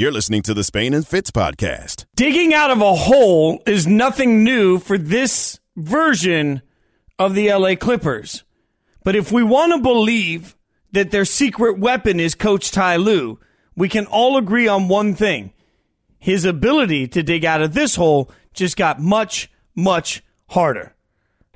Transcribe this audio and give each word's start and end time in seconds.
You're 0.00 0.10
listening 0.10 0.40
to 0.44 0.54
the 0.54 0.64
Spain 0.64 0.94
and 0.94 1.06
Fitz 1.06 1.30
podcast. 1.30 2.06
Digging 2.16 2.54
out 2.54 2.70
of 2.70 2.80
a 2.80 2.94
hole 2.94 3.62
is 3.66 3.86
nothing 3.86 4.42
new 4.42 4.78
for 4.78 4.96
this 4.96 5.60
version 5.76 6.62
of 7.18 7.34
the 7.34 7.52
LA 7.52 7.74
Clippers. 7.74 8.42
But 9.04 9.14
if 9.14 9.30
we 9.30 9.42
want 9.42 9.74
to 9.74 9.78
believe 9.82 10.56
that 10.92 11.10
their 11.10 11.26
secret 11.26 11.78
weapon 11.78 12.18
is 12.18 12.34
Coach 12.34 12.70
Ty 12.70 12.96
Lue, 12.96 13.40
we 13.76 13.90
can 13.90 14.06
all 14.06 14.38
agree 14.38 14.66
on 14.66 14.88
one 14.88 15.14
thing. 15.14 15.52
His 16.18 16.46
ability 16.46 17.06
to 17.08 17.22
dig 17.22 17.44
out 17.44 17.60
of 17.60 17.74
this 17.74 17.96
hole 17.96 18.30
just 18.54 18.78
got 18.78 19.02
much, 19.02 19.50
much 19.74 20.22
harder. 20.48 20.94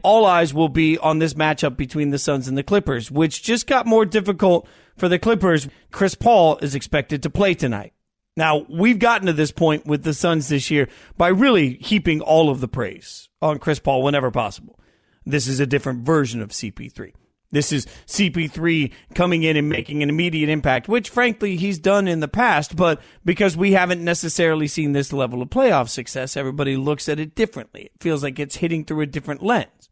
All 0.02 0.26
eyes 0.26 0.52
will 0.52 0.68
be 0.68 0.98
on 0.98 1.18
this 1.18 1.32
matchup 1.32 1.78
between 1.78 2.10
the 2.10 2.18
Suns 2.18 2.46
and 2.46 2.58
the 2.58 2.62
Clippers, 2.62 3.10
which 3.10 3.42
just 3.42 3.66
got 3.66 3.86
more 3.86 4.04
difficult 4.04 4.68
for 4.98 5.08
the 5.08 5.18
Clippers. 5.18 5.66
Chris 5.90 6.14
Paul 6.14 6.58
is 6.58 6.74
expected 6.74 7.22
to 7.22 7.30
play 7.30 7.54
tonight. 7.54 7.93
Now, 8.36 8.66
we've 8.68 8.98
gotten 8.98 9.28
to 9.28 9.32
this 9.32 9.52
point 9.52 9.86
with 9.86 10.02
the 10.02 10.12
Suns 10.12 10.48
this 10.48 10.70
year 10.70 10.88
by 11.16 11.28
really 11.28 11.74
heaping 11.74 12.20
all 12.20 12.50
of 12.50 12.60
the 12.60 12.66
praise 12.66 13.28
on 13.40 13.60
Chris 13.60 13.78
Paul 13.78 14.02
whenever 14.02 14.32
possible. 14.32 14.78
This 15.24 15.46
is 15.46 15.60
a 15.60 15.66
different 15.66 16.04
version 16.04 16.42
of 16.42 16.50
CP3. 16.50 17.12
This 17.52 17.70
is 17.70 17.86
CP3 18.08 18.92
coming 19.14 19.44
in 19.44 19.56
and 19.56 19.68
making 19.68 20.02
an 20.02 20.08
immediate 20.08 20.48
impact, 20.48 20.88
which 20.88 21.08
frankly 21.08 21.54
he's 21.56 21.78
done 21.78 22.08
in 22.08 22.18
the 22.18 22.26
past, 22.26 22.74
but 22.74 23.00
because 23.24 23.56
we 23.56 23.72
haven't 23.72 24.02
necessarily 24.02 24.66
seen 24.66 24.90
this 24.90 25.12
level 25.12 25.40
of 25.40 25.50
playoff 25.50 25.88
success, 25.88 26.36
everybody 26.36 26.76
looks 26.76 27.08
at 27.08 27.20
it 27.20 27.36
differently. 27.36 27.82
It 27.82 28.02
feels 28.02 28.24
like 28.24 28.40
it's 28.40 28.56
hitting 28.56 28.84
through 28.84 29.02
a 29.02 29.06
different 29.06 29.44
lens. 29.44 29.83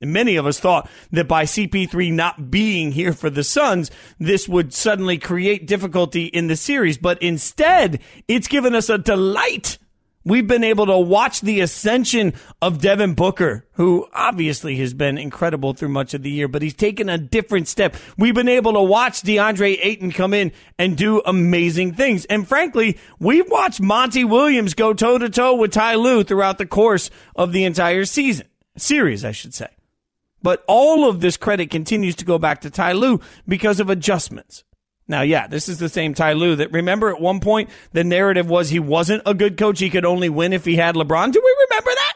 And 0.00 0.12
many 0.12 0.36
of 0.36 0.46
us 0.46 0.60
thought 0.60 0.88
that 1.10 1.26
by 1.26 1.44
CP3 1.44 2.12
not 2.12 2.50
being 2.50 2.92
here 2.92 3.12
for 3.12 3.30
the 3.30 3.42
Suns, 3.42 3.90
this 4.18 4.48
would 4.48 4.72
suddenly 4.72 5.18
create 5.18 5.66
difficulty 5.66 6.26
in 6.26 6.46
the 6.46 6.56
series. 6.56 6.98
But 6.98 7.20
instead, 7.20 8.00
it's 8.28 8.48
given 8.48 8.74
us 8.74 8.88
a 8.88 8.98
delight. 8.98 9.78
We've 10.24 10.46
been 10.46 10.64
able 10.64 10.86
to 10.86 10.98
watch 10.98 11.40
the 11.40 11.60
ascension 11.60 12.34
of 12.60 12.82
Devin 12.82 13.14
Booker, 13.14 13.66
who 13.72 14.06
obviously 14.12 14.76
has 14.76 14.92
been 14.92 15.16
incredible 15.16 15.72
through 15.72 15.88
much 15.88 16.12
of 16.12 16.22
the 16.22 16.30
year, 16.30 16.48
but 16.48 16.60
he's 16.60 16.74
taken 16.74 17.08
a 17.08 17.16
different 17.16 17.66
step. 17.66 17.96
We've 18.18 18.34
been 18.34 18.48
able 18.48 18.74
to 18.74 18.82
watch 18.82 19.22
DeAndre 19.22 19.78
Ayton 19.82 20.12
come 20.12 20.34
in 20.34 20.52
and 20.78 20.98
do 20.98 21.22
amazing 21.24 21.94
things. 21.94 22.24
And 22.26 22.46
frankly, 22.46 22.98
we've 23.18 23.50
watched 23.50 23.80
Monty 23.80 24.22
Williams 24.22 24.74
go 24.74 24.92
toe 24.92 25.18
to 25.18 25.30
toe 25.30 25.54
with 25.54 25.72
Ty 25.72 25.94
Lue 25.94 26.22
throughout 26.24 26.58
the 26.58 26.66
course 26.66 27.10
of 27.34 27.52
the 27.52 27.64
entire 27.64 28.04
season, 28.04 28.48
series, 28.76 29.24
I 29.24 29.32
should 29.32 29.54
say. 29.54 29.68
But 30.42 30.64
all 30.68 31.08
of 31.08 31.20
this 31.20 31.36
credit 31.36 31.70
continues 31.70 32.14
to 32.16 32.24
go 32.24 32.38
back 32.38 32.60
to 32.60 32.70
Ty 32.70 32.92
Lue 32.92 33.20
because 33.46 33.80
of 33.80 33.90
adjustments. 33.90 34.64
Now, 35.08 35.22
yeah, 35.22 35.46
this 35.46 35.68
is 35.68 35.78
the 35.78 35.88
same 35.88 36.14
Ty 36.14 36.34
Lue 36.34 36.56
that 36.56 36.70
remember 36.70 37.08
at 37.08 37.20
one 37.20 37.40
point 37.40 37.70
the 37.92 38.04
narrative 38.04 38.48
was 38.48 38.68
he 38.68 38.78
wasn't 38.78 39.22
a 39.24 39.34
good 39.34 39.56
coach. 39.56 39.80
He 39.80 39.90
could 39.90 40.04
only 40.04 40.28
win 40.28 40.52
if 40.52 40.64
he 40.64 40.76
had 40.76 40.94
LeBron. 40.94 41.32
Do 41.32 41.42
we 41.42 41.66
remember 41.70 41.90
that? 41.90 42.14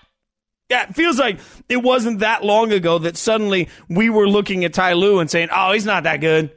Yeah, 0.69 0.83
it 0.89 0.95
feels 0.95 1.19
like 1.19 1.39
it 1.69 1.79
wasn't 1.79 2.21
that 2.21 2.45
long 2.45 2.73
ago 2.73 2.99
that 2.99 3.17
suddenly 3.17 3.69
we 3.89 4.11
were 4.11 4.29
looking 4.29 4.65
at 4.65 4.75
Ty 4.75 4.93
Lue 4.95 5.19
and 5.19 5.31
saying, 5.31 5.49
oh, 5.53 5.73
he's 5.73 5.87
not 5.87 6.05
that 6.05 6.21
good. 6.21 6.51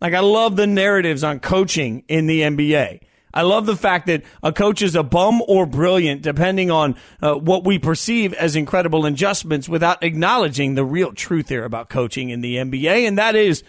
Like, 0.00 0.14
I 0.14 0.20
love 0.20 0.56
the 0.56 0.66
narratives 0.66 1.22
on 1.22 1.40
coaching 1.40 2.04
in 2.08 2.26
the 2.26 2.40
NBA. 2.40 3.00
I 3.32 3.42
love 3.42 3.66
the 3.66 3.76
fact 3.76 4.06
that 4.06 4.22
a 4.42 4.52
coach 4.52 4.82
is 4.82 4.94
a 4.94 5.02
bum 5.02 5.42
or 5.46 5.66
brilliant, 5.66 6.22
depending 6.22 6.70
on 6.70 6.96
uh, 7.22 7.34
what 7.34 7.64
we 7.64 7.78
perceive 7.78 8.32
as 8.34 8.56
incredible 8.56 9.06
adjustments, 9.06 9.68
without 9.68 10.02
acknowledging 10.02 10.74
the 10.74 10.84
real 10.84 11.12
truth 11.12 11.48
here 11.48 11.64
about 11.64 11.88
coaching 11.88 12.30
in 12.30 12.40
the 12.40 12.56
NBA, 12.56 13.06
and 13.06 13.18
that 13.18 13.36
is 13.36 13.62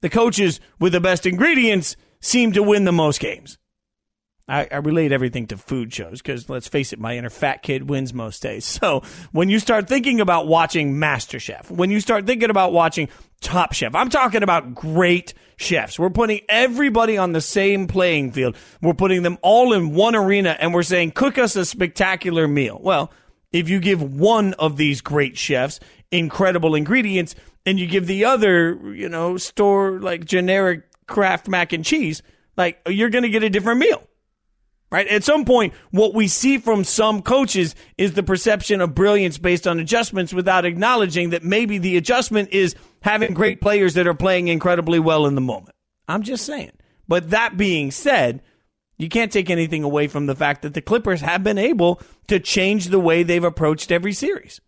the 0.00 0.10
coaches 0.10 0.60
with 0.78 0.92
the 0.92 1.00
best 1.00 1.26
ingredients 1.26 1.96
seem 2.20 2.52
to 2.52 2.62
win 2.62 2.84
the 2.84 2.92
most 2.92 3.20
games. 3.20 3.58
I, 4.48 4.66
I 4.70 4.76
relate 4.76 5.12
everything 5.12 5.46
to 5.48 5.56
food 5.56 5.92
shows 5.92 6.22
because 6.22 6.48
let's 6.48 6.68
face 6.68 6.92
it, 6.92 6.98
my 6.98 7.16
inner 7.16 7.30
fat 7.30 7.62
kid 7.62 7.88
wins 7.88 8.14
most 8.14 8.42
days. 8.42 8.78
So 8.88 9.02
when 9.32 9.48
you 9.48 9.58
start 9.58 9.88
thinking 9.88 10.20
about 10.20 10.46
watching 10.46 10.94
MasterChef, 10.94 11.68
when 11.68 11.90
you 11.90 11.98
start 11.98 12.26
thinking 12.26 12.48
about 12.48 12.72
watching 12.72 13.08
Top 13.40 13.72
Chef, 13.72 13.94
I'm 13.94 14.08
talking 14.08 14.44
about 14.44 14.72
great 14.72 15.34
chefs. 15.56 15.98
We're 15.98 16.10
putting 16.10 16.40
everybody 16.48 17.18
on 17.18 17.32
the 17.32 17.40
same 17.40 17.88
playing 17.88 18.32
field. 18.32 18.56
We're 18.80 18.94
putting 18.94 19.24
them 19.24 19.36
all 19.42 19.72
in 19.72 19.94
one 19.94 20.14
arena 20.14 20.56
and 20.60 20.72
we're 20.72 20.84
saying, 20.84 21.10
cook 21.10 21.38
us 21.38 21.56
a 21.56 21.64
spectacular 21.64 22.46
meal. 22.46 22.78
Well, 22.80 23.12
if 23.52 23.68
you 23.68 23.80
give 23.80 24.00
one 24.00 24.54
of 24.54 24.76
these 24.76 25.00
great 25.00 25.36
chefs 25.36 25.80
incredible 26.10 26.74
ingredients 26.74 27.34
and 27.66 27.78
you 27.78 27.86
give 27.86 28.06
the 28.06 28.24
other, 28.24 28.94
you 28.94 29.08
know, 29.08 29.36
store 29.36 29.98
like 30.00 30.24
generic 30.24 30.84
Kraft 31.06 31.48
mac 31.48 31.72
and 31.72 31.84
cheese, 31.84 32.22
like 32.56 32.80
you're 32.86 33.10
going 33.10 33.24
to 33.24 33.30
get 33.30 33.42
a 33.42 33.50
different 33.50 33.80
meal 33.80 34.07
right? 34.90 35.06
At 35.08 35.24
some 35.24 35.44
point, 35.44 35.74
what 35.90 36.14
we 36.14 36.28
see 36.28 36.58
from 36.58 36.84
some 36.84 37.22
coaches 37.22 37.74
is 37.96 38.14
the 38.14 38.22
perception 38.22 38.80
of 38.80 38.94
brilliance 38.94 39.38
based 39.38 39.66
on 39.66 39.78
adjustments 39.80 40.32
without 40.32 40.64
acknowledging 40.64 41.30
that 41.30 41.44
maybe 41.44 41.78
the 41.78 41.96
adjustment 41.96 42.50
is 42.52 42.74
having 43.02 43.34
great 43.34 43.60
players 43.60 43.94
that 43.94 44.06
are 44.06 44.14
playing 44.14 44.48
incredibly 44.48 44.98
well 44.98 45.26
in 45.26 45.34
the 45.34 45.40
moment. 45.40 45.74
I'm 46.06 46.22
just 46.22 46.46
saying. 46.46 46.72
But 47.06 47.30
that 47.30 47.56
being 47.56 47.90
said, 47.90 48.42
you 48.96 49.08
can't 49.08 49.32
take 49.32 49.50
anything 49.50 49.84
away 49.84 50.08
from 50.08 50.26
the 50.26 50.34
fact 50.34 50.62
that 50.62 50.74
the 50.74 50.82
Clippers 50.82 51.20
have 51.20 51.44
been 51.44 51.58
able 51.58 52.00
to 52.26 52.40
change 52.40 52.86
the 52.86 52.98
way 52.98 53.22
they've 53.22 53.44
approached 53.44 53.92
every 53.92 54.12
series. 54.12 54.60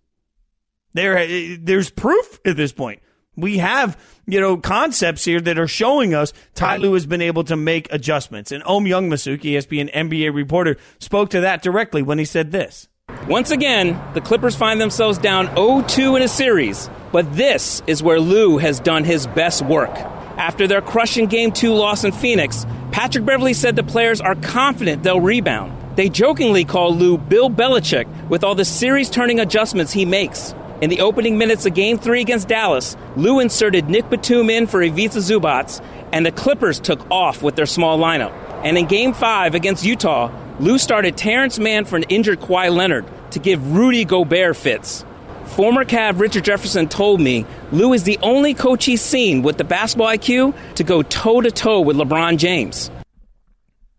There, 0.92 1.16
eh, 1.18 1.56
there's 1.60 1.90
proof 1.90 2.40
at 2.44 2.56
this 2.56 2.72
point 2.72 3.00
we 3.36 3.58
have, 3.58 3.98
you 4.26 4.40
know, 4.40 4.56
concepts 4.56 5.24
here 5.24 5.40
that 5.40 5.58
are 5.58 5.68
showing 5.68 6.14
us 6.14 6.32
Ty 6.54 6.78
Lue 6.78 6.94
has 6.94 7.06
been 7.06 7.22
able 7.22 7.44
to 7.44 7.56
make 7.56 7.92
adjustments. 7.92 8.52
And 8.52 8.62
Ohm 8.66 8.84
Youngmisuk, 8.84 9.40
ESPN 9.40 9.92
NBA 9.92 10.34
reporter, 10.34 10.76
spoke 10.98 11.30
to 11.30 11.40
that 11.40 11.62
directly 11.62 12.02
when 12.02 12.18
he 12.18 12.24
said 12.24 12.52
this. 12.52 12.88
Once 13.28 13.50
again, 13.50 14.00
the 14.14 14.20
Clippers 14.20 14.56
find 14.56 14.80
themselves 14.80 15.18
down 15.18 15.46
0-2 15.48 16.16
in 16.16 16.22
a 16.22 16.28
series, 16.28 16.88
but 17.12 17.32
this 17.36 17.82
is 17.86 18.02
where 18.02 18.20
Lue 18.20 18.58
has 18.58 18.80
done 18.80 19.04
his 19.04 19.26
best 19.28 19.62
work. 19.62 19.90
After 20.36 20.66
their 20.66 20.80
crushing 20.80 21.26
Game 21.26 21.52
2 21.52 21.74
loss 21.74 22.04
in 22.04 22.12
Phoenix, 22.12 22.66
Patrick 22.92 23.24
Beverley 23.24 23.52
said 23.52 23.76
the 23.76 23.82
players 23.82 24.20
are 24.20 24.36
confident 24.36 25.02
they'll 25.02 25.20
rebound. 25.20 25.76
They 25.96 26.08
jokingly 26.08 26.64
call 26.64 26.94
Lue 26.94 27.18
Bill 27.18 27.50
Belichick 27.50 28.06
with 28.28 28.42
all 28.42 28.54
the 28.54 28.64
series-turning 28.64 29.38
adjustments 29.38 29.92
he 29.92 30.04
makes. 30.06 30.54
In 30.80 30.88
the 30.88 31.02
opening 31.02 31.36
minutes 31.36 31.66
of 31.66 31.74
Game 31.74 31.98
3 31.98 32.22
against 32.22 32.48
Dallas, 32.48 32.96
Lue 33.14 33.40
inserted 33.40 33.90
Nick 33.90 34.08
Batum 34.08 34.48
in 34.48 34.66
for 34.66 34.82
Ivica 34.82 35.18
Zubac, 35.18 35.84
and 36.10 36.24
the 36.24 36.32
Clippers 36.32 36.80
took 36.80 37.08
off 37.10 37.42
with 37.42 37.54
their 37.54 37.66
small 37.66 37.98
lineup. 37.98 38.32
And 38.64 38.78
in 38.78 38.86
Game 38.86 39.12
5 39.12 39.54
against 39.54 39.84
Utah, 39.84 40.32
Lue 40.58 40.78
started 40.78 41.18
Terrence 41.18 41.58
Mann 41.58 41.84
for 41.84 41.96
an 41.96 42.04
injured 42.04 42.40
Kawhi 42.40 42.74
Leonard 42.74 43.04
to 43.32 43.38
give 43.38 43.74
Rudy 43.74 44.06
Gobert 44.06 44.56
fits. 44.56 45.04
Former 45.44 45.84
Cav 45.84 46.18
Richard 46.18 46.44
Jefferson 46.44 46.88
told 46.88 47.20
me 47.20 47.44
Lue 47.72 47.92
is 47.92 48.04
the 48.04 48.18
only 48.22 48.54
coach 48.54 48.86
he's 48.86 49.02
seen 49.02 49.42
with 49.42 49.58
the 49.58 49.64
basketball 49.64 50.08
IQ 50.08 50.54
to 50.76 50.84
go 50.84 51.02
toe 51.02 51.42
to 51.42 51.50
toe 51.50 51.80
with 51.80 51.96
LeBron 51.96 52.38
James. 52.38 52.90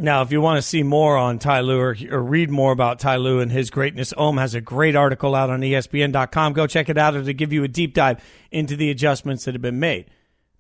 Now, 0.02 0.24
if 0.24 0.32
you 0.32 0.42
want 0.42 0.58
to 0.58 0.68
see 0.68 0.82
more 0.82 1.16
on 1.16 1.38
Ty 1.38 1.62
Lue 1.62 1.80
or, 1.80 1.96
or, 2.10 2.24
read 2.24 2.50
more 2.50 2.72
about 2.72 2.98
Ty 2.98 3.18
Lue 3.18 3.40
and 3.40 3.52
his 3.52 3.70
greatness, 3.70 4.16
Ohm 4.18 4.38
has 4.38 4.56
a 4.56 4.62
great 4.62 4.96
article 4.96 5.36
out 5.36 5.52
on 5.52 5.62
ESPN.com. 5.62 6.54
Go 6.54 6.66
check 6.66 6.90
it 6.90 6.98
out 6.98 7.12
to 7.12 7.34
give 7.34 7.54
you 7.54 7.64
a 7.64 7.68
deep 7.68 7.94
dive 7.94 8.20
into 8.50 8.76
the 8.76 8.90
adjustments 8.90 9.46
that 9.46 9.54
have 9.54 9.62
been 9.62 9.80
made. 9.80 10.10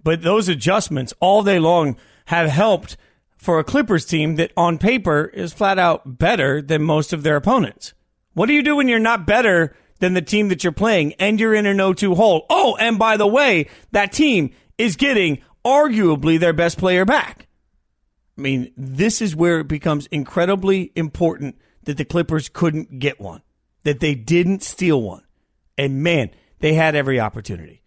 But 0.03 0.21
those 0.21 0.47
adjustments 0.47 1.11
all 1.19 1.41
day 1.41 1.57
long 1.57 1.97
have 2.25 2.49
helped 2.49 2.97
for 3.35 3.57
a 3.57 3.63
Clippers 3.63 4.05
team 4.05 4.35
that 4.35 4.51
on 4.55 4.77
paper 4.77 5.25
is 5.33 5.53
flat 5.53 5.79
out 5.79 6.19
better 6.19 6.61
than 6.61 6.83
most 6.83 7.11
of 7.11 7.23
their 7.23 7.35
opponents. 7.35 7.95
What 8.33 8.45
do 8.45 8.53
you 8.53 8.61
do 8.61 8.75
when 8.75 8.87
you're 8.87 8.99
not 8.99 9.25
better 9.25 9.75
than 9.97 10.13
the 10.13 10.21
team 10.21 10.49
that 10.49 10.63
you're 10.63 10.71
playing 10.71 11.13
and 11.13 11.39
you're 11.39 11.55
in 11.55 11.65
a 11.65 11.73
no-2 11.73 12.15
hole? 12.15 12.45
Oh, 12.47 12.77
and 12.79 12.99
by 12.99 13.17
the 13.17 13.25
way, 13.25 13.69
that 13.91 14.11
team 14.11 14.51
is 14.77 14.95
getting 14.97 15.41
arguably 15.65 16.39
their 16.39 16.53
best 16.53 16.77
player 16.77 17.05
back. 17.05 17.47
I 18.41 18.43
mean, 18.43 18.73
this 18.75 19.21
is 19.21 19.35
where 19.35 19.59
it 19.59 19.67
becomes 19.67 20.07
incredibly 20.07 20.91
important 20.95 21.59
that 21.83 21.97
the 21.97 22.05
Clippers 22.05 22.49
couldn't 22.49 22.97
get 22.97 23.21
one, 23.21 23.43
that 23.83 23.99
they 23.99 24.15
didn't 24.15 24.63
steal 24.63 24.99
one. 24.99 25.21
And 25.77 26.01
man, 26.01 26.31
they 26.57 26.73
had 26.73 26.95
every 26.95 27.19
opportunity. 27.19 27.83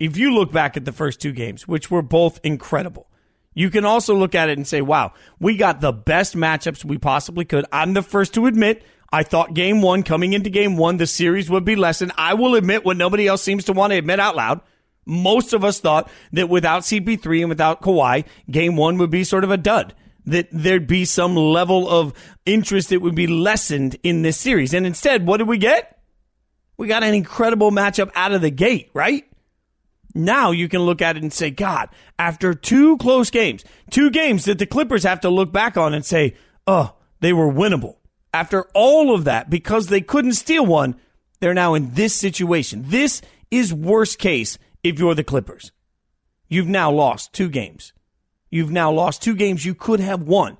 If 0.00 0.16
you 0.16 0.34
look 0.34 0.50
back 0.50 0.76
at 0.76 0.84
the 0.84 0.90
first 0.90 1.20
two 1.20 1.30
games, 1.30 1.68
which 1.68 1.92
were 1.92 2.02
both 2.02 2.40
incredible, 2.42 3.08
you 3.54 3.70
can 3.70 3.84
also 3.84 4.16
look 4.16 4.34
at 4.34 4.48
it 4.48 4.58
and 4.58 4.66
say, 4.66 4.80
wow, 4.80 5.12
we 5.38 5.56
got 5.56 5.80
the 5.80 5.92
best 5.92 6.34
matchups 6.34 6.84
we 6.84 6.98
possibly 6.98 7.44
could. 7.44 7.64
I'm 7.70 7.94
the 7.94 8.02
first 8.02 8.34
to 8.34 8.46
admit 8.46 8.82
I 9.12 9.22
thought 9.22 9.54
game 9.54 9.80
one, 9.80 10.02
coming 10.02 10.32
into 10.32 10.50
game 10.50 10.76
one, 10.76 10.96
the 10.96 11.06
series 11.06 11.48
would 11.48 11.64
be 11.64 11.76
lessened. 11.76 12.10
I 12.18 12.34
will 12.34 12.56
admit 12.56 12.84
what 12.84 12.96
nobody 12.96 13.28
else 13.28 13.42
seems 13.42 13.66
to 13.66 13.72
want 13.72 13.92
to 13.92 13.96
admit 13.96 14.18
out 14.18 14.34
loud 14.34 14.60
most 15.08 15.54
of 15.54 15.64
us 15.64 15.80
thought 15.80 16.10
that 16.32 16.48
without 16.48 16.82
CP3 16.82 17.40
and 17.40 17.48
without 17.48 17.80
Kawhi, 17.80 18.24
game 18.50 18.76
one 18.76 18.98
would 18.98 19.10
be 19.10 19.24
sort 19.24 19.42
of 19.42 19.50
a 19.50 19.56
dud. 19.56 19.94
That 20.26 20.48
there'd 20.52 20.86
be 20.86 21.06
some 21.06 21.34
level 21.34 21.88
of 21.88 22.12
interest 22.44 22.90
that 22.90 23.00
would 23.00 23.14
be 23.14 23.26
lessened 23.26 23.96
in 24.02 24.20
this 24.20 24.36
series. 24.36 24.74
And 24.74 24.86
instead, 24.86 25.26
what 25.26 25.38
did 25.38 25.48
we 25.48 25.56
get? 25.56 25.98
We 26.76 26.86
got 26.86 27.02
an 27.02 27.14
incredible 27.14 27.70
matchup 27.70 28.10
out 28.14 28.32
of 28.32 28.42
the 28.42 28.50
gate, 28.50 28.90
right? 28.92 29.24
Now 30.14 30.50
you 30.50 30.68
can 30.68 30.82
look 30.82 31.00
at 31.00 31.16
it 31.16 31.22
and 31.22 31.32
say, 31.32 31.50
God, 31.50 31.88
after 32.18 32.52
two 32.52 32.98
close 32.98 33.30
games, 33.30 33.64
two 33.90 34.10
games 34.10 34.44
that 34.44 34.58
the 34.58 34.66
Clippers 34.66 35.04
have 35.04 35.20
to 35.20 35.30
look 35.30 35.50
back 35.50 35.78
on 35.78 35.94
and 35.94 36.04
say, 36.04 36.34
oh, 36.66 36.94
they 37.20 37.32
were 37.32 37.50
winnable. 37.50 37.96
After 38.34 38.64
all 38.74 39.14
of 39.14 39.24
that, 39.24 39.48
because 39.48 39.86
they 39.86 40.02
couldn't 40.02 40.34
steal 40.34 40.66
one, 40.66 40.96
they're 41.40 41.54
now 41.54 41.72
in 41.72 41.94
this 41.94 42.14
situation. 42.14 42.84
This 42.86 43.22
is 43.50 43.72
worst 43.72 44.18
case 44.18 44.58
if 44.82 44.98
you're 44.98 45.14
the 45.14 45.24
Clippers. 45.24 45.72
You've 46.48 46.68
now 46.68 46.90
lost 46.90 47.32
two 47.32 47.48
games. 47.48 47.92
You've 48.50 48.70
now 48.70 48.90
lost 48.90 49.22
two 49.22 49.34
games 49.34 49.64
you 49.64 49.74
could 49.74 50.00
have 50.00 50.22
won. 50.22 50.56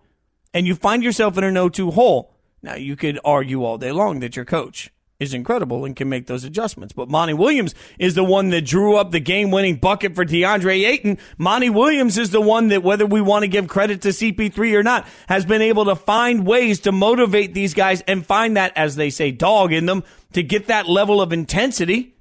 And 0.52 0.66
you 0.66 0.74
find 0.74 1.02
yourself 1.02 1.38
in 1.38 1.44
an 1.44 1.54
0 1.54 1.68
2 1.70 1.90
hole. 1.92 2.34
Now, 2.62 2.74
you 2.74 2.96
could 2.96 3.18
argue 3.24 3.64
all 3.64 3.78
day 3.78 3.92
long 3.92 4.20
that 4.20 4.36
your 4.36 4.44
coach 4.44 4.90
is 5.20 5.34
incredible 5.34 5.84
and 5.84 5.96
can 5.96 6.08
make 6.08 6.26
those 6.26 6.44
adjustments. 6.44 6.92
But 6.92 7.08
Monty 7.08 7.34
Williams 7.34 7.74
is 7.98 8.14
the 8.14 8.24
one 8.24 8.50
that 8.50 8.64
drew 8.64 8.96
up 8.96 9.10
the 9.10 9.20
game 9.20 9.50
winning 9.50 9.76
bucket 9.76 10.14
for 10.14 10.24
DeAndre 10.24 10.86
Ayton. 10.86 11.18
Monty 11.36 11.70
Williams 11.70 12.18
is 12.18 12.30
the 12.30 12.40
one 12.40 12.68
that, 12.68 12.82
whether 12.82 13.06
we 13.06 13.20
want 13.20 13.42
to 13.42 13.48
give 13.48 13.68
credit 13.68 14.02
to 14.02 14.08
CP3 14.08 14.74
or 14.74 14.82
not, 14.82 15.06
has 15.28 15.44
been 15.44 15.62
able 15.62 15.86
to 15.86 15.96
find 15.96 16.46
ways 16.46 16.80
to 16.80 16.92
motivate 16.92 17.52
these 17.52 17.74
guys 17.74 18.00
and 18.02 18.24
find 18.24 18.56
that, 18.56 18.72
as 18.76 18.96
they 18.96 19.10
say, 19.10 19.30
dog 19.30 19.72
in 19.72 19.86
them 19.86 20.04
to 20.32 20.42
get 20.42 20.66
that 20.66 20.88
level 20.88 21.20
of 21.20 21.32
intensity. 21.32 22.14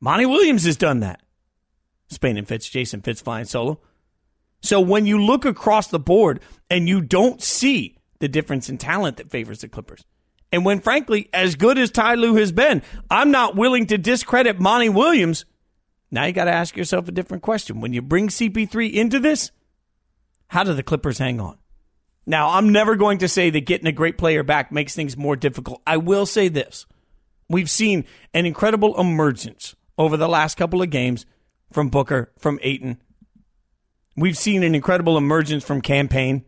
Monty 0.00 0.26
Williams 0.26 0.64
has 0.64 0.76
done 0.76 1.00
that. 1.00 1.20
Spain 2.14 2.36
and 2.36 2.48
Fitz, 2.48 2.68
Jason 2.68 3.02
Fitz 3.02 3.20
flying 3.20 3.44
solo. 3.44 3.80
So 4.62 4.80
when 4.80 5.04
you 5.04 5.22
look 5.22 5.44
across 5.44 5.88
the 5.88 5.98
board 5.98 6.40
and 6.70 6.88
you 6.88 7.02
don't 7.02 7.42
see 7.42 7.98
the 8.20 8.28
difference 8.28 8.70
in 8.70 8.78
talent 8.78 9.18
that 9.18 9.30
favors 9.30 9.60
the 9.60 9.68
Clippers, 9.68 10.04
and 10.50 10.64
when, 10.64 10.80
frankly, 10.80 11.28
as 11.32 11.56
good 11.56 11.78
as 11.78 11.90
Ty 11.90 12.14
Lue 12.14 12.36
has 12.36 12.52
been, 12.52 12.82
I'm 13.10 13.30
not 13.30 13.56
willing 13.56 13.86
to 13.88 13.98
discredit 13.98 14.60
Monty 14.60 14.88
Williams. 14.88 15.44
Now 16.10 16.24
you 16.24 16.32
got 16.32 16.44
to 16.44 16.52
ask 16.52 16.76
yourself 16.76 17.08
a 17.08 17.12
different 17.12 17.42
question. 17.42 17.80
When 17.80 17.92
you 17.92 18.00
bring 18.00 18.28
CP3 18.28 18.92
into 18.92 19.18
this, 19.18 19.50
how 20.46 20.62
do 20.62 20.72
the 20.72 20.82
Clippers 20.82 21.18
hang 21.18 21.40
on? 21.40 21.58
Now, 22.26 22.50
I'm 22.50 22.70
never 22.72 22.96
going 22.96 23.18
to 23.18 23.28
say 23.28 23.50
that 23.50 23.66
getting 23.66 23.86
a 23.86 23.92
great 23.92 24.16
player 24.16 24.42
back 24.42 24.72
makes 24.72 24.94
things 24.94 25.16
more 25.16 25.36
difficult. 25.36 25.82
I 25.86 25.98
will 25.98 26.24
say 26.24 26.48
this. 26.48 26.86
We've 27.50 27.68
seen 27.68 28.06
an 28.32 28.46
incredible 28.46 28.98
emergence 28.98 29.74
over 29.98 30.16
the 30.16 30.28
last 30.28 30.56
couple 30.56 30.80
of 30.80 30.88
games 30.88 31.26
from 31.74 31.88
Booker, 31.88 32.32
from 32.38 32.60
Ayton. 32.62 33.02
We've 34.16 34.38
seen 34.38 34.62
an 34.62 34.74
incredible 34.74 35.18
emergence 35.18 35.64
from 35.64 35.80
Cam 35.80 36.08
Payne. 36.08 36.44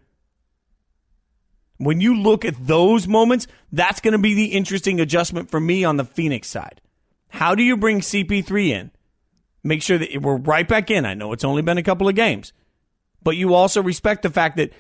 When 1.78 2.00
you 2.00 2.16
look 2.16 2.44
at 2.44 2.66
those 2.66 3.08
moments, 3.08 3.48
that's 3.72 4.00
going 4.00 4.12
to 4.12 4.18
be 4.18 4.34
the 4.34 4.46
interesting 4.46 5.00
adjustment 5.00 5.50
for 5.50 5.60
me 5.60 5.84
on 5.84 5.96
the 5.96 6.04
Phoenix 6.04 6.48
side. 6.48 6.80
How 7.28 7.54
do 7.54 7.62
you 7.62 7.76
bring 7.76 8.00
CP3 8.00 8.68
in? 8.68 8.90
Make 9.64 9.82
sure 9.82 9.98
that 9.98 10.22
we're 10.22 10.36
right 10.36 10.66
back 10.66 10.90
in. 10.90 11.04
I 11.04 11.14
know 11.14 11.32
it's 11.32 11.44
only 11.44 11.60
been 11.60 11.76
a 11.76 11.82
couple 11.82 12.08
of 12.08 12.14
games, 12.14 12.52
but 13.20 13.36
you 13.36 13.52
also 13.52 13.82
respect 13.82 14.22
the 14.22 14.30
fact 14.30 14.56
that 14.58 14.72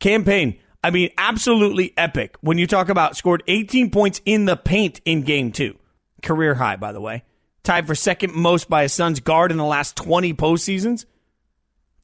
Cam 0.00 0.24
Payne, 0.24 0.58
I 0.82 0.90
mean, 0.90 1.10
absolutely 1.18 1.92
epic. 1.98 2.36
When 2.40 2.56
you 2.56 2.66
talk 2.66 2.88
about 2.88 3.18
scored 3.18 3.42
18 3.46 3.90
points 3.90 4.22
in 4.24 4.46
the 4.46 4.56
paint 4.56 5.02
in 5.04 5.22
game 5.22 5.52
two, 5.52 5.78
career 6.22 6.54
high, 6.54 6.76
by 6.76 6.92
the 6.92 7.02
way, 7.02 7.22
tied 7.62 7.86
for 7.86 7.94
second 7.94 8.34
most 8.34 8.68
by 8.68 8.82
a 8.82 8.88
Suns 8.88 9.20
guard 9.20 9.50
in 9.50 9.58
the 9.58 9.64
last 9.64 9.96
20 9.96 10.34
postseasons. 10.34 11.04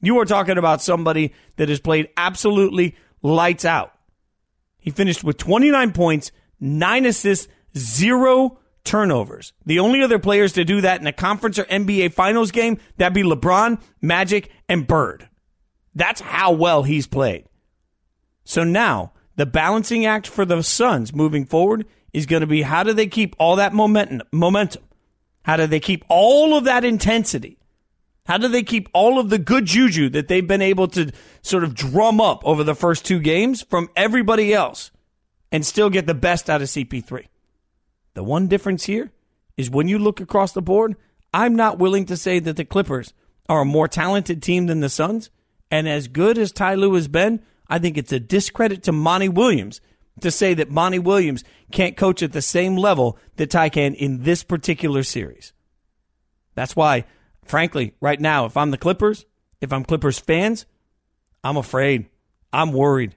You 0.01 0.19
are 0.19 0.25
talking 0.25 0.57
about 0.57 0.81
somebody 0.81 1.33
that 1.55 1.69
has 1.69 1.79
played 1.79 2.09
absolutely 2.17 2.95
lights 3.21 3.65
out. 3.65 3.93
He 4.77 4.91
finished 4.91 5.23
with 5.23 5.37
29 5.37 5.91
points, 5.91 6.31
nine 6.59 7.05
assists, 7.05 7.47
zero 7.75 8.59
turnovers. 8.83 9.53
The 9.65 9.79
only 9.79 10.01
other 10.01 10.19
players 10.19 10.53
to 10.53 10.63
do 10.63 10.81
that 10.81 11.01
in 11.01 11.07
a 11.07 11.11
conference 11.11 11.59
or 11.59 11.65
NBA 11.65 12.13
finals 12.13 12.51
game, 12.51 12.79
that'd 12.97 13.13
be 13.13 13.23
LeBron, 13.23 13.81
Magic, 14.01 14.51
and 14.69 14.87
Bird. 14.87 15.27
That's 15.93 16.21
how 16.21 16.51
well 16.51 16.83
he's 16.83 17.07
played. 17.07 17.45
So 18.43 18.63
now, 18.63 19.13
the 19.35 19.45
balancing 19.45 20.05
act 20.05 20.27
for 20.27 20.45
the 20.45 20.61
Suns 20.61 21.13
moving 21.13 21.45
forward 21.45 21.85
is 22.13 22.25
going 22.25 22.41
to 22.41 22.47
be 22.47 22.61
how 22.61 22.83
do 22.83 22.93
they 22.93 23.07
keep 23.07 23.35
all 23.39 23.57
that 23.57 23.73
momentum? 23.73 24.21
Momentum. 24.31 24.83
How 25.47 25.55
do 25.55 25.65
they 25.65 25.79
keep 25.79 26.03
all 26.09 26.57
of 26.57 26.65
that 26.65 26.83
intensity? 26.83 27.57
How 28.25 28.37
do 28.37 28.49
they 28.49 28.63
keep 28.63 28.89
all 28.93 29.17
of 29.17 29.29
the 29.29 29.39
good 29.39 29.65
juju 29.65 30.09
that 30.09 30.27
they've 30.27 30.45
been 30.45 30.61
able 30.61 30.89
to 30.89 31.13
sort 31.41 31.63
of 31.63 31.73
drum 31.73 32.19
up 32.19 32.45
over 32.45 32.65
the 32.65 32.75
first 32.75 33.05
two 33.05 33.19
games 33.19 33.61
from 33.61 33.89
everybody 33.95 34.53
else 34.53 34.91
and 35.49 35.65
still 35.65 35.89
get 35.89 36.05
the 36.05 36.13
best 36.13 36.49
out 36.49 36.61
of 36.61 36.67
CP3? 36.67 37.27
The 38.13 38.23
one 38.23 38.49
difference 38.49 38.83
here 38.83 39.13
is 39.55 39.69
when 39.69 39.87
you 39.87 39.97
look 39.97 40.19
across 40.19 40.51
the 40.51 40.61
board, 40.61 40.97
I'm 41.33 41.55
not 41.55 41.79
willing 41.79 42.05
to 42.07 42.17
say 42.17 42.39
that 42.39 42.57
the 42.57 42.65
Clippers 42.65 43.13
are 43.47 43.61
a 43.61 43.65
more 43.65 43.87
talented 43.87 44.43
team 44.43 44.65
than 44.65 44.81
the 44.81 44.89
Suns. 44.89 45.29
And 45.71 45.87
as 45.87 46.09
good 46.09 46.37
as 46.37 46.51
Ty 46.51 46.75
Lue 46.75 46.93
has 46.95 47.07
been, 47.07 47.41
I 47.69 47.79
think 47.79 47.97
it's 47.97 48.11
a 48.11 48.19
discredit 48.19 48.83
to 48.83 48.91
Monty 48.91 49.29
Williams 49.29 49.79
to 50.21 50.31
say 50.31 50.53
that 50.53 50.71
Monty 50.71 50.99
Williams 50.99 51.43
can't 51.71 51.97
coach 51.97 52.23
at 52.23 52.31
the 52.31 52.41
same 52.41 52.75
level 52.75 53.17
that 53.35 53.51
Ty 53.51 53.69
can 53.69 53.93
in 53.93 54.23
this 54.23 54.43
particular 54.43 55.03
series. 55.03 55.53
That's 56.55 56.75
why 56.75 57.05
frankly, 57.47 57.93
right 57.99 58.19
now, 58.19 58.45
if 58.45 58.57
I'm 58.57 58.71
the 58.71 58.77
Clippers, 58.77 59.25
if 59.61 59.73
I'm 59.73 59.83
Clippers 59.83 60.19
fans, 60.19 60.65
I'm 61.43 61.57
afraid. 61.57 62.09
I'm 62.53 62.71
worried 62.71 63.15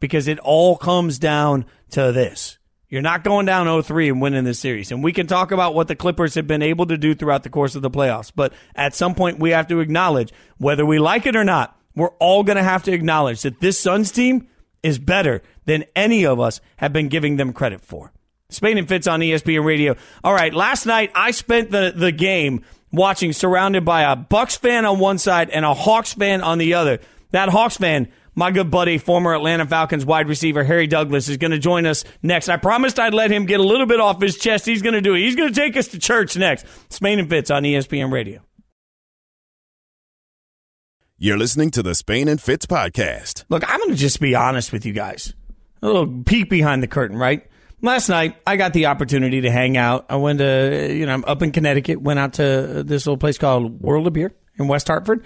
because 0.00 0.28
it 0.28 0.38
all 0.40 0.76
comes 0.76 1.18
down 1.18 1.66
to 1.90 2.12
this. 2.12 2.58
You're 2.88 3.02
not 3.02 3.22
going 3.22 3.46
down 3.46 3.66
0-3 3.66 4.08
and 4.08 4.20
winning 4.20 4.44
this 4.44 4.58
series. 4.58 4.90
And 4.90 5.04
we 5.04 5.12
can 5.12 5.28
talk 5.28 5.52
about 5.52 5.74
what 5.74 5.86
the 5.86 5.94
Clippers 5.94 6.34
have 6.34 6.48
been 6.48 6.62
able 6.62 6.86
to 6.86 6.98
do 6.98 7.14
throughout 7.14 7.44
the 7.44 7.50
course 7.50 7.76
of 7.76 7.82
the 7.82 7.90
playoffs. 7.90 8.32
But 8.34 8.52
at 8.74 8.96
some 8.96 9.14
point, 9.14 9.38
we 9.38 9.50
have 9.50 9.68
to 9.68 9.78
acknowledge, 9.78 10.32
whether 10.58 10.84
we 10.84 10.98
like 10.98 11.26
it 11.26 11.36
or 11.36 11.44
not, 11.44 11.78
we're 11.94 12.10
all 12.18 12.42
going 12.42 12.56
to 12.56 12.64
have 12.64 12.82
to 12.84 12.92
acknowledge 12.92 13.42
that 13.42 13.60
this 13.60 13.78
Suns 13.78 14.10
team 14.10 14.48
is 14.82 14.98
better 14.98 15.42
than 15.64 15.84
any 15.94 16.24
of 16.24 16.40
us 16.40 16.60
have 16.76 16.92
been 16.92 17.08
giving 17.08 17.36
them 17.36 17.52
credit 17.52 17.80
for. 17.80 18.12
Spain 18.48 18.78
and 18.78 18.88
Fitz 18.88 19.06
on 19.06 19.20
ESPN 19.20 19.64
Radio. 19.64 19.96
All 20.24 20.34
right, 20.34 20.52
last 20.52 20.86
night 20.86 21.12
I 21.14 21.30
spent 21.30 21.70
the, 21.70 21.92
the 21.94 22.12
game– 22.12 22.64
watching 22.92 23.32
surrounded 23.32 23.84
by 23.84 24.02
a 24.02 24.16
Bucks 24.16 24.56
fan 24.56 24.84
on 24.84 24.98
one 24.98 25.18
side 25.18 25.50
and 25.50 25.64
a 25.64 25.74
Hawks 25.74 26.14
fan 26.14 26.42
on 26.42 26.58
the 26.58 26.74
other. 26.74 27.00
That 27.30 27.48
Hawks 27.48 27.76
fan, 27.76 28.08
my 28.34 28.50
good 28.50 28.70
buddy, 28.70 28.98
former 28.98 29.34
Atlanta 29.34 29.66
Falcons 29.66 30.04
wide 30.04 30.28
receiver 30.28 30.64
Harry 30.64 30.86
Douglas, 30.86 31.28
is 31.28 31.36
going 31.36 31.52
to 31.52 31.58
join 31.58 31.86
us 31.86 32.04
next. 32.22 32.48
I 32.48 32.56
promised 32.56 32.98
I'd 32.98 33.14
let 33.14 33.30
him 33.30 33.46
get 33.46 33.60
a 33.60 33.64
little 33.64 33.86
bit 33.86 34.00
off 34.00 34.20
his 34.20 34.36
chest. 34.36 34.66
He's 34.66 34.82
going 34.82 34.94
to 34.94 35.00
do 35.00 35.14
it. 35.14 35.20
He's 35.20 35.36
going 35.36 35.52
to 35.52 35.60
take 35.60 35.76
us 35.76 35.88
to 35.88 35.98
church 35.98 36.36
next. 36.36 36.66
Spain 36.88 37.18
and 37.18 37.28
Fitz 37.28 37.50
on 37.50 37.62
ESPN 37.62 38.12
Radio. 38.12 38.42
You're 41.22 41.36
listening 41.36 41.70
to 41.72 41.82
the 41.82 41.94
Spain 41.94 42.28
and 42.28 42.40
Fitz 42.40 42.64
podcast. 42.64 43.44
Look, 43.50 43.62
I'm 43.70 43.78
going 43.80 43.90
to 43.90 43.94
just 43.96 44.20
be 44.20 44.34
honest 44.34 44.72
with 44.72 44.86
you 44.86 44.94
guys. 44.94 45.34
A 45.82 45.86
little 45.86 46.22
peek 46.24 46.48
behind 46.48 46.82
the 46.82 46.86
curtain, 46.86 47.14
right? 47.14 47.46
last 47.82 48.08
night 48.08 48.36
I 48.46 48.56
got 48.56 48.72
the 48.72 48.86
opportunity 48.86 49.42
to 49.42 49.50
hang 49.50 49.76
out. 49.76 50.06
I 50.08 50.16
went 50.16 50.38
to, 50.38 50.90
you 50.90 51.04
know, 51.04 51.12
I'm 51.12 51.24
up 51.26 51.42
in 51.42 51.52
Connecticut, 51.52 52.00
went 52.00 52.20
out 52.20 52.32
to 52.34 52.82
this 52.84 53.04
little 53.04 53.18
place 53.18 53.36
called 53.36 53.82
World 53.82 54.06
of 54.06 54.14
Beer 54.14 54.32
in 54.58 54.66
West 54.66 54.88
Hartford. 54.88 55.22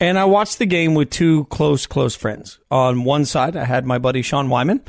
And 0.00 0.18
I 0.18 0.24
watched 0.24 0.58
the 0.58 0.66
game 0.66 0.94
with 0.96 1.10
two 1.10 1.44
close, 1.44 1.86
close 1.86 2.16
friends. 2.16 2.58
On 2.72 3.04
one 3.04 3.24
side, 3.24 3.56
I 3.56 3.66
had 3.66 3.86
my 3.86 3.98
buddy 3.98 4.22
Sean 4.22 4.48
Wyman, 4.48 4.82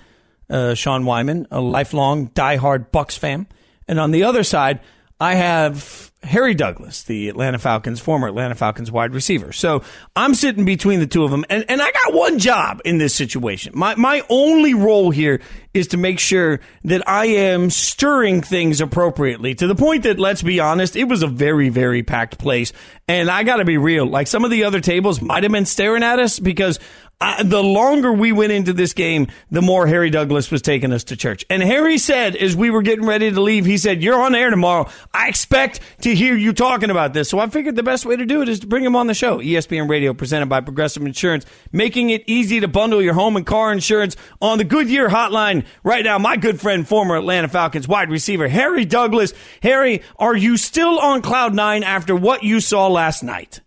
uh, 0.49 0.73
Sean 0.73 1.05
Wyman, 1.05 1.45
a 1.51 1.61
lifelong 1.61 2.29
diehard 2.29 2.91
Bucks 2.91 3.15
fan. 3.15 3.45
And 3.87 3.99
on 3.99 4.09
the 4.09 4.23
other 4.23 4.43
side, 4.43 4.79
I 5.19 5.33
have 5.33 6.11
Harry 6.21 6.53
Douglas, 6.53 7.03
the 7.03 7.29
Atlanta 7.29 7.57
Falcons, 7.57 7.99
former 7.99 8.27
Atlanta 8.27 8.53
Falcons 8.53 8.91
wide 8.91 9.13
receiver. 9.13 9.51
So 9.51 9.83
I'm 10.15 10.35
sitting 10.35 10.65
between 10.65 10.99
the 10.99 11.07
two 11.07 11.23
of 11.23 11.31
them, 11.31 11.45
and, 11.49 11.65
and 11.69 11.81
I 11.81 11.91
got 11.91 12.13
one 12.13 12.37
job 12.37 12.81
in 12.85 12.97
this 12.99 13.15
situation. 13.15 13.73
My, 13.75 13.95
my 13.95 14.23
only 14.29 14.73
role 14.73 15.09
here 15.09 15.41
is 15.73 15.87
to 15.87 15.97
make 15.97 16.19
sure 16.19 16.59
that 16.83 17.07
I 17.07 17.25
am 17.25 17.69
stirring 17.69 18.41
things 18.41 18.81
appropriately 18.81 19.55
to 19.55 19.67
the 19.67 19.75
point 19.75 20.03
that, 20.03 20.19
let's 20.19 20.43
be 20.43 20.59
honest, 20.59 20.95
it 20.95 21.05
was 21.05 21.23
a 21.23 21.27
very, 21.27 21.69
very 21.69 22.03
packed 22.03 22.37
place. 22.37 22.73
And 23.07 23.29
I 23.29 23.43
got 23.43 23.57
to 23.57 23.65
be 23.65 23.77
real. 23.77 24.05
Like 24.05 24.27
some 24.27 24.43
of 24.43 24.51
the 24.51 24.65
other 24.65 24.81
tables 24.81 25.21
might 25.21 25.43
have 25.43 25.51
been 25.51 25.65
staring 25.65 26.03
at 26.03 26.19
us 26.19 26.39
because 26.39 26.79
uh, 27.19 27.41
the 27.41 27.63
longer 27.63 28.13
we 28.13 28.31
went 28.31 28.51
into 28.51 28.73
this 28.73 28.93
game, 28.93 29.27
the 29.49 29.61
more 29.61 29.87
Harry 29.87 30.11
Douglas 30.11 30.51
was 30.51 30.61
taking 30.61 30.93
us 30.93 31.03
to 31.05 31.17
church. 31.17 31.43
And 31.49 31.63
Harry 31.63 31.97
said, 31.97 32.35
as 32.35 32.55
we 32.55 32.69
were 32.69 32.83
getting 32.83 33.07
ready 33.07 33.31
to 33.31 33.41
leave, 33.41 33.65
he 33.65 33.79
said, 33.79 34.03
You're 34.03 34.21
on 34.21 34.35
air 34.35 34.51
tomorrow. 34.51 34.87
I 35.13 35.27
expect 35.27 35.79
to 36.01 36.13
hear 36.13 36.35
you 36.35 36.53
talking 36.53 36.91
about 36.91 37.13
this. 37.13 37.29
So 37.29 37.39
I 37.39 37.47
figured 37.47 37.75
the 37.75 37.81
best 37.81 38.05
way 38.05 38.15
to 38.15 38.25
do 38.25 38.43
it 38.43 38.49
is 38.49 38.59
to 38.59 38.67
bring 38.67 38.83
him 38.83 38.95
on 38.95 39.07
the 39.07 39.15
show. 39.15 39.39
ESPN 39.39 39.89
Radio, 39.89 40.13
presented 40.13 40.45
by 40.45 40.61
Progressive 40.61 41.03
Insurance, 41.03 41.45
making 41.71 42.11
it 42.11 42.23
easy 42.27 42.59
to 42.59 42.67
bundle 42.67 43.01
your 43.01 43.15
home 43.15 43.35
and 43.35 43.47
car 43.47 43.71
insurance 43.71 44.15
on 44.39 44.59
the 44.59 44.63
Goodyear 44.63 45.09
hotline 45.09 45.65
right 45.83 46.05
now. 46.05 46.19
My 46.19 46.37
good 46.37 46.61
friend, 46.61 46.87
former 46.87 47.17
Atlanta 47.17 47.47
Falcons 47.47 47.87
wide 47.87 48.11
receiver, 48.11 48.47
Harry 48.47 48.85
Douglas. 48.85 49.33
Harry, 49.63 50.03
are 50.17 50.35
you 50.35 50.55
still 50.55 50.99
on 50.99 51.23
cloud 51.23 51.55
nine 51.55 51.81
after 51.81 52.15
what 52.15 52.43
you 52.43 52.59
saw 52.59 52.87
last 52.87 53.23
night? 53.23 53.61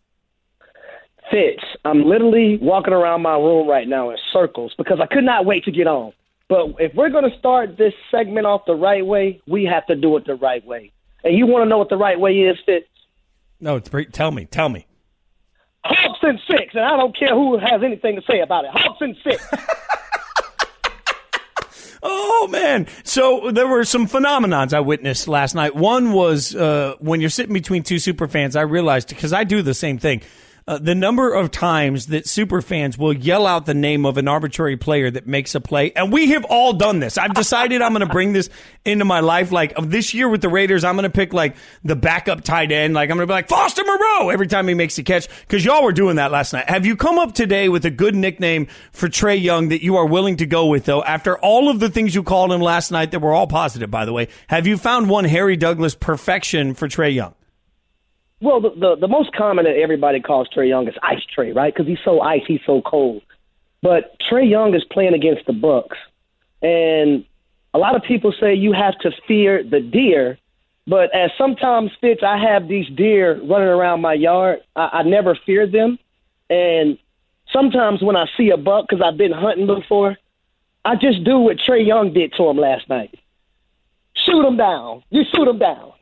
Fitz, 1.31 1.63
I'm 1.85 2.05
literally 2.05 2.59
walking 2.61 2.93
around 2.93 3.23
my 3.23 3.35
room 3.35 3.69
right 3.69 3.87
now 3.87 4.11
in 4.11 4.19
circles 4.33 4.75
because 4.77 4.99
I 5.01 5.07
could 5.07 5.25
not 5.25 5.45
wait 5.45 5.65
to 5.65 5.71
get 5.71 5.87
on. 5.87 6.13
But 6.49 6.75
if 6.81 6.95
we're 6.95 7.11
going 7.11 7.31
to 7.31 7.39
start 7.39 7.77
this 7.79 7.95
segment 8.11 8.47
off 8.47 8.63
the 8.67 8.75
right 8.75 9.07
way, 9.07 9.41
we 9.47 9.65
have 9.65 9.87
to 9.87 9.95
do 9.95 10.17
it 10.17 10.27
the 10.27 10.35
right 10.35 10.65
way. 10.67 10.91
And 11.23 11.37
you 11.37 11.47
want 11.47 11.65
to 11.65 11.69
know 11.69 11.79
what 11.79 11.89
the 11.89 11.97
right 11.97 12.19
way 12.19 12.33
is, 12.41 12.59
Fitz? 12.67 12.89
No, 13.61 13.77
it's 13.77 13.89
pretty, 13.89 14.11
tell 14.11 14.33
me, 14.33 14.47
tell 14.47 14.69
me. 14.69 14.87
Hawks 15.85 16.19
and 16.23 16.41
six, 16.51 16.75
and 16.75 16.85
I 16.85 16.97
don't 16.97 17.17
care 17.17 17.35
who 17.35 17.59
has 17.59 17.83
anything 17.85 18.17
to 18.17 18.23
say 18.23 18.41
about 18.41 18.65
it. 18.65 18.71
Hawks 18.73 19.01
and 19.01 19.17
six. 19.23 19.47
Oh 22.03 22.49
man! 22.51 22.87
So 23.05 23.51
there 23.51 23.69
were 23.69 23.85
some 23.85 24.07
phenomenons 24.07 24.73
I 24.73 24.81
witnessed 24.81 25.29
last 25.29 25.55
night. 25.55 25.77
One 25.77 26.13
was 26.13 26.55
uh, 26.57 26.95
when 26.99 27.21
you're 27.21 27.29
sitting 27.29 27.53
between 27.53 27.83
two 27.83 27.99
super 27.99 28.27
fans. 28.27 28.57
I 28.57 28.63
realized 28.63 29.11
because 29.11 29.35
I 29.35 29.45
do 29.45 29.61
the 29.61 29.75
same 29.75 29.99
thing 29.99 30.23
uh, 30.71 30.79
the 30.79 30.95
number 30.95 31.35
of 31.35 31.51
times 31.51 32.07
that 32.07 32.29
super 32.29 32.63
fans 32.63 32.97
will 32.97 33.13
yell 33.13 33.45
out 33.45 33.67
the 33.67 33.75
name 33.75 34.07
of 34.07 34.17
an 34.17 34.29
arbitrary 34.29 34.77
player 34.77 35.11
that 35.11 35.27
makes 35.27 35.57
a 35.57 35.61
play, 35.61 35.91
and 35.97 36.13
we 36.13 36.31
have 36.31 36.45
all 36.45 36.73
done 36.73 37.01
this. 37.01 37.19
I've 37.19 37.35
decided 37.35 37.83
I'm 37.83 37.91
going 37.93 38.07
to 38.07 38.13
bring 38.13 38.33
this 38.33 38.49
into 38.85 39.05
my 39.05 39.19
life. 39.19 39.51
Like 39.51 39.77
of 39.77 39.91
this 39.91 40.15
year 40.15 40.29
with 40.29 40.43
the 40.43 40.49
Raiders, 40.49 40.85
I'm 40.85 40.95
going 40.95 41.03
to 41.03 41.11
pick 41.11 41.33
like 41.33 41.57
the 41.83 41.97
backup 41.97 42.45
tight 42.45 42.71
end. 42.71 42.95
Like 42.95 43.11
I'm 43.11 43.17
going 43.17 43.27
to 43.27 43.33
be 43.33 43.35
like 43.35 43.49
Foster 43.49 43.83
Moreau 43.85 44.29
every 44.31 44.47
time 44.47 44.69
he 44.69 44.75
makes 44.75 44.97
a 44.99 45.03
catch 45.03 45.29
because 45.41 45.65
y'all 45.65 45.83
were 45.83 45.91
doing 45.91 46.17
that 46.17 46.31
last 46.31 46.53
night. 46.53 46.71
Have 46.71 46.87
you 46.87 46.95
come 46.95 47.19
up 47.19 47.35
today 47.35 47.69
with 47.69 47.85
a 47.85 47.91
good 47.91 48.15
nickname 48.15 48.69
for 48.93 49.09
Trae 49.09 49.43
Young 49.43 49.71
that 49.71 49.83
you 49.83 49.97
are 49.97 50.07
willing 50.07 50.37
to 50.37 50.47
go 50.47 50.67
with 50.67 50.85
though? 50.85 51.03
After 51.03 51.37
all 51.39 51.69
of 51.69 51.81
the 51.81 51.91
things 51.91 52.15
you 52.15 52.23
called 52.23 52.53
him 52.53 52.61
last 52.61 52.93
night 52.93 53.11
that 53.11 53.19
were 53.19 53.33
all 53.33 53.49
positive, 53.49 53.91
by 53.91 54.05
the 54.05 54.13
way, 54.13 54.29
have 54.47 54.69
you 54.69 54.77
found 54.77 55.11
one 55.11 55.25
Harry 55.25 55.57
Douglas 55.57 55.97
perfection 55.97 56.75
for 56.75 56.87
Trae 56.87 57.13
Young? 57.13 57.35
Well, 58.41 58.61
the, 58.61 58.71
the 58.71 58.97
the 58.97 59.09
most 59.09 59.33
common 59.33 59.65
that 59.67 59.77
everybody 59.77 60.21
calls 60.21 60.49
Trae 60.49 60.69
Young 60.69 60.89
is 60.89 60.95
Ice 61.03 61.23
Trae, 61.37 61.55
right? 61.55 61.73
Because 61.75 61.87
he's 61.87 61.99
so 62.05 62.21
ice, 62.21 62.43
he's 62.47 62.61
so 62.65 62.81
cold. 62.81 63.23
But 63.83 64.19
Trae 64.21 64.49
Young 64.49 64.75
is 64.75 64.85
playing 64.91 65.15
against 65.15 65.47
the 65.47 65.53
Bucks, 65.53 65.99
and 66.63 67.25
a 67.75 67.79
lot 67.79 67.97
of 67.97 68.03
people 68.03 68.33
say 68.39 68.55
you 68.55 68.73
have 68.73 68.99
to 69.01 69.13
fear 69.29 69.63
the 69.63 69.81
deer. 69.81 70.39
But 70.87 71.15
as 71.15 71.31
sometimes 71.37 71.91
fits, 72.01 72.23
I 72.23 72.39
have 72.39 72.67
these 72.67 72.89
deer 72.89 73.41
running 73.43 73.69
around 73.69 74.01
my 74.01 74.15
yard. 74.15 74.61
I, 74.75 74.89
I 74.93 75.03
never 75.03 75.39
fear 75.47 75.67
them, 75.67 75.99
and 76.49 76.99
sometimes 77.53 78.03
when 78.03 78.17
I 78.17 78.27
see 78.37 78.51
a 78.51 78.57
buck, 78.57 78.87
because 78.89 79.05
I've 79.07 79.19
been 79.19 79.33
hunting 79.33 79.67
before, 79.67 80.17
I 80.85 80.97
just 80.97 81.25
do 81.25 81.39
what 81.41 81.59
Trae 81.59 81.87
Young 81.87 82.15
did 82.15 82.33
to 82.39 82.49
him 82.49 82.57
last 82.57 82.89
night. 82.89 83.19
Shoot 84.15 84.47
him 84.47 84.57
down. 84.57 85.03
You 85.11 85.25
shoot 85.35 85.47
him 85.47 85.59
down. 85.59 85.93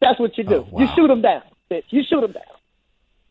That's 0.00 0.20
what 0.20 0.36
you 0.36 0.44
do. 0.44 0.56
Oh, 0.56 0.68
wow. 0.70 0.80
You 0.80 0.88
shoot 0.94 1.10
him 1.10 1.22
down. 1.22 1.42
You 1.70 2.02
shoot 2.08 2.24
him 2.24 2.32
down. 2.32 2.42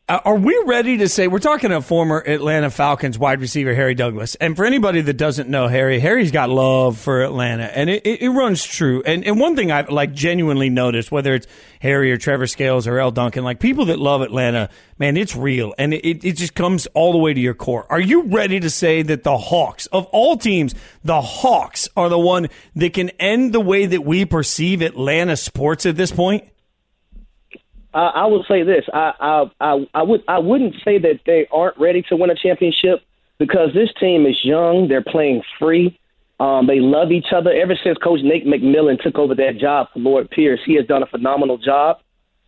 Uh, 0.08 0.20
are 0.24 0.36
we 0.36 0.64
ready 0.68 0.98
to 0.98 1.10
say 1.10 1.28
we're 1.28 1.40
talking 1.40 1.72
to 1.72 1.82
former 1.82 2.20
Atlanta 2.28 2.70
Falcons 2.70 3.18
wide 3.18 3.42
receiver 3.42 3.74
Harry 3.74 3.96
Douglas? 3.96 4.36
And 4.36 4.56
for 4.56 4.64
anybody 4.64 5.02
that 5.02 5.18
doesn't 5.18 5.50
know 5.50 5.68
Harry, 5.68 6.00
Harry's 6.00 6.30
got 6.30 6.52
love 6.52 7.00
for 7.00 7.24
Atlanta, 7.24 7.64
and 7.64 7.90
it, 7.90 8.06
it, 8.06 8.22
it 8.22 8.30
runs 8.30 8.64
true. 8.64 9.02
And 9.04 9.26
and 9.26 9.40
one 9.40 9.56
thing 9.56 9.72
I've 9.72 9.90
like 9.90 10.14
genuinely 10.14 10.70
noticed, 10.70 11.12
whether 11.12 11.34
it's 11.34 11.48
Harry 11.80 12.12
or 12.12 12.18
Trevor 12.18 12.46
Scales 12.46 12.86
or 12.86 13.00
L. 13.00 13.10
Duncan, 13.10 13.44
like 13.44 13.60
people 13.60 13.86
that 13.86 13.98
love 13.98 14.22
Atlanta, 14.22 14.70
man, 15.00 15.18
it's 15.18 15.36
real, 15.36 15.74
and 15.80 15.92
it 15.92 16.24
it 16.24 16.34
just 16.34 16.54
comes 16.54 16.86
all 16.94 17.12
the 17.12 17.18
way 17.18 17.34
to 17.34 17.42
your 17.42 17.56
core. 17.56 17.88
Are 17.90 18.00
you 18.00 18.26
ready 18.26 18.60
to 18.60 18.70
say 18.70 19.02
that 19.02 19.24
the 19.24 19.38
Hawks 19.40 19.88
of 19.88 20.06
all 20.12 20.38
teams, 20.38 20.76
the 21.04 21.20
Hawks 21.20 21.90
are 21.98 22.10
the 22.10 22.20
one 22.20 22.50
that 22.76 22.94
can 22.94 23.10
end 23.20 23.54
the 23.54 23.60
way 23.60 23.88
that 23.88 24.06
we 24.06 24.24
perceive 24.26 24.84
Atlanta 24.84 25.36
sports 25.36 25.88
at 25.88 25.96
this 25.96 26.12
point? 26.12 26.48
I, 27.96 28.08
I 28.08 28.26
will 28.26 28.44
say 28.44 28.62
this: 28.64 28.86
I, 28.94 29.14
I 29.20 29.52
I 29.62 29.88
I 29.96 30.04
would 30.04 30.24
I 30.28 30.40
wouldn't 30.40 30.76
say 30.84 31.00
that 31.00 31.22
they 31.26 31.48
aren't 31.52 31.78
ready 31.80 32.04
to 32.04 32.16
win 32.16 32.30
a 32.30 32.36
championship 32.36 33.02
because 33.40 33.74
this 33.74 33.90
team 34.00 34.26
is 34.26 34.44
young. 34.44 34.88
They're 34.88 35.02
playing 35.02 35.42
free. 35.58 35.98
Um, 36.40 36.68
they 36.68 36.82
love 36.82 37.12
each 37.14 37.32
other. 37.32 37.52
Ever 37.52 37.76
since 37.82 37.98
Coach 37.98 38.20
Nate 38.22 38.46
McMillan 38.46 39.02
took 39.02 39.18
over 39.18 39.34
that 39.36 39.58
job 39.58 39.88
for 39.94 40.00
Lloyd 40.00 40.30
Pierce, 40.30 40.60
he 40.66 40.76
has 40.76 40.86
done 40.86 41.02
a 41.02 41.08
phenomenal 41.08 41.58
job. 41.58 42.00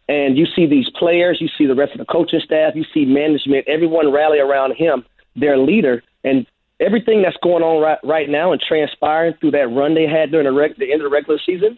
And 0.10 0.38
you 0.38 0.46
see 0.46 0.66
these 0.66 0.90
players, 0.90 1.40
you 1.42 1.50
see 1.58 1.66
the 1.66 1.76
rest 1.76 1.94
of 1.94 2.00
the 2.00 2.06
coaching 2.06 2.40
staff, 2.40 2.76
you 2.76 2.86
see 2.94 3.06
management, 3.06 3.68
everyone 3.68 4.12
rally 4.12 4.40
around 4.40 4.74
him, 4.76 5.04
their 5.36 5.58
leader, 5.58 6.02
and 6.24 6.46
everything 6.80 7.22
that's 7.22 7.36
going 7.44 7.62
on 7.62 7.82
right, 7.82 8.00
right 8.04 8.30
now 8.30 8.54
and 8.54 8.62
transpiring 8.62 9.34
through 9.40 9.52
that 9.52 9.68
run 9.68 9.96
they 9.96 10.08
had 10.08 10.32
during 10.32 10.46
the, 10.46 10.54
rec- 10.54 10.78
the 10.78 10.94
end 10.94 11.02
of 11.02 11.10
the 11.10 11.14
regular 11.14 11.40
season 11.46 11.78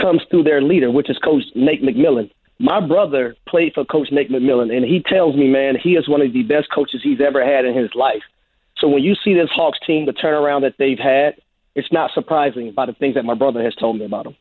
comes 0.00 0.22
through 0.30 0.44
their 0.44 0.62
leader, 0.62 0.90
which 0.90 1.10
is 1.10 1.18
Coach 1.18 1.44
Nate 1.54 1.82
McMillan 1.82 2.30
my 2.58 2.84
brother 2.84 3.36
played 3.48 3.72
for 3.74 3.84
Coach 3.84 4.08
Nick 4.10 4.30
McMillan, 4.30 4.74
and 4.74 4.84
he 4.84 5.02
tells 5.02 5.36
me, 5.36 5.48
man, 5.48 5.76
he 5.80 5.90
is 5.90 6.08
one 6.08 6.20
of 6.20 6.32
the 6.32 6.42
best 6.42 6.68
coaches 6.74 7.00
he's 7.02 7.20
ever 7.20 7.44
had 7.44 7.64
in 7.64 7.76
his 7.76 7.90
life. 7.94 8.22
So 8.78 8.88
when 8.88 9.02
you 9.02 9.14
see 9.24 9.34
this 9.34 9.50
Hawks 9.52 9.78
team, 9.86 10.06
the 10.06 10.12
turnaround 10.12 10.62
that 10.62 10.74
they've 10.78 10.98
had, 10.98 11.40
it's 11.74 11.92
not 11.92 12.10
surprising 12.14 12.72
by 12.72 12.86
the 12.86 12.92
things 12.92 13.14
that 13.14 13.24
my 13.24 13.34
brother 13.34 13.62
has 13.62 13.74
told 13.74 13.98
me 13.98 14.04
about 14.04 14.24
them. 14.24 14.36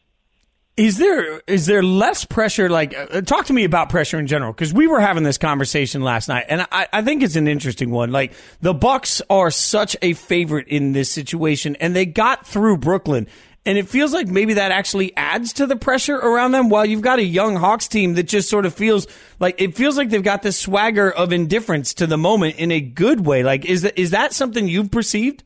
Is 0.76 1.00
there 1.00 1.40
is 1.48 1.66
there 1.66 1.82
less 1.82 2.24
pressure? 2.24 2.70
Like, 2.70 2.96
uh, 2.96 3.22
talk 3.22 3.46
to 3.48 3.54
me 3.54 3.64
about 3.64 3.90
pressure 3.90 4.20
in 4.20 4.28
general 4.28 4.54
because 4.54 4.72
we 4.72 4.86
were 4.86 5.00
having 5.00 5.24
this 5.24 5.40
conversation 5.40 6.04
last 6.04 6.28
night, 6.28 6.46
and 6.50 6.68
I, 6.72 6.88
I 6.94 7.02
think 7.02 7.24
it's 7.24 7.36
an 7.36 7.48
interesting 7.48 7.90
one. 7.90 8.12
Like, 8.12 8.34
the 8.62 8.76
Bucks 8.76 9.20
are 9.28 9.50
such 9.50 9.96
a 10.04 10.14
favorite 10.14 10.68
in 10.68 10.92
this 10.92 11.12
situation, 11.12 11.76
and 11.80 11.96
they 11.96 12.06
got 12.06 12.46
through 12.46 12.78
Brooklyn 12.78 13.28
and 13.68 13.78
it 13.78 13.90
feels 13.90 14.14
like 14.14 14.30
maybe 14.30 14.54
that 14.54 14.72
actually 14.72 15.16
adds 15.18 15.52
to 15.52 15.68
the 15.68 15.76
pressure 15.76 16.16
around 16.16 16.54
them 16.54 16.70
while 16.70 16.86
you've 16.86 17.02
got 17.02 17.20
a 17.20 17.24
young 17.24 17.58
Hawks 17.58 17.90
team 17.90 18.14
that 18.14 18.24
just 18.24 18.50
sort 18.50 18.66
of 18.66 18.74
feels 18.74 19.08
like 19.42 19.62
it 19.62 19.76
feels 19.76 19.98
like 19.98 20.10
they've 20.10 20.24
got 20.24 20.42
this 20.42 20.58
swagger 20.58 21.12
of 21.12 21.34
indifference 21.34 21.94
to 21.96 22.08
the 22.08 22.18
moment 22.18 22.56
in 22.56 22.72
a 22.72 22.80
good 22.80 23.26
way. 23.26 23.44
Like, 23.44 23.66
is 23.66 23.82
that, 23.82 24.00
is 24.00 24.12
that 24.12 24.32
something 24.32 24.70
you've 24.70 24.90
perceived? 24.90 25.44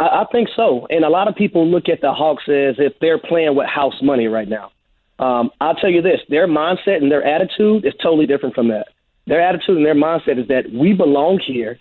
I, 0.00 0.06
I 0.06 0.24
think 0.32 0.48
so. 0.56 0.88
And 0.90 1.04
a 1.04 1.08
lot 1.08 1.28
of 1.28 1.36
people 1.36 1.70
look 1.70 1.88
at 1.88 2.00
the 2.00 2.12
Hawks 2.12 2.42
as 2.48 2.74
if 2.80 2.98
they're 3.00 3.20
playing 3.20 3.54
with 3.54 3.68
house 3.68 4.02
money 4.02 4.26
right 4.26 4.48
now. 4.48 4.72
Um, 5.20 5.52
I'll 5.60 5.76
tell 5.76 5.88
you 5.88 6.02
this 6.02 6.20
their 6.28 6.48
mindset 6.48 6.96
and 6.96 7.12
their 7.12 7.22
attitude 7.22 7.84
is 7.84 7.94
totally 8.02 8.26
different 8.26 8.56
from 8.56 8.68
that. 8.68 8.88
Their 9.28 9.40
attitude 9.40 9.76
and 9.76 9.86
their 9.86 9.94
mindset 9.94 10.40
is 10.40 10.48
that 10.48 10.72
we 10.72 10.94
belong 10.94 11.38
here, 11.38 11.78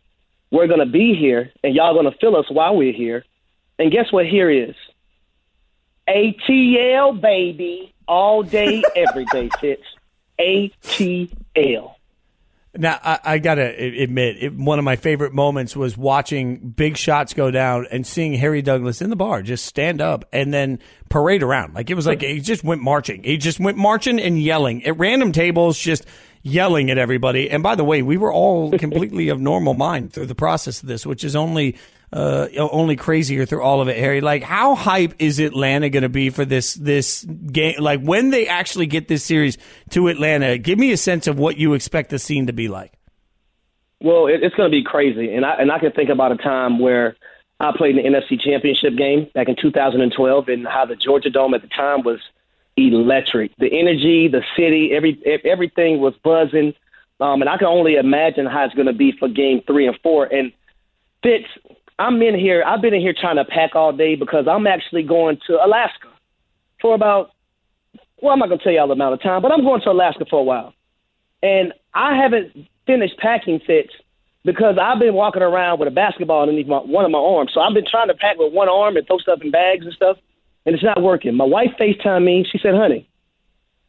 we're 0.51 0.68
going 0.68 0.80
to 0.80 0.86
be 0.86 1.15
here, 1.15 1.51
and 1.63 1.74
y'all 1.74 1.96
going 1.96 2.10
to 2.10 2.18
fill 2.20 2.36
us 2.36 2.46
while 2.51 2.77
we're 2.77 2.94
here 2.94 3.25
and 3.79 3.91
guess 3.91 4.12
what 4.12 4.25
here 4.25 4.50
is? 4.50 4.75
ATL, 6.08 7.20
baby. 7.20 7.94
All 8.08 8.44
day, 8.44 8.84
every 8.96 9.25
day, 9.25 9.50
Fitz. 9.60 9.84
ATL. 10.39 11.96
Now, 12.77 13.00
I, 13.01 13.20
I 13.24 13.38
got 13.39 13.55
to 13.55 13.63
admit, 13.63 14.44
it, 14.44 14.53
one 14.53 14.79
of 14.79 14.86
my 14.86 14.98
favorite 14.98 15.34
moments 15.34 15.75
was 15.77 15.98
watching 15.98 16.58
big 16.58 16.98
shots 16.98 17.34
go 17.34 17.50
down 17.50 17.88
and 17.89 18.05
seeing 18.05 18.34
Harry 18.34 18.62
Douglas 18.62 19.01
in 19.01 19.10
the 19.10 19.15
bar 19.15 19.41
just 19.41 19.65
stand 19.65 20.01
up 20.01 20.25
and 20.34 20.53
then 20.53 20.79
parade 21.10 21.41
around. 21.41 21.74
Like 21.74 21.89
it 21.89 21.94
was 21.94 22.05
like 22.05 22.22
he 22.22 22.41
just 22.41 22.65
went 22.65 22.82
marching. 22.82 23.24
He 23.24 23.38
just 23.38 23.62
went 23.62 23.77
marching 23.77 24.20
and 24.20 24.41
yelling 24.41 24.86
at 24.86 24.98
random 24.98 25.32
tables, 25.32 25.79
just 25.79 26.05
yelling 26.44 26.91
at 26.91 26.98
everybody. 26.98 27.50
And 27.50 27.63
by 27.63 27.75
the 27.75 27.86
way, 27.86 28.01
we 28.01 28.17
were 28.17 28.32
all 28.32 28.77
completely 28.77 29.29
of 29.29 29.39
normal 29.39 29.74
mind 29.74 30.12
through 30.12 30.25
the 30.25 30.36
process 30.36 30.82
of 30.82 30.89
this, 30.89 31.05
which 31.05 31.24
is 31.24 31.36
only 31.36 31.77
uh, 32.15 32.48
only 32.57 32.95
crazier 32.95 33.45
through 33.45 33.62
all 33.62 33.81
of 33.81 33.89
it, 33.89 33.98
Harry. 33.98 34.22
Like, 34.22 34.41
how 34.41 34.74
hype 34.74 35.15
is 35.19 35.39
Atlanta 35.39 35.89
going 35.89 36.03
to 36.03 36.10
be 36.10 36.29
for 36.29 36.45
this 36.45 36.74
this 36.75 37.24
game? 37.24 37.75
Like, 37.79 38.00
when 38.01 38.29
they 38.29 38.48
actually 38.48 38.86
get 38.86 39.10
this 39.10 39.24
series 39.24 39.57
to 39.89 40.07
Atlanta, 40.07 40.57
give 40.57 40.79
me 40.79 40.93
a 40.93 40.98
sense 40.98 41.27
of 41.27 41.38
what 41.38 41.57
you 41.57 41.74
expect 41.74 42.12
the 42.12 42.19
scene 42.19 42.48
to 42.48 42.53
be 42.53 42.69
like. 42.69 42.93
Well, 44.01 44.27
it, 44.27 44.43
it's 44.43 44.55
going 44.55 44.72
to 44.72 44.75
be 44.75 44.84
crazy, 44.84 45.34
and 45.34 45.45
I 45.45 45.55
and 45.55 45.69
I 45.69 45.79
can 45.79 45.91
think 45.91 46.10
about 46.10 46.31
a 46.31 46.38
time 46.38 46.79
where 46.79 47.17
I 47.60 47.74
played 47.75 47.98
in 47.98 48.13
the 48.13 48.17
NFC 48.17 48.39
Championship 48.39 48.95
game 48.95 49.29
back 49.34 49.50
in 49.50 49.57
2012, 49.62 50.48
and 50.48 50.65
how 50.65 50.86
the 50.86 50.95
Georgia 50.95 51.29
Dome 51.29 51.53
at 51.53 51.63
the 51.63 51.67
time 51.67 52.03
was 52.03 52.22
electric. 52.77 53.51
The 53.57 53.67
energy, 53.77 54.29
the 54.29 54.43
city, 54.55 54.91
every 54.93 55.22
everything 55.43 56.00
was 56.00 56.13
buzzing. 56.24 56.74
Um, 57.19 57.41
and 57.41 57.50
I 57.50 57.57
can 57.57 57.67
only 57.67 57.95
imagine 57.95 58.45
how 58.45 58.65
it's 58.65 58.74
going 58.74 58.88
to 58.88 58.93
be 58.93 59.13
for 59.17 59.27
Game 59.27 59.62
Three 59.67 59.88
and 59.88 59.98
Four. 60.01 60.25
And 60.25 60.53
Fitz, 61.24 61.48
I'm 61.97 62.21
in 62.21 62.37
here. 62.37 62.63
I've 62.65 62.81
been 62.81 62.93
in 62.93 63.01
here 63.01 63.13
trying 63.19 63.37
to 63.37 63.45
pack 63.45 63.75
all 63.75 63.93
day 63.93 64.15
because 64.15 64.47
I'm 64.47 64.67
actually 64.67 65.03
going 65.03 65.39
to 65.47 65.63
Alaska 65.63 66.09
for 66.81 66.93
about. 66.93 67.31
Well, 68.21 68.33
I'm 68.33 68.39
not 68.39 68.47
to 68.47 68.57
tell 68.57 68.71
you 68.71 68.79
all 68.79 68.87
the 68.87 68.93
amount 68.93 69.13
of 69.13 69.21
time, 69.21 69.41
but 69.41 69.51
I'm 69.51 69.63
going 69.63 69.81
to 69.81 69.91
Alaska 69.91 70.25
for 70.29 70.39
a 70.39 70.43
while, 70.43 70.73
and 71.43 71.73
I 71.93 72.15
haven't 72.15 72.67
finished 72.87 73.17
packing 73.17 73.59
Fitz 73.59 73.93
because 74.43 74.77
I've 74.81 74.99
been 74.99 75.13
walking 75.13 75.41
around 75.41 75.79
with 75.79 75.87
a 75.87 75.91
basketball 75.91 76.41
underneath 76.41 76.67
my, 76.67 76.77
one 76.77 77.03
of 77.03 77.11
my 77.11 77.19
arms. 77.19 77.51
So 77.53 77.59
I've 77.59 77.73
been 77.73 77.85
trying 77.85 78.07
to 78.07 78.13
pack 78.13 78.37
with 78.37 78.53
one 78.53 78.69
arm 78.69 78.95
and 78.95 79.05
throw 79.05 79.17
stuff 79.17 79.41
in 79.41 79.51
bags 79.51 79.85
and 79.85 79.93
stuff, 79.93 80.17
and 80.65 80.73
it's 80.73 80.83
not 80.83 81.01
working. 81.01 81.35
My 81.35 81.45
wife 81.45 81.71
FaceTimed 81.79 82.23
me. 82.23 82.45
She 82.49 82.57
said, 82.57 82.75
"Honey, 82.75 83.07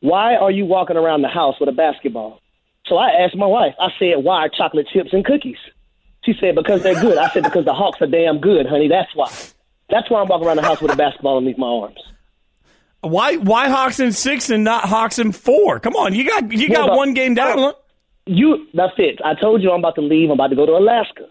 why 0.00 0.36
are 0.36 0.50
you 0.50 0.64
walking 0.64 0.96
around 0.96 1.22
the 1.22 1.28
house 1.28 1.58
with 1.60 1.68
a 1.68 1.72
basketball?" 1.72 2.40
So 2.86 2.96
I 2.96 3.10
asked 3.10 3.36
my 3.36 3.46
wife. 3.46 3.74
I 3.80 3.92
said, 3.98 4.22
"Why 4.22 4.48
chocolate 4.48 4.88
chips 4.92 5.12
and 5.12 5.24
cookies?" 5.24 5.58
She 6.26 6.34
said, 6.40 6.56
because 6.56 6.82
they're 6.82 7.00
good. 7.00 7.16
I 7.16 7.30
said, 7.30 7.44
because 7.44 7.64
the 7.64 7.72
Hawks 7.72 8.02
are 8.02 8.06
damn 8.06 8.40
good, 8.40 8.66
honey. 8.66 8.88
That's 8.88 9.14
why. 9.14 9.30
That's 9.88 10.10
why 10.10 10.20
I'm 10.20 10.28
walking 10.28 10.46
around 10.48 10.56
the 10.56 10.62
house 10.62 10.82
with 10.82 10.92
a 10.92 10.96
basketball 10.96 11.36
underneath 11.36 11.58
my 11.58 11.68
arms. 11.68 12.00
Why 13.02 13.36
why 13.36 13.68
Hawks 13.68 14.00
in 14.00 14.10
six 14.10 14.50
and 14.50 14.64
not 14.64 14.84
Hawks 14.84 15.20
in 15.20 15.30
four? 15.30 15.78
Come 15.78 15.94
on, 15.94 16.12
you 16.12 16.28
got 16.28 16.50
you 16.50 16.68
got 16.68 16.96
one 16.96 17.14
game 17.14 17.34
down. 17.34 17.74
You 18.26 18.66
that's 18.74 18.94
it. 18.98 19.20
I 19.24 19.34
told 19.34 19.62
you 19.62 19.70
I'm 19.70 19.78
about 19.78 19.94
to 19.94 20.00
leave. 20.00 20.28
I'm 20.28 20.34
about 20.34 20.48
to 20.48 20.56
go 20.56 20.66
to 20.66 20.72
Alaska. 20.72 21.28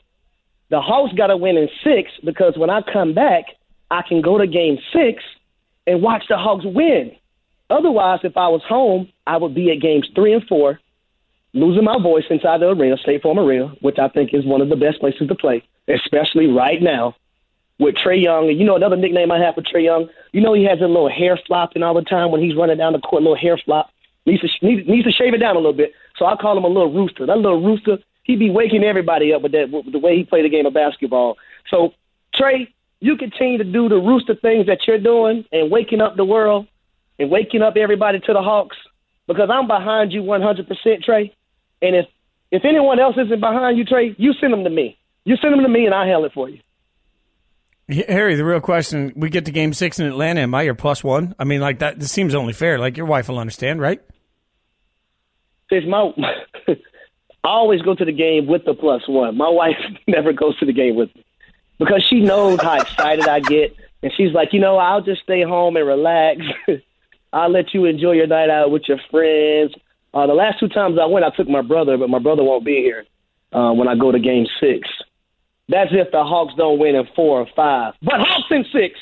The 0.70 0.80
Hawks 0.80 1.14
got 1.14 1.28
to 1.28 1.38
win 1.38 1.58
in 1.58 1.68
six 1.84 2.12
because 2.24 2.58
when 2.58 2.70
I 2.70 2.82
come 2.82 3.14
back, 3.14 3.46
I 3.92 4.02
can 4.08 4.22
go 4.22 4.38
to 4.38 4.48
game 4.48 4.78
six 4.94 5.22
and 5.86 6.02
watch 6.02 6.24
the 6.30 6.38
Hawks 6.38 6.64
win. 6.66 7.12
Otherwise, 7.70 8.20
if 8.24 8.38
I 8.38 8.48
was 8.48 8.62
home, 8.68 9.10
I 9.28 9.36
would 9.36 9.54
be 9.54 9.72
at 9.72 9.82
games 9.82 10.08
three 10.16 10.34
and 10.34 10.48
four, 10.48 10.80
losing 11.56 11.84
my 11.86 11.98
voice 11.98 12.26
inside 12.30 12.62
the 12.62 12.70
arena, 12.70 12.98
State 12.98 13.24
Farm 13.24 13.40
Arena, 13.40 13.74
which 13.82 13.98
I 13.98 14.10
think 14.10 14.34
is 14.34 14.46
one 14.46 14.62
of 14.62 14.70
the 14.70 14.76
best 14.76 15.00
places 15.00 15.28
to 15.28 15.36
play, 15.36 15.64
especially 15.88 16.48
right 16.48 16.82
now. 16.82 17.16
with 17.80 17.96
Trae 17.96 18.22
Young. 18.22 18.50
And 18.50 18.60
you 18.60 18.66
know 18.66 18.76
another 18.76 18.96
nickname 18.96 19.32
I 19.32 19.40
have 19.40 19.56
for 19.56 19.62
Trae 19.62 19.84
Young. 19.84 20.10
You 20.32 20.42
know 20.42 20.54
he 20.54 20.64
has 20.66 20.80
a 20.80 20.88
little 20.88 21.10
hair 21.10 21.40
flopping 21.48 21.84
all 21.84 21.94
the 21.94 22.02
time 22.02 22.32
when 22.32 22.42
he's 22.42 22.56
running 22.56 22.78
down 22.78 22.94
the 22.94 23.00
court, 23.00 23.24
little 23.24 23.36
hair 23.36 23.58
flop. 23.58 23.90
Needs 24.26 24.42
to 24.42 24.66
needs, 24.66 24.88
needs 24.88 25.06
to 25.06 25.12
shave 25.12 25.34
it 25.34 25.38
down 25.38 25.56
a 25.56 25.60
little 25.60 25.74
bit. 25.74 25.94
So 26.18 26.26
I 26.26 26.36
call 26.36 26.58
him 26.58 26.64
a 26.64 26.68
little 26.68 26.92
rooster. 26.92 27.26
That 27.26 27.38
little 27.38 27.62
rooster, 27.62 27.98
he 28.24 28.36
be 28.36 28.50
waking 28.50 28.84
everybody 28.84 29.34
up 29.34 29.42
with 29.42 29.52
that 29.52 29.70
with 29.72 29.92
the 29.92 30.00
way 30.00 30.16
he 30.18 30.24
play 30.24 30.42
the 30.42 30.50
game 30.50 30.66
of 30.66 30.74
basketball. 30.74 31.38
So 31.70 31.94
Trae, 32.34 32.68
you 33.02 33.18
continue 33.18 33.58
to 33.58 33.64
do 33.64 33.90
the 33.90 33.98
rooster 33.98 34.36
things 34.36 34.68
that 34.68 34.88
you're 34.88 35.00
doing 35.00 35.46
and 35.52 35.70
waking 35.70 36.02
up 36.02 36.16
the 36.16 36.26
world 36.26 36.68
and 37.20 37.30
waking 37.30 37.62
up 37.62 37.78
everybody 37.78 38.20
to 38.20 38.34
the 38.34 38.42
Hawks 38.42 38.78
because 39.28 39.50
I'm 39.52 39.68
behind 39.68 40.12
you 40.12 40.24
100%, 40.24 40.68
Trae. 41.06 41.32
And 41.86 41.96
if 41.96 42.06
if 42.52 42.66
anyone 42.66 43.00
else 43.00 43.16
isn't 43.18 43.40
behind 43.40 43.78
you, 43.78 43.86
Trae, 43.86 44.16
you 44.18 44.34
send 44.40 44.54
them 44.54 44.64
to 44.64 44.70
me. 44.70 44.98
You 45.24 45.36
send 45.38 45.54
them 45.54 45.62
to 45.62 45.70
me, 45.70 45.86
and 45.86 45.94
I'll 45.94 46.06
handle 46.06 46.26
it 46.26 46.34
for 46.34 46.50
you. 46.50 46.60
Harry, 48.08 48.36
the 48.36 48.46
real 48.46 48.62
question: 48.62 49.14
We 49.16 49.30
get 49.30 49.46
to 49.46 49.52
Game 49.52 49.74
Six 49.74 50.00
in 50.00 50.08
Atlanta. 50.08 50.42
Am 50.42 50.56
I 50.56 50.64
your 50.64 50.76
plus 50.76 51.04
one? 51.04 51.36
I 51.38 51.44
mean, 51.44 51.62
like 51.62 51.80
that. 51.80 52.00
This 52.00 52.12
seems 52.12 52.34
only 52.34 52.54
fair. 52.54 52.80
Like 52.80 52.98
your 52.98 53.06
wife 53.06 53.30
will 53.30 53.40
understand, 53.40 53.80
right? 53.80 54.02
It's 55.70 55.86
my. 55.88 56.12
I 56.68 57.50
always 57.50 57.84
go 57.84 57.94
to 57.94 58.04
the 58.04 58.12
game 58.12 58.48
with 58.48 58.66
the 58.66 58.74
plus 58.74 59.08
one. 59.08 59.38
My 59.38 59.50
wife 59.50 59.78
never 60.08 60.34
goes 60.34 60.58
to 60.60 60.66
the 60.66 60.74
game 60.74 60.96
with 60.96 61.16
me 61.16 61.24
because 61.78 62.04
she 62.10 62.22
knows 62.22 62.60
how 62.60 62.82
excited 62.82 63.28
I 63.28 63.40
get, 63.40 63.76
and 64.02 64.12
she's 64.18 64.34
like, 64.34 64.54
you 64.54 64.60
know, 64.60 64.78
I'll 64.78 65.02
just 65.02 65.22
stay 65.22 65.44
home 65.44 65.78
and 65.78 65.86
relax. 65.86 66.42
I'll 67.34 67.52
let 67.52 67.74
you 67.74 67.86
enjoy 67.86 68.14
your 68.14 68.28
night 68.28 68.50
out 68.50 68.72
with 68.72 68.84
your 68.88 69.00
friends. 69.12 69.76
Uh, 70.16 70.26
the 70.28 70.34
last 70.34 70.60
two 70.60 70.70
times 70.70 70.98
I 71.00 71.06
went, 71.06 71.26
I 71.26 71.30
took 71.36 71.48
my 71.50 71.62
brother, 71.62 71.98
but 71.98 72.10
my 72.10 72.20
brother 72.20 72.42
won't 72.44 72.64
be 72.66 72.78
here 72.78 73.04
uh, 73.52 73.74
when 73.74 73.88
I 73.90 73.96
go 73.96 74.12
to 74.12 74.20
Game 74.20 74.46
Six. 74.62 74.88
That's 75.68 75.90
if 75.92 76.12
the 76.12 76.24
Hawks 76.24 76.54
don't 76.58 76.80
win 76.80 76.96
in 76.96 77.06
four 77.16 77.42
or 77.42 77.48
five. 77.56 77.96
But 78.02 78.16
Hawks 78.20 78.48
in 78.52 78.66
six. 78.72 78.98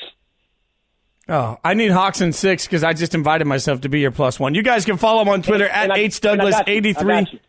Oh, 1.29 1.57
I 1.63 1.73
need 1.73 1.91
Hawks 1.91 2.19
in 2.19 2.33
six 2.33 2.65
because 2.65 2.83
I 2.83 2.93
just 2.93 3.13
invited 3.15 3.45
myself 3.45 3.81
to 3.81 3.89
be 3.89 3.99
your 3.99 4.11
plus 4.11 4.39
one. 4.39 4.55
You 4.55 4.63
guys 4.63 4.83
can 4.85 4.97
follow 4.97 5.21
him 5.21 5.29
on 5.29 5.41
Twitter 5.41 5.65
And- 5.65 5.83
and 5.83 5.91
at 5.91 5.97
I- 5.97 6.01
H 6.01 6.19
Douglas 6.19 6.45
and 6.47 6.55
I 6.55 6.57
got 6.59 6.67
you. 6.67 6.73
eighty 6.73 6.93
three. 6.93 7.39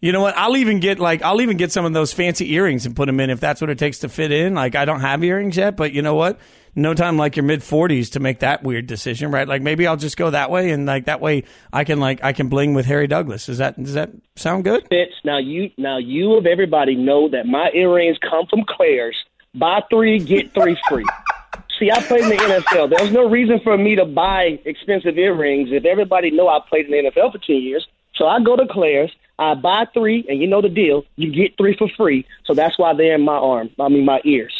You. 0.00 0.12
Know 0.12 0.20
what? 0.20 0.36
I'll 0.36 0.56
even 0.56 0.80
get 0.80 0.98
like 0.98 1.22
I'll 1.22 1.40
even 1.40 1.56
get 1.56 1.72
some 1.72 1.84
of 1.84 1.92
those 1.92 2.12
fancy 2.12 2.52
earrings 2.52 2.86
and 2.86 2.94
put 2.96 3.06
them 3.06 3.20
in 3.20 3.30
if 3.30 3.40
that's 3.40 3.60
what 3.60 3.70
it 3.70 3.78
takes 3.78 4.00
to 4.00 4.08
fit 4.08 4.32
in. 4.32 4.54
Like 4.54 4.74
I 4.74 4.84
don't 4.84 5.00
have 5.00 5.22
earrings 5.22 5.56
yet, 5.56 5.76
but 5.76 5.92
you 5.92 6.02
know 6.02 6.14
what? 6.14 6.38
No 6.74 6.94
time 6.94 7.16
like 7.16 7.36
your 7.36 7.44
mid 7.44 7.62
forties 7.62 8.10
to 8.10 8.20
make 8.20 8.40
that 8.40 8.62
weird 8.62 8.86
decision, 8.86 9.32
right? 9.32 9.48
Like 9.48 9.60
maybe 9.60 9.86
I'll 9.86 9.96
just 9.96 10.16
go 10.16 10.30
that 10.30 10.50
way, 10.50 10.70
and 10.70 10.86
like 10.86 11.06
that 11.06 11.20
way 11.20 11.44
I 11.72 11.84
can 11.84 11.98
like 11.98 12.22
I 12.22 12.32
can 12.32 12.48
bling 12.48 12.74
with 12.74 12.86
Harry 12.86 13.06
Douglas. 13.08 13.46
Does 13.46 13.58
that 13.58 13.82
does 13.82 13.94
that 13.94 14.10
sound 14.36 14.64
good? 14.64 14.86
Fitz, 14.88 15.12
now 15.24 15.38
you 15.38 15.70
now 15.76 15.98
you 15.98 16.34
of 16.34 16.46
everybody 16.46 16.94
know 16.94 17.28
that 17.28 17.46
my 17.46 17.70
earrings 17.74 18.18
come 18.18 18.46
from 18.46 18.64
Claire's. 18.68 19.16
Buy 19.54 19.82
three, 19.90 20.20
get 20.20 20.54
three 20.54 20.76
free. 20.88 21.04
See, 21.78 21.90
I 21.90 22.00
played 22.02 22.24
in 22.24 22.28
the 22.28 22.36
NFL. 22.36 22.96
There's 22.96 23.10
no 23.10 23.28
reason 23.28 23.58
for 23.64 23.76
me 23.76 23.96
to 23.96 24.04
buy 24.04 24.60
expensive 24.64 25.16
earrings 25.18 25.70
if 25.72 25.84
everybody 25.84 26.30
know 26.30 26.46
I 26.46 26.60
played 26.68 26.84
in 26.84 26.90
the 26.92 27.10
NFL 27.10 27.32
for 27.32 27.38
ten 27.38 27.56
years. 27.56 27.88
So 28.14 28.26
I 28.26 28.42
go 28.42 28.56
to 28.56 28.66
Claire's, 28.70 29.12
I 29.38 29.54
buy 29.54 29.86
three, 29.94 30.26
and 30.28 30.38
you 30.38 30.46
know 30.46 30.60
the 30.60 30.68
deal. 30.68 31.04
You 31.16 31.32
get 31.32 31.56
three 31.56 31.76
for 31.76 31.88
free. 31.96 32.26
So 32.44 32.54
that's 32.54 32.78
why 32.78 32.94
they're 32.94 33.14
in 33.14 33.22
my 33.22 33.36
arm. 33.36 33.70
I 33.78 33.88
mean 33.88 34.04
my 34.04 34.20
ears. 34.24 34.54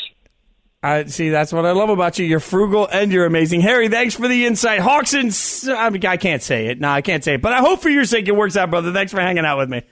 I 0.83 1.05
see. 1.05 1.29
That's 1.29 1.53
what 1.53 1.67
I 1.67 1.73
love 1.73 1.91
about 1.91 2.19
you. 2.19 2.25
You're 2.25 2.41
frugal 2.41 2.89
and 2.91 3.13
you're 3.13 3.27
amazing, 3.27 3.61
Harry. 3.61 3.89
Thanks 3.89 4.15
for 4.15 4.29
the 4.29 4.47
insight. 4.47 4.81
Hawks 4.81 5.13
and 5.13 5.29
S- 5.29 5.69
I, 5.69 5.91
mean, 5.91 6.05
I 6.07 6.17
can't 6.17 6.43
say 6.43 6.69
it. 6.69 6.81
No, 6.81 6.89
I 6.89 7.03
can't 7.03 7.23
say 7.23 7.35
it. 7.35 7.43
But 7.43 7.53
I 7.53 7.59
hope 7.59 7.83
for 7.83 7.91
your 7.91 8.07
sake 8.07 8.29
it 8.29 8.35
works 8.35 8.57
out, 8.57 8.71
brother. 8.71 8.91
Thanks 8.91 9.13
for 9.13 9.21
hanging 9.21 9.45
out 9.45 9.59
with 9.59 9.69
me. 9.69 9.83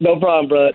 No 0.00 0.18
problem, 0.18 0.48
bro. 0.48 0.70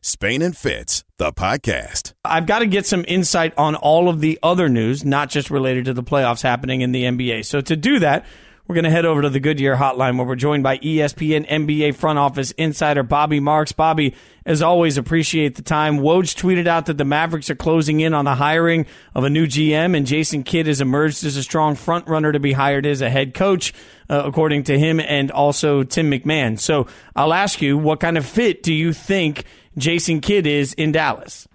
Spain 0.00 0.42
and 0.42 0.56
Fitz, 0.56 1.04
the 1.18 1.32
podcast. 1.32 2.12
I've 2.24 2.46
got 2.46 2.58
to 2.58 2.66
get 2.66 2.86
some 2.86 3.04
insight 3.06 3.56
on 3.56 3.76
all 3.76 4.08
of 4.08 4.20
the 4.20 4.36
other 4.42 4.68
news, 4.68 5.04
not 5.04 5.30
just 5.30 5.48
related 5.48 5.84
to 5.84 5.94
the 5.94 6.02
playoffs 6.02 6.42
happening 6.42 6.80
in 6.80 6.90
the 6.90 7.04
NBA. 7.04 7.44
So 7.44 7.60
to 7.60 7.76
do 7.76 8.00
that, 8.00 8.26
we're 8.66 8.74
going 8.74 8.84
to 8.84 8.90
head 8.90 9.04
over 9.04 9.22
to 9.22 9.28
the 9.28 9.40
Goodyear 9.40 9.76
Hotline 9.76 10.16
where 10.16 10.26
we're 10.26 10.36
joined 10.36 10.62
by 10.62 10.78
ESPN 10.78 11.48
NBA 11.48 11.94
front 11.96 12.18
office 12.18 12.52
insider 12.52 13.02
Bobby 13.02 13.40
Marks. 13.40 13.72
Bobby, 13.72 14.14
as 14.46 14.62
always, 14.62 14.96
appreciate 14.96 15.56
the 15.56 15.62
time. 15.62 15.98
Woj 15.98 16.34
tweeted 16.36 16.66
out 16.68 16.86
that 16.86 16.96
the 16.96 17.04
Mavericks 17.04 17.50
are 17.50 17.56
closing 17.56 18.00
in 18.00 18.14
on 18.14 18.24
the 18.24 18.36
hiring 18.36 18.86
of 19.14 19.24
a 19.24 19.30
new 19.30 19.46
GM, 19.46 19.96
and 19.96 20.06
Jason 20.06 20.44
Kidd 20.44 20.68
has 20.68 20.80
emerged 20.80 21.24
as 21.24 21.36
a 21.36 21.42
strong 21.42 21.74
front 21.74 22.08
runner 22.08 22.30
to 22.30 22.40
be 22.40 22.52
hired 22.52 22.86
as 22.86 23.00
a 23.00 23.10
head 23.10 23.34
coach, 23.34 23.74
uh, 24.08 24.22
according 24.24 24.64
to 24.64 24.78
him 24.78 25.00
and 25.00 25.30
also 25.32 25.82
Tim 25.82 26.10
McMahon. 26.10 26.58
So 26.58 26.86
I'll 27.16 27.34
ask 27.34 27.60
you, 27.60 27.76
what 27.76 28.00
kind 28.00 28.16
of 28.16 28.24
fit 28.24 28.62
do 28.62 28.72
you 28.72 28.92
think 28.92 29.44
Jason 29.76 30.20
Kidd 30.20 30.46
is 30.46 30.72
in 30.74 30.92
Dallas? 30.92 31.48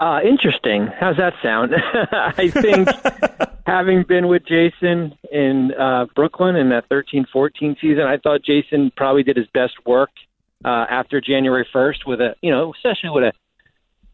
Uh, 0.00 0.20
interesting. 0.24 0.88
How's 0.98 1.18
that 1.18 1.34
sound? 1.42 1.74
I 2.12 2.48
think 2.48 2.88
having 3.66 4.04
been 4.04 4.28
with 4.28 4.44
Jason 4.46 5.16
in 5.30 5.72
uh, 5.78 6.06
Brooklyn 6.14 6.56
in 6.56 6.70
that 6.70 6.88
13-14 6.88 7.80
season, 7.80 8.02
I 8.02 8.18
thought 8.18 8.42
Jason 8.42 8.92
probably 8.96 9.22
did 9.22 9.36
his 9.36 9.46
best 9.52 9.74
work 9.86 10.10
uh, 10.64 10.86
after 10.90 11.20
January 11.20 11.66
1st 11.72 12.06
with 12.06 12.20
a, 12.20 12.34
you 12.42 12.50
know, 12.50 12.72
especially 12.74 13.10
with 13.10 13.24
a, 13.24 13.32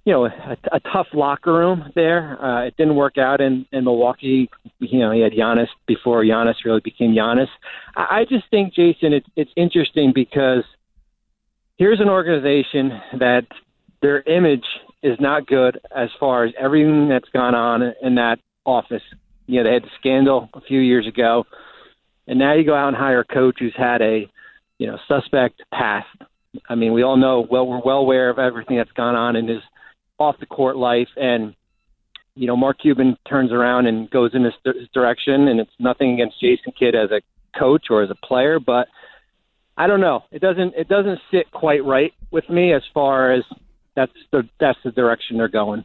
you 0.05 0.13
know, 0.13 0.27
a, 0.27 0.57
a 0.73 0.81
tough 0.81 1.09
locker 1.13 1.53
room 1.53 1.91
there. 1.95 2.43
Uh, 2.43 2.67
it 2.67 2.77
didn't 2.77 2.95
work 2.95 3.19
out 3.19 3.41
in, 3.41 3.67
in 3.73 3.85
Milwaukee. 3.85 4.49
You 4.79 5.01
know, 5.01 5.11
he 5.11 5.21
had 5.21 5.33
Giannis 5.33 5.69
before 5.87 6.23
Giannis 6.23 6.65
really 6.65 6.81
became 6.81 7.13
Giannis. 7.13 7.49
I, 7.97 8.21
I 8.21 8.25
just 8.25 8.49
think, 8.51 8.73
Jason, 8.75 9.13
it's, 9.13 9.29
it's 9.35 9.51
interesting 9.57 10.13
because 10.15 10.65
here's 11.77 12.01
an 12.01 12.09
organization 12.09 13.01
that 13.19 13.47
their 14.01 14.21
image 14.23 14.65
is 15.03 15.19
not 15.19 15.47
good 15.47 15.81
as 15.95 16.11
far 16.19 16.45
as 16.45 16.53
everything 16.59 17.09
that's 17.09 17.29
gone 17.31 17.55
on 17.55 17.95
in 18.03 18.15
that 18.17 18.39
office. 18.65 19.03
You 19.47 19.59
know, 19.59 19.69
they 19.69 19.75
had 19.75 19.85
the 19.85 19.91
scandal 19.99 20.49
a 20.55 20.61
few 20.61 20.81
years 20.81 21.07
ago, 21.07 21.45
and 22.27 22.39
now 22.39 22.55
you 22.55 22.65
go 22.65 22.75
out 22.75 22.89
and 22.89 22.97
hire 22.97 23.21
a 23.21 23.25
coach 23.25 23.57
who's 23.59 23.75
had 23.77 24.03
a, 24.03 24.29
you 24.79 24.87
know, 24.87 24.99
suspect 25.09 25.63
past. 25.73 26.09
I 26.69 26.75
mean, 26.75 26.93
we 26.93 27.03
all 27.03 27.17
know 27.17 27.47
well 27.49 27.67
we're 27.67 27.83
well 27.85 27.99
aware 27.99 28.31
of 28.31 28.39
everything 28.39 28.77
that's 28.79 28.93
gone 28.93 29.15
on 29.15 29.37
in 29.37 29.47
his 29.49 29.63
off 30.19 30.37
the 30.41 30.47
court 30.47 30.77
life, 30.77 31.09
and 31.17 31.55
you 32.35 32.47
know, 32.47 32.57
Mark 32.57 32.79
Cuban 32.81 33.17
turns 33.29 33.51
around 33.51 33.87
and 33.87 34.11
goes 34.11 34.33
in 34.35 34.43
this, 34.43 34.53
direction, 34.93 35.49
and 35.49 35.59
it's 35.59 35.71
nothing 35.79 36.13
against 36.13 36.39
Jason 36.39 36.73
Kidd 36.79 36.95
as 36.95 37.11
a 37.11 37.23
coach 37.59 37.87
or 37.89 38.03
as 38.03 38.11
a 38.11 38.27
player, 38.27 38.61
but 38.61 38.89
I 39.77 39.87
don't 39.87 40.01
know. 40.01 40.25
It 40.31 40.41
doesn't 40.41 40.75
it 40.75 40.89
doesn't 40.89 41.19
sit 41.31 41.51
quite 41.51 41.85
right 41.85 42.13
with 42.31 42.49
me 42.49 42.73
as 42.73 42.83
far 42.95 43.33
as 43.33 43.43
that's 43.95 44.13
the 44.33 44.49
that's 44.59 44.79
the 44.85 44.91
direction 44.91 45.39
they're 45.39 45.49
going. 45.49 45.85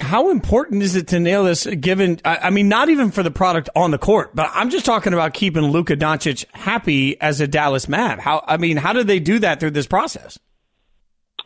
How 0.00 0.30
important 0.30 0.82
is 0.82 0.96
it 0.96 1.08
to 1.08 1.20
nail 1.20 1.44
this? 1.44 1.66
Given, 1.66 2.20
I, 2.24 2.36
I 2.36 2.50
mean, 2.50 2.68
not 2.68 2.88
even 2.88 3.10
for 3.10 3.22
the 3.22 3.30
product 3.30 3.68
on 3.74 3.90
the 3.90 3.98
court, 3.98 4.34
but 4.34 4.50
I'm 4.54 4.70
just 4.70 4.84
talking 4.84 5.12
about 5.12 5.34
keeping 5.34 5.62
Luka 5.62 5.96
Doncic 5.96 6.44
happy 6.52 7.20
as 7.20 7.40
a 7.40 7.48
Dallas 7.48 7.88
Mav. 7.88 8.18
How, 8.18 8.44
I 8.46 8.56
mean, 8.56 8.76
how 8.76 8.92
did 8.92 9.08
they 9.08 9.20
do 9.20 9.38
that 9.40 9.60
through 9.60 9.72
this 9.72 9.86
process? 9.86 10.38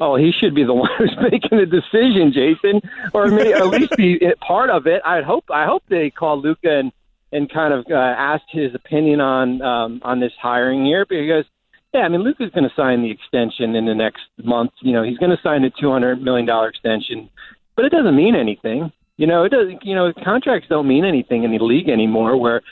Oh, 0.01 0.17
he 0.17 0.33
should 0.39 0.55
be 0.55 0.65
the 0.65 0.75
one 0.75 0.91
who's 0.99 1.17
making 1.31 1.59
the 1.59 1.67
decision, 1.67 2.33
Jason, 2.33 2.81
or 3.13 3.29
may 3.29 3.53
at 3.53 3.67
least 3.69 3.97
be 3.97 4.21
part 4.47 4.71
of 4.71 4.87
it. 4.87 5.03
I 5.05 5.23
hope 5.23 5.45
I 5.51 5.67
hope 5.67 5.83
they 5.89 6.11
call 6.11 6.41
Luka 6.41 6.79
and 6.79 6.93
and 7.33 7.53
kind 7.53 7.75
of 7.75 7.85
uh, 7.91 7.95
asked 7.95 8.51
his 8.51 8.75
opinion 8.75 9.21
on 9.21 9.63
um, 9.63 10.01
on 10.05 10.21
this 10.21 10.33
hiring 10.41 10.85
here 10.85 11.07
because 11.09 11.45
yeah, 11.93 12.01
I 12.01 12.09
mean 12.09 12.23
Luka's 12.23 12.51
going 12.51 12.65
to 12.65 12.75
sign 12.75 13.03
the 13.03 13.11
extension 13.11 13.75
in 13.75 13.87
the 13.87 13.95
next 13.95 14.23
month. 14.43 14.73
You 14.83 14.93
know, 14.93 15.03
he's 15.03 15.19
going 15.19 15.31
to 15.31 15.43
sign 15.43 15.65
a 15.65 15.71
two 15.71 15.91
hundred 15.91 16.23
million 16.23 16.47
dollar 16.47 16.69
extension, 16.69 17.31
but 17.77 17.85
it 17.85 17.91
doesn't 17.91 18.17
mean 18.17 18.35
anything. 18.35 18.93
You 19.17 19.27
know, 19.27 19.45
it 19.45 19.51
doesn't. 19.51 19.85
You 19.85 19.95
know, 19.95 20.13
contracts 20.25 20.69
don't 20.69 20.89
mean 20.89 21.05
anything 21.05 21.45
in 21.45 21.53
the 21.53 21.59
league 21.59 21.89
anymore. 21.89 22.37
Where 22.37 22.63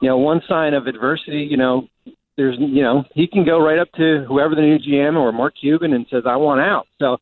you 0.00 0.08
know 0.08 0.18
one 0.18 0.42
sign 0.48 0.74
of 0.74 0.86
adversity, 0.86 1.46
you 1.48 1.56
know, 1.56 1.88
there's 2.36 2.56
you 2.58 2.82
know 2.82 3.04
he 3.14 3.26
can 3.26 3.44
go 3.44 3.58
right 3.60 3.78
up 3.78 3.90
to 3.92 4.24
whoever 4.26 4.54
the 4.54 4.62
new 4.62 4.78
GM 4.78 5.16
or 5.16 5.32
Mark 5.32 5.54
Cuban 5.60 5.92
and 5.92 6.06
says 6.10 6.24
I 6.26 6.36
want 6.36 6.60
out. 6.60 6.86
So 6.98 7.18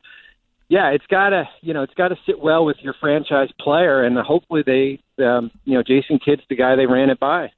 yeah, 0.71 0.89
it's 0.89 1.05
gotta 1.09 1.49
you 1.61 1.73
know 1.73 1.83
it's 1.83 1.93
got 1.95 2.07
to 2.07 2.15
sit 2.25 2.39
well 2.39 2.63
with 2.63 2.77
your 2.81 2.95
franchise 2.99 3.49
player, 3.59 4.03
and 4.03 4.17
hopefully 4.17 4.63
they 4.65 5.23
um, 5.23 5.51
you 5.65 5.73
know 5.73 5.83
Jason 5.83 6.17
Kidd's 6.17 6.43
the 6.49 6.55
guy 6.55 6.75
they 6.75 6.85
ran 6.85 7.09
it 7.09 7.19
by. 7.19 7.51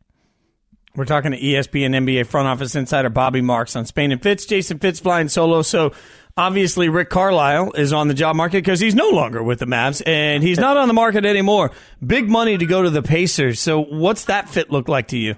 We're 0.96 1.06
talking 1.06 1.32
to 1.32 1.40
ESPN 1.40 1.96
NBA 1.96 2.28
front 2.28 2.48
office 2.48 2.76
insider 2.76 3.10
Bobby 3.10 3.42
Marks 3.42 3.76
on 3.76 3.86
Spain 3.86 4.12
and 4.12 4.22
Fitz. 4.22 4.46
Jason 4.46 4.78
Fitz 4.78 5.00
flying 5.00 5.28
solo. 5.28 5.64
So 5.64 5.92
obviously 6.38 6.90
Rick 6.90 7.10
Carlisle 7.10 7.74
is 7.74 7.94
on 7.94 8.08
the 8.08 8.14
job 8.14 8.36
market 8.36 8.58
because 8.58 8.80
he's 8.80 8.96
no 8.96 9.10
longer 9.10 9.44
with 9.44 9.60
the 9.60 9.66
Mavs 9.66 10.02
and 10.06 10.44
he's 10.44 10.60
not 10.60 10.78
on 10.78 10.88
the 10.88 10.94
market 10.94 11.26
anymore. 11.26 11.72
Big 12.06 12.30
money 12.30 12.58
to 12.58 12.66
go 12.66 12.82
to 12.82 12.90
the 12.90 13.04
Pacers. 13.04 13.60
So 13.60 13.84
what's 13.84 14.26
that 14.26 14.50
fit 14.50 14.72
look 14.72 14.88
like 14.88 15.08
to 15.10 15.18
you? 15.18 15.36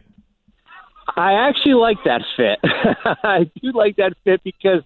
I 1.18 1.48
actually 1.48 1.76
like 1.76 1.98
that 2.06 2.22
fit. 2.36 2.60
I 3.24 3.50
do 3.62 3.72
like 3.72 3.98
that 3.98 4.14
fit 4.24 4.42
because 4.44 4.82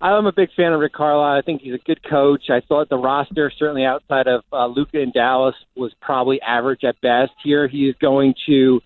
I'm 0.00 0.26
a 0.26 0.32
big 0.32 0.50
fan 0.54 0.72
of 0.72 0.80
Rick 0.80 0.92
Carlisle. 0.92 1.38
I 1.38 1.42
think 1.42 1.62
he's 1.62 1.74
a 1.74 1.78
good 1.78 2.02
coach. 2.08 2.50
I 2.50 2.60
thought 2.60 2.88
the 2.88 2.98
roster, 2.98 3.50
certainly 3.56 3.84
outside 3.84 4.26
of 4.26 4.44
uh, 4.52 4.66
Luka 4.66 5.00
and 5.00 5.12
Dallas, 5.12 5.54
was 5.74 5.92
probably 6.00 6.40
average 6.42 6.84
at 6.84 7.00
best. 7.00 7.32
Here, 7.42 7.66
he 7.66 7.88
is 7.88 7.96
going 8.00 8.34
to 8.46 8.80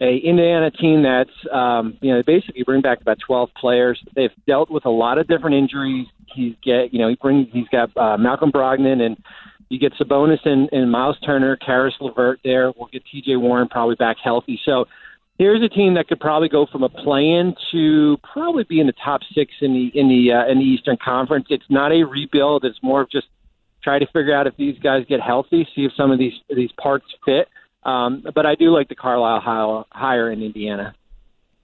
a 0.00 0.16
Indiana 0.18 0.70
team 0.70 1.02
that's 1.02 1.30
um, 1.52 1.98
you 2.00 2.14
know 2.14 2.22
basically 2.22 2.62
bring 2.62 2.80
back 2.80 3.00
about 3.00 3.18
12 3.26 3.50
players. 3.56 4.02
They've 4.14 4.30
dealt 4.46 4.70
with 4.70 4.84
a 4.84 4.90
lot 4.90 5.18
of 5.18 5.26
different 5.26 5.56
injuries. 5.56 6.06
He's 6.34 6.54
get 6.62 6.92
you 6.92 6.98
know 6.98 7.08
he 7.08 7.16
brings 7.16 7.48
he's 7.52 7.68
got 7.68 7.96
uh, 7.96 8.16
Malcolm 8.16 8.52
Brogdon 8.52 9.00
and 9.00 9.16
you 9.68 9.78
get 9.78 9.92
Sabonis 9.94 10.44
and, 10.46 10.68
and 10.72 10.90
Miles 10.90 11.18
Turner, 11.20 11.56
Caris 11.56 11.94
LeVert 12.00 12.40
there. 12.42 12.72
We'll 12.76 12.88
get 12.90 13.04
T.J. 13.10 13.36
Warren 13.36 13.68
probably 13.68 13.96
back 13.96 14.16
healthy. 14.22 14.58
So 14.64 14.86
here's 15.38 15.62
a 15.62 15.68
team 15.68 15.94
that 15.94 16.08
could 16.08 16.20
probably 16.20 16.48
go 16.48 16.66
from 16.66 16.82
a 16.82 16.88
play-in 16.88 17.54
to 17.72 18.16
probably 18.32 18.64
be 18.64 18.80
in 18.80 18.86
the 18.86 18.94
top 19.04 19.20
six 19.34 19.52
in 19.60 19.72
the 19.72 19.90
in 19.98 20.08
the 20.08 20.32
uh, 20.32 20.46
in 20.50 20.58
the 20.58 20.64
Eastern 20.64 20.96
Conference. 20.96 21.46
It's 21.50 21.68
not 21.68 21.92
a 21.92 22.04
rebuild. 22.04 22.64
It's 22.64 22.82
more 22.82 23.02
of 23.02 23.10
just 23.10 23.26
try 23.82 23.98
to 23.98 24.06
figure 24.06 24.34
out 24.34 24.46
if 24.46 24.56
these 24.56 24.78
guys 24.78 25.04
get 25.08 25.20
healthy, 25.20 25.66
see 25.74 25.84
if 25.84 25.92
some 25.96 26.10
of 26.10 26.18
these 26.18 26.34
these 26.48 26.72
parts 26.72 27.06
fit. 27.24 27.48
Um, 27.82 28.24
but 28.34 28.44
I 28.46 28.54
do 28.54 28.70
like 28.70 28.88
the 28.88 28.94
Carlisle 28.94 29.86
hire 29.90 30.30
in 30.30 30.42
Indiana. 30.42 30.94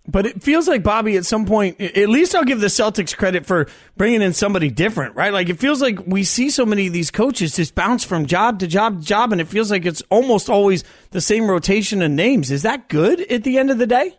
But 0.07 0.27
it 0.27 0.43
feels 0.43 0.69
like 0.69 0.83
Bobby 0.83 1.17
at 1.17 1.25
some 1.25 1.47
point, 1.47 1.81
at 1.81 2.11
least 2.11 2.35
I'll 2.35 2.45
give 2.45 2.61
the 2.61 2.67
Celtics 2.67 3.17
credit 3.17 3.47
for 3.47 3.67
bringing 3.97 4.21
in 4.21 4.35
somebody 4.35 4.69
different, 4.69 5.17
right? 5.17 5.33
Like 5.33 5.49
it 5.49 5.59
feels 5.59 5.81
like 5.81 6.07
we 6.07 6.25
see 6.25 6.51
so 6.51 6.67
many 6.67 6.87
of 6.87 6.93
these 6.93 7.11
coaches 7.11 7.57
just 7.57 7.75
bounce 7.75 8.05
from 8.05 8.27
job 8.27 8.59
to 8.59 8.67
job 8.67 9.01
to 9.01 9.07
job, 9.07 9.33
and 9.33 9.41
it 9.41 9.49
feels 9.49 9.71
like 9.71 9.87
it's 9.87 10.03
almost 10.11 10.51
always 10.51 10.85
the 11.13 11.23
same 11.23 11.49
rotation 11.49 12.03
of 12.03 12.11
names. 12.11 12.51
Is 12.51 12.63
that 12.63 12.89
good 12.89 13.21
at 13.21 13.45
the 13.45 13.57
end 13.57 13.71
of 13.71 13.79
the 13.79 13.87
day? 13.87 14.15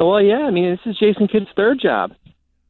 Well, 0.00 0.22
yeah. 0.22 0.38
I 0.38 0.50
mean, 0.50 0.70
this 0.70 0.80
is 0.86 0.98
Jason 0.98 1.28
Kidd's 1.28 1.50
third 1.54 1.80
job, 1.82 2.14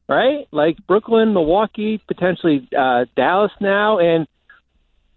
right? 0.08 0.48
Like 0.50 0.76
Brooklyn, 0.88 1.34
Milwaukee, 1.34 2.02
potentially 2.08 2.68
uh, 2.76 3.04
Dallas 3.14 3.52
now, 3.60 4.00
and 4.00 4.26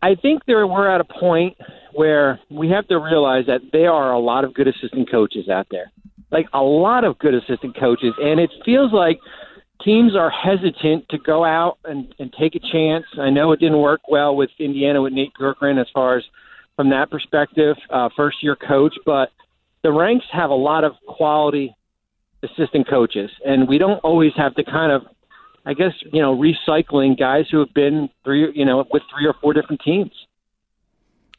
I 0.03 0.13
think 0.13 0.45
there 0.45 0.67
we're 0.67 0.87
at 0.87 1.01
a 1.01 1.05
point 1.05 1.57
where 1.93 2.39
we 2.49 2.69
have 2.69 2.87
to 2.87 2.95
realize 2.97 3.45
that 3.47 3.61
there 3.71 3.91
are 3.91 4.11
a 4.11 4.19
lot 4.19 4.43
of 4.43 4.53
good 4.53 4.67
assistant 4.67 5.09
coaches 5.09 5.49
out 5.49 5.67
there 5.71 5.91
like 6.31 6.47
a 6.53 6.61
lot 6.61 7.03
of 7.03 7.19
good 7.19 7.33
assistant 7.33 7.77
coaches, 7.77 8.13
and 8.19 8.39
it 8.39 8.49
feels 8.65 8.91
like 8.93 9.19
teams 9.83 10.15
are 10.15 10.29
hesitant 10.29 11.07
to 11.09 11.17
go 11.17 11.43
out 11.43 11.77
and, 11.83 12.13
and 12.19 12.33
take 12.39 12.55
a 12.55 12.59
chance. 12.59 13.05
I 13.19 13.29
know 13.29 13.51
it 13.51 13.59
didn't 13.59 13.79
work 13.79 14.01
well 14.07 14.35
with 14.35 14.49
Indiana 14.57 15.01
with 15.01 15.13
Nate 15.13 15.33
Bjorkgren 15.39 15.79
as 15.79 15.87
far 15.93 16.17
as 16.17 16.23
from 16.75 16.89
that 16.91 17.11
perspective, 17.11 17.75
uh, 17.89 18.09
first 18.15 18.37
year 18.41 18.55
coach, 18.55 18.95
but 19.05 19.29
the 19.83 19.91
ranks 19.91 20.25
have 20.31 20.49
a 20.49 20.55
lot 20.55 20.83
of 20.83 20.93
quality 21.07 21.75
assistant 22.43 22.87
coaches, 22.89 23.29
and 23.45 23.67
we 23.67 23.77
don't 23.77 23.99
always 23.99 24.31
have 24.37 24.55
to 24.55 24.63
kind 24.63 24.91
of, 24.91 25.03
I 25.65 25.73
guess, 25.73 25.91
you 26.11 26.21
know, 26.21 26.35
recycling 26.35 27.19
guys 27.19 27.45
who 27.51 27.59
have 27.59 27.73
been 27.73 28.09
three, 28.23 28.51
you 28.55 28.65
know, 28.65 28.85
with 28.91 29.03
three 29.13 29.27
or 29.27 29.35
four 29.41 29.53
different 29.53 29.81
teams. 29.83 30.11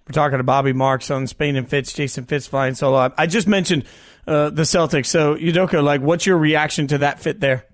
We're 0.08 0.12
talking 0.12 0.38
to 0.38 0.44
Bobby 0.44 0.72
Marks 0.72 1.10
on 1.10 1.26
Spain 1.26 1.56
and 1.56 1.68
Fitz, 1.68 1.92
Jason 1.92 2.24
Fitz 2.24 2.46
flying 2.46 2.74
solo. 2.74 3.12
I 3.16 3.26
just 3.26 3.46
mentioned 3.46 3.84
uh, 4.26 4.50
the 4.50 4.62
Celtics. 4.62 5.06
So, 5.06 5.36
Udoka, 5.36 5.82
like, 5.82 6.00
what's 6.00 6.26
your 6.26 6.38
reaction 6.38 6.86
to 6.88 6.98
that 6.98 7.20
fit 7.20 7.40
there? 7.40 7.64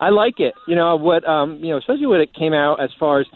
I 0.00 0.08
like 0.08 0.40
it. 0.40 0.54
You 0.66 0.76
know 0.76 0.96
what? 0.96 1.28
Um, 1.28 1.56
you 1.56 1.68
know, 1.68 1.76
especially 1.76 2.06
when 2.06 2.22
it 2.22 2.32
came 2.32 2.54
out 2.54 2.82
as 2.82 2.90
far 2.98 3.20
as 3.20 3.26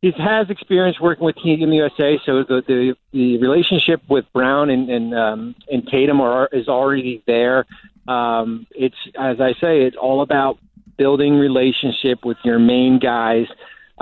he 0.00 0.10
has 0.18 0.50
experience 0.50 1.00
working 1.00 1.24
with 1.24 1.36
Team 1.36 1.72
USA, 1.72 2.18
so 2.26 2.42
the 2.42 2.62
the, 2.66 2.94
the 3.12 3.38
relationship 3.38 4.02
with 4.08 4.24
Brown 4.32 4.68
and 4.68 4.90
and, 4.90 5.14
um, 5.14 5.54
and 5.70 5.86
Tatum 5.86 6.20
are 6.20 6.48
is 6.52 6.68
already 6.68 7.22
there. 7.28 7.66
Um, 8.08 8.66
it's 8.72 8.96
as 9.16 9.40
I 9.40 9.52
say, 9.60 9.82
it's 9.82 9.96
all 9.96 10.22
about 10.22 10.58
building 10.96 11.34
relationship 11.34 12.24
with 12.24 12.36
your 12.42 12.58
main 12.58 12.98
guys 12.98 13.46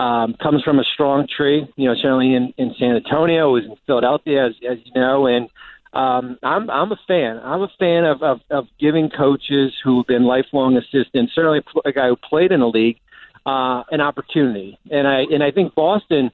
um, 0.00 0.34
comes 0.42 0.62
from 0.62 0.78
a 0.78 0.84
strong 0.84 1.28
tree, 1.28 1.68
you 1.76 1.86
know, 1.86 1.94
certainly 1.94 2.34
in, 2.34 2.54
in 2.56 2.74
San 2.78 2.96
Antonio, 2.96 3.52
was 3.52 3.64
in 3.66 3.76
Philadelphia, 3.86 4.46
as, 4.46 4.54
as 4.66 4.78
you 4.82 4.92
know, 4.94 5.26
and 5.26 5.50
um, 5.92 6.38
I'm 6.42 6.70
I'm 6.70 6.90
a 6.90 6.98
fan. 7.06 7.38
I'm 7.42 7.60
a 7.60 7.70
fan 7.78 8.04
of, 8.04 8.22
of, 8.22 8.40
of 8.48 8.68
giving 8.78 9.10
coaches 9.10 9.74
who've 9.84 10.06
been 10.06 10.24
lifelong 10.24 10.78
assistants, 10.78 11.34
certainly 11.34 11.60
a 11.84 11.92
guy 11.92 12.08
who 12.08 12.16
played 12.16 12.50
in 12.50 12.60
the 12.60 12.68
league, 12.68 12.98
uh, 13.44 13.82
an 13.90 14.00
opportunity. 14.00 14.78
And 14.90 15.06
I 15.06 15.22
and 15.30 15.42
I 15.42 15.50
think 15.50 15.74
Boston, 15.74 16.30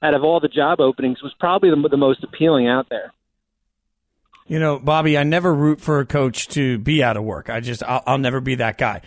out 0.00 0.14
of 0.14 0.24
all 0.24 0.40
the 0.40 0.48
job 0.48 0.80
openings, 0.80 1.22
was 1.22 1.34
probably 1.38 1.68
the, 1.68 1.88
the 1.90 1.98
most 1.98 2.24
appealing 2.24 2.68
out 2.68 2.88
there. 2.88 3.12
You 4.46 4.58
know, 4.58 4.78
Bobby, 4.78 5.18
I 5.18 5.24
never 5.24 5.52
root 5.52 5.82
for 5.82 6.00
a 6.00 6.06
coach 6.06 6.48
to 6.48 6.78
be 6.78 7.02
out 7.02 7.18
of 7.18 7.24
work. 7.24 7.50
I 7.50 7.60
just 7.60 7.82
I'll, 7.82 8.02
I'll 8.06 8.18
never 8.18 8.40
be 8.40 8.54
that 8.54 8.78
guy. 8.78 9.02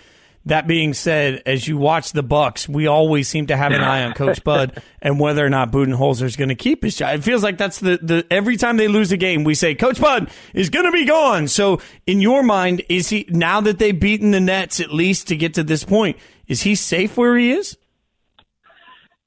That 0.47 0.67
being 0.67 0.93
said, 0.93 1.41
as 1.47 1.67
you 1.67 1.77
watch 1.77 2.11
the 2.11 2.21
Bucks, 2.21 2.69
we 2.69 2.85
always 2.85 3.27
seem 3.27 3.47
to 3.47 3.57
have 3.57 3.71
an 3.71 3.81
eye 3.81 4.03
on 4.03 4.13
Coach 4.13 4.43
Bud 4.43 4.79
and 5.01 5.19
whether 5.19 5.43
or 5.43 5.49
not 5.49 5.71
Budenholzer 5.71 6.23
is 6.23 6.35
going 6.35 6.49
to 6.49 6.55
keep 6.55 6.83
his 6.83 6.95
job. 6.95 7.15
It 7.15 7.23
feels 7.23 7.41
like 7.41 7.57
that's 7.57 7.79
the, 7.79 7.97
the 8.01 8.27
every 8.29 8.55
time 8.55 8.77
they 8.77 8.87
lose 8.87 9.11
a 9.11 9.17
game, 9.17 9.43
we 9.43 9.55
say 9.55 9.73
Coach 9.73 9.99
Bud 9.99 10.29
is 10.53 10.69
going 10.69 10.85
to 10.85 10.91
be 10.91 11.05
gone. 11.05 11.47
So, 11.47 11.81
in 12.05 12.21
your 12.21 12.43
mind, 12.43 12.83
is 12.89 13.09
he 13.09 13.25
now 13.29 13.59
that 13.61 13.79
they've 13.79 13.99
beaten 13.99 14.31
the 14.31 14.39
Nets 14.39 14.79
at 14.79 14.93
least 14.93 15.27
to 15.29 15.35
get 15.35 15.55
to 15.55 15.63
this 15.63 15.83
point? 15.83 16.17
Is 16.47 16.61
he 16.61 16.75
safe 16.75 17.17
where 17.17 17.35
he 17.37 17.51
is? 17.51 17.75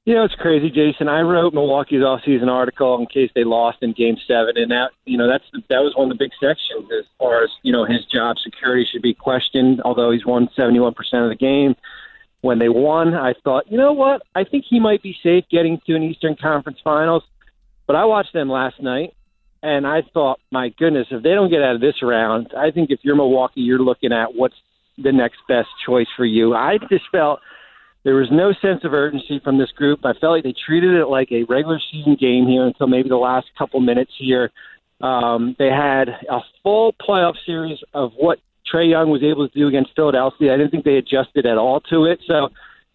You 0.05 0.15
know, 0.15 0.23
it's 0.23 0.35
crazy, 0.35 0.71
Jason. 0.71 1.07
I 1.07 1.21
wrote 1.21 1.53
Milwaukee's 1.53 2.01
off-season 2.01 2.49
article 2.49 2.97
in 2.97 3.05
case 3.05 3.29
they 3.35 3.43
lost 3.43 3.79
in 3.81 3.93
Game 3.93 4.17
Seven, 4.27 4.57
and 4.57 4.71
that 4.71 4.91
you 5.05 5.17
know 5.17 5.27
that's 5.27 5.43
that 5.69 5.79
was 5.79 5.93
one 5.95 6.11
of 6.11 6.17
the 6.17 6.23
big 6.23 6.31
sections 6.39 6.89
as 6.97 7.05
far 7.19 7.43
as 7.43 7.49
you 7.61 7.71
know 7.71 7.85
his 7.85 8.05
job 8.05 8.37
security 8.39 8.87
should 8.89 9.03
be 9.03 9.13
questioned. 9.13 9.81
Although 9.81 10.11
he's 10.11 10.25
won 10.25 10.49
seventy-one 10.55 10.95
percent 10.95 11.23
of 11.23 11.29
the 11.29 11.35
game, 11.35 11.75
when 12.41 12.59
they 12.59 12.69
won, 12.69 13.13
I 13.13 13.33
thought, 13.43 13.69
you 13.71 13.77
know 13.77 13.93
what? 13.93 14.21
I 14.33 14.45
think 14.45 14.65
he 14.67 14.79
might 14.79 15.03
be 15.03 15.15
safe 15.21 15.43
getting 15.51 15.79
to 15.85 15.95
an 15.95 16.03
Eastern 16.03 16.35
Conference 16.35 16.79
Finals. 16.83 17.23
But 17.85 17.95
I 17.95 18.05
watched 18.05 18.33
them 18.33 18.49
last 18.49 18.81
night, 18.81 19.13
and 19.61 19.85
I 19.85 20.03
thought, 20.13 20.39
my 20.51 20.69
goodness, 20.69 21.07
if 21.11 21.21
they 21.23 21.33
don't 21.33 21.49
get 21.49 21.61
out 21.61 21.75
of 21.75 21.81
this 21.81 22.01
round, 22.01 22.53
I 22.57 22.71
think 22.71 22.91
if 22.91 22.99
you're 23.03 23.15
Milwaukee, 23.15 23.61
you're 23.61 23.79
looking 23.79 24.13
at 24.13 24.35
what's 24.35 24.55
the 24.97 25.11
next 25.11 25.39
best 25.47 25.69
choice 25.85 26.07
for 26.15 26.25
you. 26.25 26.55
I 26.55 26.77
just 26.89 27.05
felt 27.11 27.39
there 28.03 28.15
was 28.15 28.29
no 28.31 28.53
sense 28.61 28.83
of 28.83 28.93
urgency 28.93 29.39
from 29.43 29.57
this 29.57 29.71
group. 29.71 29.99
I 30.05 30.13
felt 30.13 30.33
like 30.33 30.43
they 30.43 30.53
treated 30.65 30.95
it 30.95 31.07
like 31.07 31.31
a 31.31 31.43
regular 31.43 31.79
season 31.91 32.15
game 32.15 32.47
here 32.47 32.65
until 32.65 32.87
maybe 32.87 33.09
the 33.09 33.17
last 33.17 33.47
couple 33.57 33.79
minutes 33.79 34.11
here. 34.17 34.51
Um, 35.01 35.55
they 35.59 35.69
had 35.69 36.09
a 36.29 36.39
full 36.63 36.93
playoff 36.93 37.35
series 37.45 37.79
of 37.93 38.11
what 38.15 38.39
Trae 38.71 38.89
Young 38.89 39.09
was 39.09 39.23
able 39.23 39.47
to 39.47 39.53
do 39.57 39.67
against 39.67 39.95
Philadelphia. 39.95 40.53
I 40.53 40.57
didn't 40.57 40.71
think 40.71 40.85
they 40.85 40.97
adjusted 40.97 41.45
at 41.45 41.57
all 41.57 41.81
to 41.89 42.05
it. 42.05 42.19
So 42.27 42.49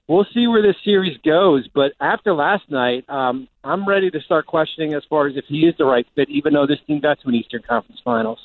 we'll 0.09 0.27
see 0.33 0.47
where 0.47 0.63
this 0.63 0.77
series 0.85 1.19
goes. 1.25 1.69
But 1.75 1.93
after 2.01 2.35
last 2.35 2.71
night, 2.71 3.09
um, 3.09 3.49
I'm 3.63 3.87
ready 3.87 4.11
to 4.11 4.21
start 4.21 4.47
questioning 4.47 4.95
as 4.95 5.03
far 5.09 5.27
as 5.27 5.37
if 5.37 5.45
he 5.47 5.67
is 5.67 5.75
the 5.79 5.85
right 5.85 6.07
fit, 6.15 6.29
even 6.31 6.53
though 6.53 6.67
this 6.67 6.81
team 6.87 7.01
got 7.01 7.21
to 7.21 7.29
an 7.29 7.35
Eastern 7.35 7.63
Conference 7.63 8.01
Finals. 8.05 8.39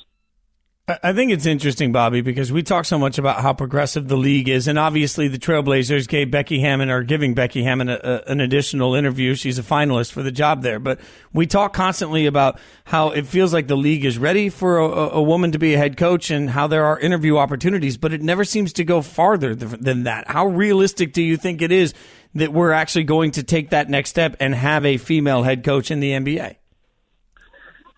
I 1.02 1.12
think 1.12 1.32
it's 1.32 1.46
interesting, 1.46 1.92
Bobby, 1.92 2.20
because 2.20 2.52
we 2.52 2.62
talk 2.62 2.84
so 2.84 2.98
much 2.98 3.18
about 3.18 3.40
how 3.40 3.52
progressive 3.52 4.08
the 4.08 4.16
league 4.16 4.48
is, 4.48 4.68
and 4.68 4.78
obviously 4.78 5.28
the 5.28 5.38
Trailblazers 5.38 6.08
gave 6.08 6.30
Becky 6.30 6.60
Hammon 6.60 6.90
or 6.90 7.02
giving 7.02 7.34
Becky 7.34 7.62
Hammon 7.62 7.88
a, 7.88 8.00
a, 8.02 8.22
an 8.30 8.40
additional 8.40 8.94
interview. 8.94 9.34
She's 9.34 9.58
a 9.58 9.62
finalist 9.62 10.12
for 10.12 10.22
the 10.22 10.32
job 10.32 10.62
there, 10.62 10.78
but 10.78 11.00
we 11.32 11.46
talk 11.46 11.72
constantly 11.72 12.26
about 12.26 12.58
how 12.84 13.10
it 13.10 13.26
feels 13.26 13.52
like 13.52 13.66
the 13.66 13.76
league 13.76 14.04
is 14.04 14.18
ready 14.18 14.48
for 14.48 14.78
a, 14.78 14.86
a 14.86 15.22
woman 15.22 15.52
to 15.52 15.58
be 15.58 15.74
a 15.74 15.78
head 15.78 15.96
coach 15.96 16.30
and 16.30 16.50
how 16.50 16.66
there 16.66 16.84
are 16.84 16.98
interview 16.98 17.36
opportunities, 17.36 17.96
but 17.96 18.12
it 18.12 18.22
never 18.22 18.44
seems 18.44 18.72
to 18.74 18.84
go 18.84 19.02
farther 19.02 19.54
than 19.54 20.04
that. 20.04 20.28
How 20.30 20.46
realistic 20.46 21.12
do 21.12 21.22
you 21.22 21.36
think 21.36 21.62
it 21.62 21.72
is 21.72 21.94
that 22.34 22.52
we're 22.52 22.72
actually 22.72 23.04
going 23.04 23.32
to 23.32 23.42
take 23.42 23.70
that 23.70 23.88
next 23.88 24.10
step 24.10 24.36
and 24.40 24.54
have 24.54 24.86
a 24.86 24.96
female 24.96 25.42
head 25.42 25.64
coach 25.64 25.90
in 25.90 26.00
the 26.00 26.12
NBA? 26.12 26.59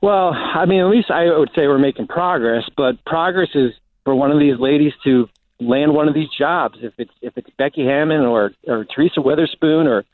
Well, 0.02 0.32
I 0.34 0.66
mean, 0.66 0.80
at 0.80 0.88
least 0.88 1.12
I 1.12 1.26
would 1.38 1.50
say 1.54 1.68
we're 1.68 1.78
making 1.78 2.08
progress, 2.08 2.64
but 2.76 3.02
progress 3.04 3.50
is 3.54 3.70
for 4.04 4.14
one 4.16 4.32
of 4.32 4.40
these 4.40 4.58
ladies 4.58 4.92
to 5.04 5.28
land 5.60 5.94
one 5.94 6.08
of 6.08 6.14
these 6.14 6.28
jobs. 6.36 6.78
If 6.82 6.92
it's 6.98 7.12
if 7.22 7.38
it's 7.38 7.48
Becky 7.56 7.84
Hammon 7.84 8.20
or 8.22 8.50
or 8.66 8.84
Teresa 8.84 9.20
Weatherspoon 9.20 9.86
or 9.86 10.04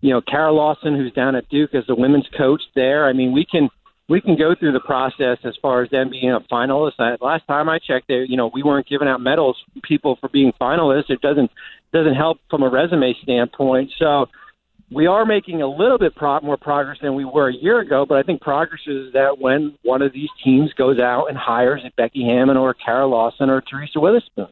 you 0.00 0.10
know 0.10 0.20
Kara 0.20 0.52
Lawson, 0.52 0.96
who's 0.96 1.12
down 1.12 1.36
at 1.36 1.48
Duke 1.48 1.74
as 1.74 1.86
the 1.86 1.94
women's 1.94 2.28
coach 2.36 2.60
there. 2.74 3.06
I 3.06 3.12
mean, 3.12 3.32
we 3.32 3.46
can 3.46 3.68
we 4.08 4.20
can 4.20 4.36
go 4.36 4.56
through 4.58 4.72
the 4.72 4.80
process 4.80 5.38
as 5.44 5.54
far 5.62 5.84
as 5.84 5.90
them 5.90 6.10
being 6.10 6.32
a 6.32 6.40
finalist. 6.52 6.94
I, 6.98 7.16
last 7.20 7.46
time 7.46 7.68
I 7.68 7.78
checked, 7.78 8.08
there 8.08 8.24
you 8.24 8.36
know 8.36 8.50
we 8.52 8.64
weren't 8.64 8.88
giving 8.88 9.06
out 9.06 9.20
medals 9.20 9.56
people 9.84 10.18
for 10.20 10.28
being 10.28 10.52
finalists. 10.60 11.08
It 11.08 11.20
doesn't 11.20 11.52
doesn't 11.92 12.14
help 12.14 12.38
from 12.50 12.64
a 12.64 12.68
resume 12.68 13.14
standpoint. 13.22 13.92
So 13.96 14.26
we 14.90 15.06
are 15.06 15.24
making 15.24 15.62
a 15.62 15.68
little 15.68 15.98
bit 15.98 16.14
pro- 16.14 16.40
more 16.40 16.56
progress 16.56 16.98
than 17.00 17.14
we 17.14 17.24
were 17.24 17.48
a 17.48 17.54
year 17.54 17.78
ago, 17.80 18.04
but 18.06 18.18
I 18.18 18.22
think 18.22 18.40
progress 18.40 18.80
is 18.86 19.12
that 19.12 19.38
when 19.38 19.76
one 19.82 20.02
of 20.02 20.12
these 20.12 20.30
teams 20.42 20.72
goes 20.74 20.98
out 20.98 21.26
and 21.26 21.38
hires 21.38 21.82
Becky 21.96 22.24
Hammon 22.24 22.56
or 22.56 22.74
Kara 22.74 23.06
Lawson 23.06 23.50
or 23.50 23.60
Teresa 23.60 23.98
Weatherspoon. 23.98 24.50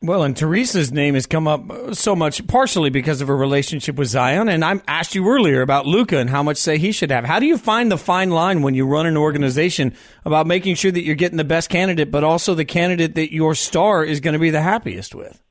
Well, 0.00 0.22
and 0.22 0.36
Teresa's 0.36 0.92
name 0.92 1.14
has 1.14 1.26
come 1.26 1.48
up 1.48 1.92
so 1.92 2.14
much, 2.14 2.46
partially 2.46 2.88
because 2.88 3.20
of 3.20 3.26
her 3.26 3.36
relationship 3.36 3.96
with 3.96 4.06
Zion. 4.06 4.48
And 4.48 4.64
I 4.64 4.80
asked 4.86 5.16
you 5.16 5.28
earlier 5.28 5.60
about 5.60 5.86
Luka 5.86 6.18
and 6.18 6.30
how 6.30 6.44
much 6.44 6.56
say 6.56 6.78
he 6.78 6.92
should 6.92 7.10
have. 7.10 7.24
How 7.24 7.40
do 7.40 7.46
you 7.46 7.58
find 7.58 7.90
the 7.90 7.98
fine 7.98 8.30
line 8.30 8.62
when 8.62 8.74
you 8.74 8.86
run 8.86 9.06
an 9.06 9.16
organization 9.16 9.94
about 10.24 10.46
making 10.46 10.76
sure 10.76 10.92
that 10.92 11.02
you're 11.02 11.16
getting 11.16 11.36
the 11.36 11.42
best 11.42 11.68
candidate, 11.68 12.12
but 12.12 12.22
also 12.22 12.54
the 12.54 12.64
candidate 12.64 13.16
that 13.16 13.34
your 13.34 13.56
star 13.56 14.04
is 14.04 14.20
going 14.20 14.34
to 14.34 14.38
be 14.38 14.50
the 14.50 14.62
happiest 14.62 15.16
with? 15.16 15.42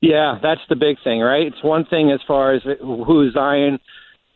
Yeah, 0.00 0.38
that's 0.42 0.60
the 0.68 0.76
big 0.76 0.96
thing, 1.02 1.20
right? 1.20 1.46
It's 1.46 1.62
one 1.62 1.84
thing 1.84 2.10
as 2.10 2.20
far 2.26 2.54
as 2.54 2.62
who 2.80 3.30
Zion 3.32 3.78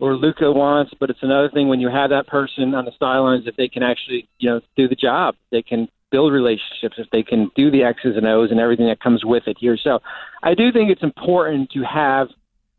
or 0.01 0.16
Luka 0.16 0.51
wants, 0.51 0.92
but 0.98 1.11
it's 1.11 1.22
another 1.22 1.48
thing 1.48 1.68
when 1.68 1.81
you 1.81 1.88
have 1.88 2.11
that 2.11 2.27
person 2.27 2.75
on 2.75 2.85
the 2.85 2.92
sidelines 2.98 3.44
if 3.46 3.55
they 3.57 3.68
can 3.68 3.83
actually, 3.83 4.29
you 4.38 4.51
know, 4.51 4.61
do 4.77 4.88
the 4.88 4.96
job. 4.96 5.37
They 5.53 5.62
can 5.62 5.88
build 6.11 6.33
relationships, 6.33 6.96
if 6.98 7.09
they 7.11 7.22
can 7.22 7.51
do 7.55 7.70
the 7.70 7.85
X's 7.85 8.16
and 8.16 8.27
O's 8.27 8.51
and 8.51 8.59
everything 8.59 8.88
that 8.88 9.01
comes 9.01 9.25
with 9.25 9.44
it 9.46 9.57
here. 9.61 9.79
So 9.83 10.01
I 10.42 10.55
do 10.55 10.72
think 10.72 10.90
it's 10.90 11.03
important 11.03 11.70
to 11.70 11.83
have 11.83 12.29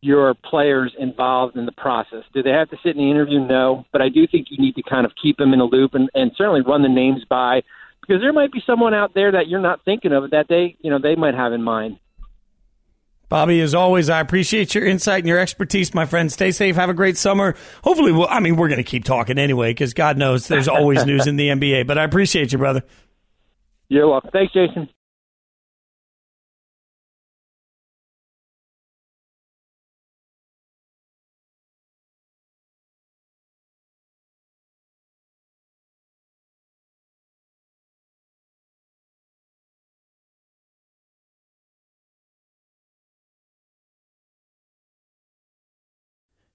your 0.01 0.33
players 0.33 0.93
involved 0.99 1.55
in 1.55 1.65
the 1.65 1.71
process. 1.71 2.23
Do 2.33 2.43
they 2.43 2.49
have 2.49 2.69
to 2.71 2.77
sit 2.83 2.97
in 2.97 2.97
the 2.97 3.09
interview? 3.09 3.39
No. 3.39 3.85
But 3.93 4.01
I 4.01 4.09
do 4.09 4.27
think 4.27 4.47
you 4.49 4.57
need 4.57 4.75
to 4.75 4.83
kind 4.83 5.05
of 5.05 5.13
keep 5.21 5.37
them 5.37 5.53
in 5.53 5.61
a 5.61 5.65
loop 5.65 5.93
and, 5.93 6.09
and 6.13 6.31
certainly 6.37 6.61
run 6.61 6.83
the 6.83 6.89
names 6.89 7.23
by 7.29 7.61
because 8.01 8.21
there 8.21 8.33
might 8.33 8.51
be 8.51 8.61
someone 8.67 8.93
out 8.93 9.13
there 9.13 9.31
that 9.31 9.47
you're 9.47 9.61
not 9.61 9.79
thinking 9.85 10.11
of 10.11 10.29
that 10.31 10.47
they, 10.49 10.75
you 10.81 10.91
know, 10.91 10.99
they 11.01 11.15
might 11.15 11.35
have 11.35 11.53
in 11.53 11.63
mind. 11.63 11.99
Bobby, 13.33 13.61
as 13.61 13.73
always, 13.73 14.11
I 14.11 14.19
appreciate 14.19 14.75
your 14.75 14.85
insight 14.85 15.21
and 15.21 15.27
your 15.27 15.39
expertise, 15.39 15.95
my 15.95 16.05
friend. 16.05 16.31
Stay 16.31 16.51
safe. 16.51 16.75
Have 16.75 16.91
a 16.91 16.93
great 16.93 17.17
summer. 17.17 17.55
Hopefully, 17.83 18.11
we'll, 18.11 18.27
I 18.27 18.39
mean, 18.39 18.57
we're 18.57 18.67
going 18.67 18.77
to 18.77 18.83
keep 18.83 19.05
talking 19.05 19.39
anyway 19.39 19.71
because 19.71 19.95
God 19.95 20.19
knows 20.19 20.47
there's 20.47 20.67
always 20.67 21.03
news 21.03 21.25
in 21.25 21.35
the 21.35 21.47
NBA. 21.47 21.87
But 21.87 21.97
I 21.97 22.03
appreciate 22.03 22.51
you, 22.51 22.59
brother. 22.59 22.83
You're 23.89 24.07
welcome. 24.07 24.29
Thanks, 24.31 24.53
Jason. 24.53 24.87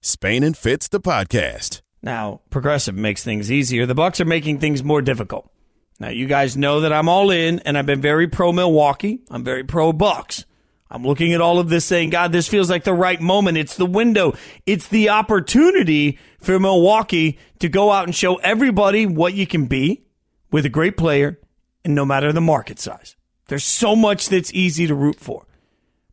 Spain 0.09 0.43
and 0.43 0.57
Fitz, 0.57 0.87
the 0.87 0.99
podcast. 0.99 1.81
Now, 2.01 2.41
Progressive 2.49 2.95
makes 2.95 3.23
things 3.23 3.51
easier. 3.51 3.85
The 3.85 3.93
Bucks 3.93 4.19
are 4.19 4.25
making 4.25 4.59
things 4.59 4.83
more 4.83 5.03
difficult. 5.03 5.51
Now, 5.99 6.09
you 6.09 6.25
guys 6.25 6.57
know 6.57 6.81
that 6.81 6.91
I'm 6.91 7.07
all 7.07 7.29
in, 7.29 7.59
and 7.59 7.77
I've 7.77 7.85
been 7.85 8.01
very 8.01 8.27
pro 8.27 8.51
Milwaukee. 8.51 9.19
I'm 9.29 9.43
very 9.43 9.63
pro 9.63 9.93
Bucks. 9.93 10.45
I'm 10.89 11.05
looking 11.05 11.33
at 11.33 11.41
all 11.41 11.59
of 11.59 11.69
this 11.69 11.85
saying, 11.85 12.09
God, 12.09 12.31
this 12.31 12.47
feels 12.47 12.71
like 12.71 12.83
the 12.83 12.93
right 12.93 13.21
moment. 13.21 13.59
It's 13.59 13.75
the 13.75 13.85
window. 13.85 14.33
It's 14.65 14.87
the 14.87 15.09
opportunity 15.09 16.17
for 16.39 16.59
Milwaukee 16.59 17.37
to 17.59 17.69
go 17.69 17.91
out 17.91 18.05
and 18.05 18.15
show 18.15 18.37
everybody 18.37 19.05
what 19.05 19.35
you 19.35 19.45
can 19.45 19.67
be 19.67 20.05
with 20.51 20.65
a 20.65 20.69
great 20.69 20.97
player, 20.97 21.39
and 21.85 21.93
no 21.93 22.05
matter 22.05 22.33
the 22.33 22.41
market 22.41 22.79
size. 22.79 23.15
There's 23.47 23.63
so 23.63 23.95
much 23.95 24.29
that's 24.29 24.51
easy 24.53 24.87
to 24.87 24.95
root 24.95 25.19
for. 25.19 25.45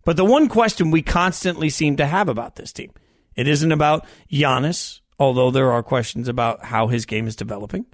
But 0.04 0.18
the 0.18 0.24
one 0.24 0.48
question 0.48 0.90
we 0.90 1.00
constantly 1.00 1.70
seem 1.70 1.96
to 1.96 2.06
have 2.06 2.28
about 2.28 2.56
this 2.56 2.72
team 2.72 2.92
it 3.36 3.46
isn't 3.46 3.72
about 3.72 4.06
Giannis, 4.30 5.00
although 5.18 5.50
there 5.50 5.70
are 5.72 5.82
questions 5.82 6.28
about 6.28 6.64
how 6.64 6.88
his 6.88 7.06
game 7.06 7.26
is 7.26 7.36
developing. 7.36 7.86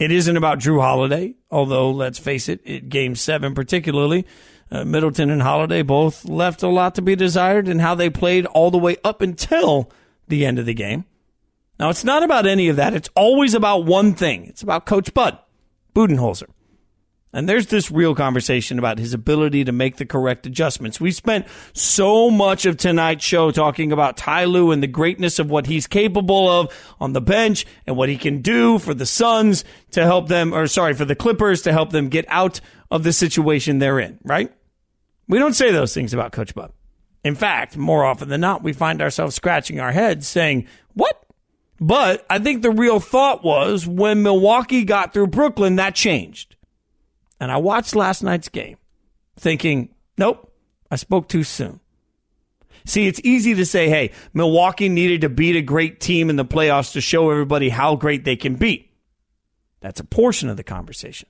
It 0.00 0.10
isn't 0.10 0.36
about 0.36 0.58
Jrue 0.58 0.80
Holiday, 0.80 1.34
although 1.50 1.90
let's 1.90 2.18
face 2.18 2.48
it, 2.48 2.60
it 2.64 2.88
game 2.88 3.14
seven 3.14 3.54
particularly, 3.54 4.26
uh, 4.70 4.84
Middleton 4.84 5.30
and 5.30 5.42
Holiday 5.42 5.82
both 5.82 6.24
left 6.24 6.62
a 6.62 6.68
lot 6.68 6.94
to 6.94 7.02
be 7.02 7.14
desired 7.14 7.68
in 7.68 7.78
how 7.78 7.94
they 7.94 8.10
played 8.10 8.46
all 8.46 8.70
the 8.70 8.78
way 8.78 8.96
up 9.04 9.20
until 9.20 9.92
the 10.28 10.46
end 10.46 10.58
of 10.58 10.66
the 10.66 10.74
game. 10.74 11.04
Now 11.78 11.90
it's 11.90 12.04
not 12.04 12.22
about 12.22 12.46
any 12.46 12.68
of 12.68 12.76
that. 12.76 12.94
It's 12.94 13.10
always 13.14 13.54
about 13.54 13.84
one 13.84 14.14
thing. 14.14 14.46
It's 14.46 14.62
about 14.62 14.86
Coach 14.86 15.12
Bud 15.12 15.38
Budenholzer. 15.94 16.48
And 17.34 17.48
there's 17.48 17.68
this 17.68 17.90
real 17.90 18.14
conversation 18.14 18.78
about 18.78 18.98
his 18.98 19.14
ability 19.14 19.64
to 19.64 19.72
make 19.72 19.96
the 19.96 20.04
correct 20.04 20.46
adjustments. 20.46 21.00
We 21.00 21.12
spent 21.12 21.46
so 21.72 22.30
much 22.30 22.66
of 22.66 22.76
tonight's 22.76 23.24
show 23.24 23.50
talking 23.50 23.90
about 23.90 24.18
Ty 24.18 24.44
Lue 24.44 24.70
and 24.70 24.82
the 24.82 24.86
greatness 24.86 25.38
of 25.38 25.50
what 25.50 25.66
he's 25.66 25.86
capable 25.86 26.46
of 26.46 26.94
on 27.00 27.14
the 27.14 27.22
bench 27.22 27.64
and 27.86 27.96
what 27.96 28.10
he 28.10 28.18
can 28.18 28.42
do 28.42 28.78
for 28.78 28.92
the 28.92 29.06
Suns 29.06 29.64
to 29.92 30.04
help 30.04 30.28
them, 30.28 30.52
or 30.52 30.66
sorry, 30.66 30.92
for 30.92 31.06
the 31.06 31.14
Clippers 31.14 31.62
to 31.62 31.72
help 31.72 31.90
them 31.90 32.10
get 32.10 32.26
out 32.28 32.60
of 32.90 33.02
the 33.02 33.14
situation 33.14 33.78
they're 33.78 33.98
in, 33.98 34.18
right? 34.24 34.52
We 35.26 35.38
don't 35.38 35.54
say 35.54 35.72
those 35.72 35.94
things 35.94 36.12
about 36.12 36.32
Coach 36.32 36.54
Bud. 36.54 36.70
In 37.24 37.34
fact, 37.34 37.78
more 37.78 38.04
often 38.04 38.28
than 38.28 38.42
not, 38.42 38.62
we 38.62 38.74
find 38.74 39.00
ourselves 39.00 39.34
scratching 39.34 39.80
our 39.80 39.92
heads 39.92 40.26
saying, 40.26 40.66
what? 40.92 41.18
But 41.80 42.26
I 42.28 42.40
think 42.40 42.60
the 42.60 42.70
real 42.70 43.00
thought 43.00 43.42
was 43.42 43.86
when 43.86 44.22
Milwaukee 44.22 44.84
got 44.84 45.14
through 45.14 45.28
Brooklyn, 45.28 45.76
that 45.76 45.94
changed 45.94 46.56
and 47.42 47.50
I 47.50 47.56
watched 47.56 47.96
last 47.96 48.22
night's 48.22 48.48
game 48.48 48.76
thinking, 49.34 49.88
nope, 50.16 50.54
I 50.92 50.94
spoke 50.94 51.28
too 51.28 51.42
soon. 51.42 51.80
See, 52.86 53.08
it's 53.08 53.20
easy 53.24 53.56
to 53.56 53.66
say, 53.66 53.88
hey, 53.88 54.12
Milwaukee 54.32 54.88
needed 54.88 55.22
to 55.22 55.28
beat 55.28 55.56
a 55.56 55.60
great 55.60 55.98
team 55.98 56.30
in 56.30 56.36
the 56.36 56.44
playoffs 56.44 56.92
to 56.92 57.00
show 57.00 57.32
everybody 57.32 57.68
how 57.68 57.96
great 57.96 58.24
they 58.24 58.36
can 58.36 58.54
be. 58.54 58.92
That's 59.80 59.98
a 59.98 60.04
portion 60.04 60.50
of 60.50 60.56
the 60.56 60.62
conversation. 60.62 61.28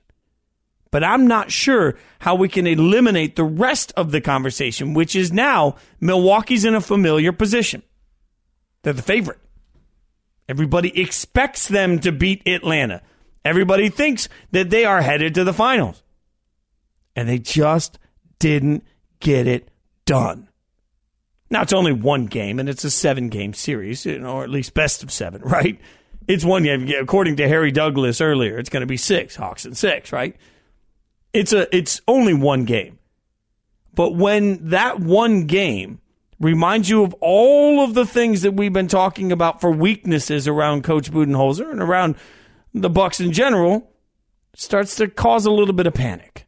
But 0.91 1.03
I'm 1.03 1.25
not 1.25 1.51
sure 1.51 1.95
how 2.19 2.35
we 2.35 2.47
can 2.47 2.67
eliminate 2.67 3.35
the 3.35 3.43
rest 3.43 3.91
of 3.97 4.11
the 4.11 4.21
conversation, 4.21 4.93
which 4.93 5.15
is 5.15 5.33
now 5.33 5.77
Milwaukee's 5.99 6.63
in 6.63 6.75
a 6.75 6.81
familiar 6.81 7.31
position. 7.31 7.81
They're 8.83 8.93
the 8.93 9.01
favorite. 9.01 9.39
Everybody 10.47 11.01
expects 11.01 11.67
them 11.67 11.97
to 12.01 12.11
beat 12.11 12.47
Atlanta. 12.47 13.01
Everybody 13.43 13.89
thinks 13.89 14.29
that 14.51 14.69
they 14.69 14.85
are 14.85 15.01
headed 15.01 15.33
to 15.33 15.43
the 15.43 15.53
finals 15.53 16.02
and 17.15 17.27
they 17.27 17.39
just 17.39 17.99
didn't 18.39 18.83
get 19.19 19.47
it 19.47 19.69
done. 20.05 20.49
Now 21.49 21.61
it's 21.61 21.73
only 21.73 21.93
one 21.93 22.25
game, 22.25 22.59
and 22.59 22.67
it's 22.67 22.83
a 22.83 22.91
seven-game 22.91 23.53
series, 23.53 24.07
or 24.07 24.43
at 24.43 24.49
least 24.49 24.73
best 24.73 25.03
of 25.03 25.11
seven, 25.11 25.41
right? 25.45 25.79
It's 26.27 26.45
one 26.45 26.63
game. 26.63 26.89
According 26.99 27.35
to 27.37 27.47
Harry 27.47 27.71
Douglas 27.71 28.21
earlier, 28.21 28.57
it's 28.57 28.69
going 28.69 28.81
to 28.81 28.87
be 28.87 28.97
six 28.97 29.35
Hawks 29.35 29.65
and 29.65 29.77
six, 29.77 30.11
right? 30.11 30.35
It's 31.33 31.53
a 31.53 31.73
it's 31.75 32.01
only 32.07 32.33
one 32.33 32.65
game, 32.65 32.99
but 33.93 34.15
when 34.15 34.69
that 34.69 34.99
one 34.99 35.45
game 35.45 35.99
reminds 36.39 36.89
you 36.89 37.03
of 37.03 37.13
all 37.21 37.83
of 37.83 37.93
the 37.93 38.05
things 38.05 38.41
that 38.41 38.53
we've 38.53 38.73
been 38.73 38.87
talking 38.87 39.31
about 39.31 39.61
for 39.61 39.71
weaknesses 39.71 40.47
around 40.47 40.83
Coach 40.83 41.11
Budenholzer 41.11 41.71
and 41.71 41.81
around 41.81 42.15
the 42.73 42.89
Bucks 42.89 43.19
in 43.19 43.31
general, 43.31 43.89
starts 44.55 44.95
to 44.95 45.07
cause 45.07 45.45
a 45.45 45.51
little 45.51 45.73
bit 45.73 45.87
of 45.87 45.93
panic. 45.93 46.45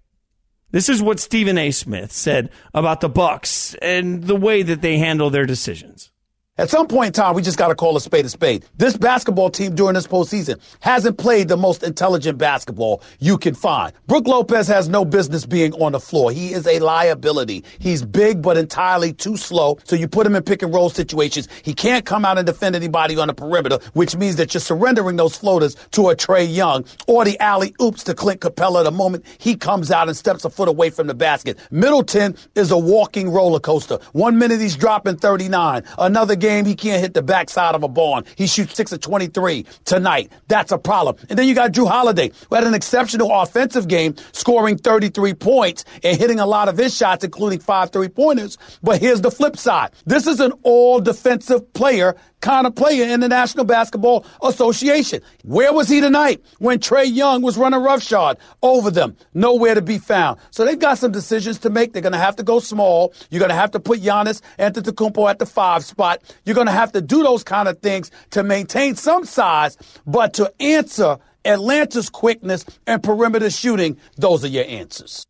This 0.75 0.89
is 0.89 1.01
what 1.01 1.21
Stephen 1.21 1.57
A. 1.57 1.71
Smith 1.71 2.11
said 2.11 2.49
about 2.73 2.99
the 2.99 3.07
Bucks 3.07 3.75
and 3.75 4.25
the 4.25 4.35
way 4.35 4.61
that 4.61 4.81
they 4.81 4.97
handle 4.97 5.29
their 5.29 5.45
decisions. 5.45 6.11
At 6.57 6.69
some 6.69 6.87
point 6.87 7.07
in 7.07 7.11
time, 7.11 7.35
we 7.35 7.41
just 7.41 7.57
got 7.57 7.67
to 7.67 7.75
call 7.75 7.97
a 7.97 7.99
spade 7.99 8.23
a 8.23 8.29
spade. 8.29 8.63
This 8.77 8.95
basketball 8.95 9.49
team 9.49 9.75
during 9.75 9.95
this 9.95 10.07
postseason 10.07 10.57
hasn't 10.79 11.17
played 11.17 11.49
the 11.49 11.57
most 11.57 11.83
intelligent 11.83 12.37
basketball 12.37 13.03
you 13.19 13.37
can 13.37 13.53
find. 13.53 13.91
Brook 14.07 14.25
Lopez 14.25 14.65
has 14.69 14.87
no 14.87 15.03
business 15.03 15.45
being 15.45 15.73
on 15.73 15.91
the 15.91 15.99
floor. 15.99 16.31
He 16.31 16.53
is 16.53 16.65
a 16.65 16.79
liability. 16.79 17.65
He's 17.79 18.05
big, 18.05 18.41
but 18.41 18.55
entirely 18.55 19.11
too 19.11 19.35
slow. 19.35 19.79
So 19.83 19.97
you 19.97 20.07
put 20.07 20.25
him 20.25 20.33
in 20.33 20.43
pick 20.43 20.61
and 20.61 20.73
roll 20.73 20.89
situations. 20.89 21.49
He 21.61 21.73
can't 21.73 22.05
come 22.05 22.23
out 22.23 22.37
and 22.37 22.47
defend 22.47 22.73
anybody 22.73 23.17
on 23.17 23.27
the 23.27 23.33
perimeter, 23.33 23.79
which 23.91 24.15
means 24.15 24.37
that 24.37 24.53
you're 24.53 24.61
surrendering 24.61 25.17
those 25.17 25.35
floaters 25.35 25.75
to 25.91 26.07
a 26.07 26.15
Trae 26.15 26.47
Young 26.49 26.85
or 27.05 27.25
the 27.25 27.37
alley 27.41 27.75
oops 27.81 28.01
to 28.05 28.13
Clint 28.13 28.39
Capela 28.39 28.85
the 28.85 28.91
moment 28.91 29.25
he 29.39 29.57
comes 29.57 29.91
out 29.91 30.07
and 30.07 30.15
steps 30.15 30.45
a 30.45 30.49
foot 30.49 30.69
away 30.69 30.89
from 30.89 31.07
the 31.07 31.15
basket. 31.15 31.59
Middleton 31.69 32.37
is 32.55 32.71
a 32.71 32.77
walking 32.77 33.29
roller 33.29 33.59
coaster. 33.59 33.99
One 34.13 34.37
minute 34.37 34.61
he's 34.61 34.77
dropping 34.77 35.17
39. 35.17 35.83
Another 35.97 36.37
game, 36.45 36.65
he 36.65 36.75
can't 36.75 37.01
hit 37.01 37.15
the 37.15 37.23
backside 37.23 37.73
of 37.73 37.81
a 37.81 37.87
barn. 37.87 38.23
He 38.35 38.45
shoots 38.45 38.75
6 38.75 38.91
of 38.91 39.01
23 39.01 39.65
tonight. 39.83 40.31
That's 40.47 40.71
a 40.71 40.77
problem. 40.77 41.15
And 41.27 41.39
then 41.39 41.47
you 41.47 41.55
got 41.55 41.71
Jrue 41.71 41.87
Holiday, 41.87 42.31
who 42.49 42.55
had 42.55 42.65
an 42.65 42.75
exceptional 42.75 43.31
offensive 43.31 43.87
game, 43.87 44.15
scoring 44.31 44.77
33 44.77 45.33
points 45.33 45.85
and 46.03 46.15
hitting 46.19 46.39
a 46.39 46.45
lot 46.45 46.69
of 46.69 46.77
his 46.77 46.95
shots, 46.95 47.23
including 47.23 47.59
five 47.59 47.89
three 47.89 48.09
pointers. 48.09 48.59
But 48.83 49.01
here's 49.01 49.21
the 49.21 49.31
flip 49.31 49.57
side. 49.57 49.91
This 50.05 50.27
is 50.27 50.39
an 50.39 50.51
all 50.61 50.99
defensive 50.99 51.73
player 51.73 52.15
kind 52.45 52.67
of 52.67 52.75
player 52.75 53.05
in 53.05 53.21
the 53.21 53.27
National 53.27 53.65
Basketball 53.65 54.23
Association. 54.43 55.19
Where 55.43 55.73
was 55.73 55.89
he 55.89 55.99
tonight 55.99 56.43
when 56.59 56.77
Trae 56.77 57.11
Young 57.11 57.41
was 57.41 57.57
running 57.57 57.81
roughshod 57.81 58.37
over 58.61 58.91
them? 58.91 59.17
Nowhere 59.33 59.73
to 59.73 59.81
be 59.81 59.97
found. 59.97 60.39
So 60.51 60.63
they've 60.63 60.77
got 60.77 60.99
some 60.99 61.11
decisions 61.11 61.57
to 61.59 61.71
make. 61.71 61.93
They're 61.93 62.03
going 62.03 62.13
to 62.13 62.19
have 62.19 62.35
to 62.35 62.43
go 62.43 62.59
small. 62.59 63.13
You're 63.31 63.39
going 63.39 63.49
to 63.49 63.55
have 63.55 63.71
to 63.71 63.79
put 63.79 63.99
Giannis 63.99 64.41
Antetokounmpo 64.59 65.27
at 65.27 65.39
the 65.39 65.47
five 65.47 65.83
spot. 65.83 66.21
You're 66.45 66.53
going 66.53 66.67
to 66.67 66.73
have 66.73 66.91
to 66.91 67.01
do 67.01 67.23
those 67.23 67.43
kind 67.43 67.67
of 67.67 67.79
things 67.79 68.11
to 68.29 68.43
maintain 68.43 68.95
some 68.95 69.25
size, 69.25 69.75
but 70.05 70.35
to 70.35 70.53
answer 70.59 71.17
Atlanta's 71.45 72.11
quickness 72.11 72.63
and 72.85 73.01
perimeter 73.01 73.49
shooting, 73.49 73.97
those 74.17 74.45
are 74.45 74.49
your 74.49 74.65
answers. 74.65 75.25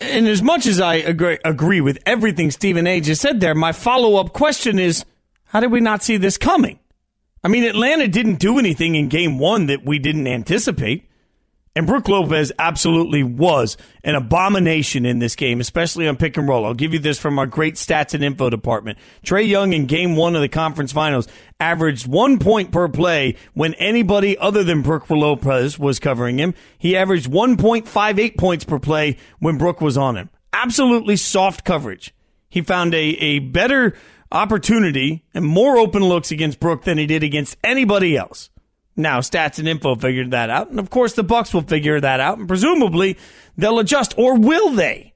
And 0.00 0.28
as 0.28 0.42
much 0.42 0.66
as 0.66 0.78
I 0.78 0.96
agree, 0.96 1.38
agree 1.42 1.80
with 1.80 1.98
everything 2.04 2.50
Stephen 2.50 2.86
A. 2.86 3.00
just 3.00 3.22
said 3.22 3.40
there, 3.40 3.54
my 3.54 3.72
follow 3.72 4.16
up 4.16 4.34
question 4.34 4.78
is 4.78 5.06
how 5.48 5.60
did 5.60 5.72
we 5.72 5.80
not 5.80 6.02
see 6.02 6.16
this 6.16 6.38
coming? 6.38 6.78
I 7.42 7.48
mean, 7.48 7.64
Atlanta 7.64 8.08
didn't 8.08 8.38
do 8.38 8.58
anything 8.58 8.94
in 8.94 9.08
game 9.08 9.38
one 9.38 9.66
that 9.66 9.84
we 9.84 9.98
didn't 9.98 10.26
anticipate. 10.26 11.08
And 11.76 11.86
Brook 11.86 12.08
Lopez 12.08 12.50
absolutely 12.58 13.22
was 13.22 13.76
an 14.02 14.16
abomination 14.16 15.06
in 15.06 15.20
this 15.20 15.36
game, 15.36 15.60
especially 15.60 16.08
on 16.08 16.16
pick 16.16 16.36
and 16.36 16.48
roll. 16.48 16.66
I'll 16.66 16.74
give 16.74 16.92
you 16.92 16.98
this 16.98 17.20
from 17.20 17.38
our 17.38 17.46
great 17.46 17.76
stats 17.76 18.14
and 18.14 18.24
info 18.24 18.50
department. 18.50 18.98
Trae 19.24 19.46
Young 19.46 19.72
in 19.72 19.86
game 19.86 20.16
one 20.16 20.34
of 20.34 20.42
the 20.42 20.48
conference 20.48 20.90
finals 20.90 21.28
averaged 21.60 22.08
one 22.08 22.40
point 22.40 22.72
per 22.72 22.88
play 22.88 23.36
when 23.54 23.74
anybody 23.74 24.36
other 24.38 24.64
than 24.64 24.82
Brook 24.82 25.08
Lopez 25.08 25.78
was 25.78 26.00
covering 26.00 26.38
him. 26.38 26.52
He 26.78 26.96
averaged 26.96 27.30
1.58 27.30 28.36
points 28.36 28.64
per 28.64 28.80
play 28.80 29.16
when 29.38 29.56
Brook 29.56 29.80
was 29.80 29.96
on 29.96 30.16
him. 30.16 30.30
Absolutely 30.52 31.14
soft 31.14 31.64
coverage. 31.64 32.12
He 32.48 32.60
found 32.60 32.92
a, 32.92 32.98
a 32.98 33.38
better 33.38 33.94
opportunity 34.30 35.24
and 35.34 35.44
more 35.44 35.78
open 35.78 36.04
looks 36.04 36.30
against 36.30 36.60
Brook 36.60 36.84
than 36.84 36.98
he 36.98 37.06
did 37.06 37.22
against 37.22 37.56
anybody 37.64 38.16
else. 38.16 38.50
Now, 38.96 39.20
stats 39.20 39.58
and 39.60 39.68
info 39.68 39.94
figured 39.94 40.32
that 40.32 40.50
out, 40.50 40.70
and 40.70 40.80
of 40.80 40.90
course, 40.90 41.12
the 41.12 41.22
Bucks 41.22 41.54
will 41.54 41.62
figure 41.62 42.00
that 42.00 42.18
out, 42.18 42.38
and 42.38 42.48
presumably 42.48 43.16
they'll 43.56 43.78
adjust, 43.78 44.14
or 44.18 44.36
will 44.36 44.70
they? 44.70 45.14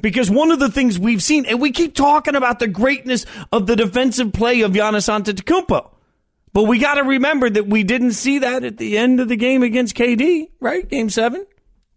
Because 0.00 0.30
one 0.30 0.50
of 0.50 0.60
the 0.60 0.70
things 0.70 0.98
we've 0.98 1.22
seen, 1.22 1.44
and 1.44 1.60
we 1.60 1.72
keep 1.72 1.94
talking 1.94 2.34
about 2.34 2.58
the 2.58 2.68
greatness 2.68 3.26
of 3.52 3.66
the 3.66 3.76
defensive 3.76 4.32
play 4.32 4.62
of 4.62 4.72
Giannis 4.72 5.10
Antetokounmpo, 5.10 5.90
but 6.54 6.62
we 6.64 6.78
got 6.78 6.94
to 6.94 7.02
remember 7.04 7.50
that 7.50 7.66
we 7.66 7.82
didn't 7.82 8.12
see 8.12 8.38
that 8.38 8.64
at 8.64 8.78
the 8.78 8.96
end 8.96 9.20
of 9.20 9.28
the 9.28 9.36
game 9.36 9.62
against 9.62 9.94
KD, 9.94 10.48
right? 10.58 10.88
Game 10.88 11.10
seven, 11.10 11.46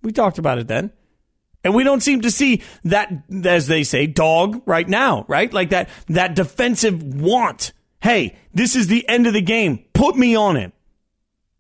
we 0.02 0.12
talked 0.12 0.38
about 0.38 0.58
it 0.58 0.68
then. 0.68 0.92
And 1.64 1.74
we 1.74 1.84
don't 1.84 2.04
seem 2.04 2.22
to 2.22 2.32
see 2.32 2.62
that, 2.84 3.12
as 3.46 3.68
they 3.68 3.84
say, 3.84 4.06
dog 4.06 4.62
right 4.66 4.88
now, 4.88 5.26
right? 5.28 5.52
Like 5.52 5.70
that, 5.70 5.90
that 6.08 6.36
defensive 6.36 7.02
want. 7.02 7.72
Hey, 8.02 8.36
this 8.54 8.76
is 8.76 8.88
the 8.88 9.08
end 9.08 9.28
of 9.28 9.34
the 9.34 9.42
game. 9.42 9.86
Put 9.94 10.18
me 10.18 10.36
on 10.36 10.58
him. 10.58 10.74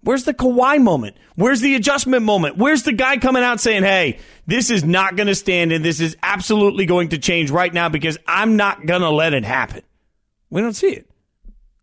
Where's 0.01 0.25
the 0.25 0.33
Kawhi 0.33 0.81
moment? 0.81 1.15
Where's 1.35 1.61
the 1.61 1.75
adjustment 1.75 2.23
moment? 2.23 2.57
Where's 2.57 2.83
the 2.83 2.91
guy 2.91 3.17
coming 3.17 3.43
out 3.43 3.61
saying, 3.61 3.83
hey, 3.83 4.19
this 4.45 4.69
is 4.69 4.83
not 4.83 5.15
going 5.15 5.27
to 5.27 5.35
stand 5.35 5.71
and 5.71 5.85
this 5.85 6.01
is 6.01 6.17
absolutely 6.21 6.85
going 6.85 7.09
to 7.09 7.17
change 7.17 7.49
right 7.49 7.73
now 7.73 7.87
because 7.87 8.17
I'm 8.27 8.57
not 8.57 8.85
going 8.85 9.01
to 9.01 9.09
let 9.09 9.33
it 9.33 9.45
happen? 9.45 9.83
We 10.49 10.59
don't 10.59 10.73
see 10.73 10.89
it. 10.89 11.09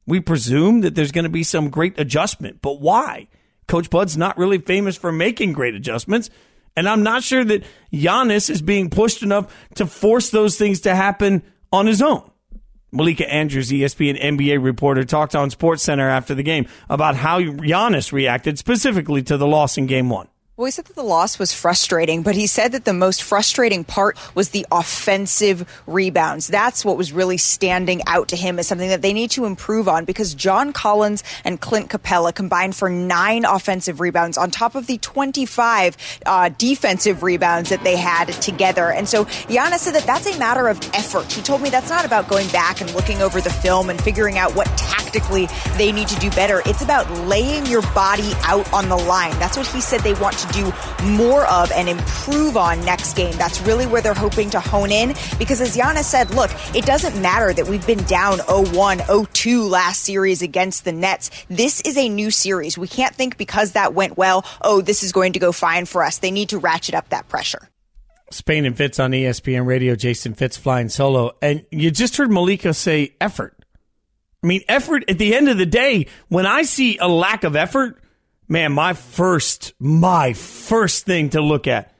We 0.06 0.20
presume 0.20 0.82
that 0.82 0.94
there's 0.94 1.12
going 1.12 1.24
to 1.24 1.30
be 1.30 1.42
some 1.42 1.70
great 1.70 1.98
adjustment, 1.98 2.60
but 2.60 2.80
why? 2.80 3.28
Coach 3.66 3.88
Bud's 3.88 4.16
not 4.16 4.36
really 4.36 4.58
famous 4.58 4.96
for 4.96 5.12
making 5.12 5.54
great 5.54 5.74
adjustments. 5.74 6.28
And 6.76 6.88
I'm 6.88 7.02
not 7.02 7.22
sure 7.22 7.44
that 7.44 7.64
Giannis 7.92 8.48
is 8.48 8.62
being 8.62 8.90
pushed 8.90 9.22
enough 9.22 9.54
to 9.74 9.86
force 9.86 10.30
those 10.30 10.56
things 10.56 10.80
to 10.82 10.94
happen 10.94 11.42
on 11.72 11.86
his 11.86 12.00
own. 12.00 12.30
Malika 12.92 13.30
Andrews, 13.32 13.70
ESPN 13.70 14.20
NBA 14.20 14.62
reporter, 14.62 15.04
talked 15.04 15.36
on 15.36 15.50
SportsCenter 15.50 16.10
after 16.10 16.34
the 16.34 16.42
game 16.42 16.66
about 16.88 17.14
how 17.14 17.40
Giannis 17.40 18.12
reacted 18.12 18.58
specifically 18.58 19.22
to 19.24 19.36
the 19.36 19.46
loss 19.46 19.78
in 19.78 19.86
game 19.86 20.10
one. 20.10 20.26
Well, 20.60 20.66
he 20.66 20.72
said 20.72 20.84
that 20.84 20.94
the 20.94 21.02
loss 21.02 21.38
was 21.38 21.54
frustrating, 21.54 22.22
but 22.22 22.34
he 22.34 22.46
said 22.46 22.72
that 22.72 22.84
the 22.84 22.92
most 22.92 23.22
frustrating 23.22 23.82
part 23.82 24.18
was 24.34 24.50
the 24.50 24.66
offensive 24.70 25.66
rebounds. 25.86 26.48
That's 26.48 26.84
what 26.84 26.98
was 26.98 27.14
really 27.14 27.38
standing 27.38 28.02
out 28.06 28.28
to 28.28 28.36
him 28.36 28.58
as 28.58 28.66
something 28.66 28.90
that 28.90 29.00
they 29.00 29.14
need 29.14 29.30
to 29.30 29.46
improve 29.46 29.88
on 29.88 30.04
because 30.04 30.34
John 30.34 30.74
Collins 30.74 31.24
and 31.44 31.58
Clint 31.58 31.88
Capela 31.88 32.34
combined 32.34 32.76
for 32.76 32.90
nine 32.90 33.46
offensive 33.46 34.00
rebounds 34.00 34.36
on 34.36 34.50
top 34.50 34.74
of 34.74 34.86
the 34.86 34.98
25 34.98 35.96
uh, 36.26 36.50
defensive 36.58 37.22
rebounds 37.22 37.70
that 37.70 37.82
they 37.82 37.96
had 37.96 38.26
together. 38.42 38.92
And 38.92 39.08
so 39.08 39.24
Giannis 39.24 39.78
said 39.78 39.94
that 39.94 40.04
that's 40.04 40.26
a 40.26 40.38
matter 40.38 40.68
of 40.68 40.78
effort. 40.92 41.32
He 41.32 41.40
told 41.40 41.62
me 41.62 41.70
that's 41.70 41.88
not 41.88 42.04
about 42.04 42.28
going 42.28 42.48
back 42.48 42.82
and 42.82 42.94
looking 42.94 43.22
over 43.22 43.40
the 43.40 43.48
film 43.48 43.88
and 43.88 43.98
figuring 43.98 44.36
out 44.36 44.54
what 44.54 44.66
tactically 44.76 45.48
they 45.78 45.90
need 45.90 46.08
to 46.08 46.20
do 46.20 46.28
better. 46.32 46.60
It's 46.66 46.82
about 46.82 47.10
laying 47.26 47.64
your 47.64 47.80
body 47.94 48.32
out 48.42 48.70
on 48.74 48.90
the 48.90 48.96
line. 48.98 49.32
That's 49.38 49.56
what 49.56 49.66
he 49.66 49.80
said 49.80 50.00
they 50.00 50.12
want 50.12 50.36
to 50.36 50.49
do 50.52 50.72
more 51.04 51.46
of 51.46 51.70
and 51.72 51.88
improve 51.88 52.56
on 52.56 52.84
next 52.84 53.14
game. 53.14 53.36
That's 53.36 53.60
really 53.62 53.86
where 53.86 54.00
they're 54.00 54.14
hoping 54.14 54.50
to 54.50 54.60
hone 54.60 54.90
in 54.90 55.14
because 55.38 55.60
as 55.60 55.76
Giannis 55.76 56.04
said, 56.04 56.30
look, 56.30 56.50
it 56.74 56.84
doesn't 56.86 57.20
matter 57.20 57.52
that 57.52 57.66
we've 57.66 57.86
been 57.86 58.02
down 58.04 58.38
0-1, 58.38 58.98
0-2 58.98 59.68
last 59.68 60.02
series 60.02 60.42
against 60.42 60.84
the 60.84 60.92
Nets. 60.92 61.30
This 61.48 61.80
is 61.82 61.96
a 61.96 62.08
new 62.08 62.30
series. 62.30 62.76
We 62.76 62.88
can't 62.88 63.14
think 63.14 63.36
because 63.36 63.72
that 63.72 63.94
went 63.94 64.16
well, 64.16 64.44
oh, 64.60 64.80
this 64.80 65.02
is 65.02 65.12
going 65.12 65.34
to 65.34 65.38
go 65.38 65.52
fine 65.52 65.86
for 65.86 66.02
us. 66.02 66.18
They 66.18 66.30
need 66.30 66.50
to 66.50 66.58
ratchet 66.58 66.94
up 66.94 67.08
that 67.10 67.28
pressure. 67.28 67.68
Spain 68.30 68.64
and 68.64 68.76
Fitz 68.76 69.00
on 69.00 69.10
ESPN 69.10 69.66
Radio, 69.66 69.96
Jason 69.96 70.34
Fitz 70.34 70.56
flying 70.56 70.88
solo. 70.88 71.32
And 71.42 71.66
you 71.70 71.90
just 71.90 72.16
heard 72.16 72.30
Malika 72.30 72.72
say 72.72 73.16
effort. 73.20 73.56
I 74.42 74.46
mean, 74.46 74.62
effort 74.68 75.04
at 75.08 75.18
the 75.18 75.34
end 75.34 75.48
of 75.48 75.58
the 75.58 75.66
day, 75.66 76.06
when 76.28 76.46
I 76.46 76.62
see 76.62 76.96
a 76.98 77.08
lack 77.08 77.44
of 77.44 77.56
effort, 77.56 77.99
man, 78.50 78.72
my 78.72 78.92
first, 78.92 79.72
my 79.78 80.34
first 80.34 81.06
thing 81.06 81.30
to 81.30 81.40
look 81.40 81.66
at, 81.66 81.94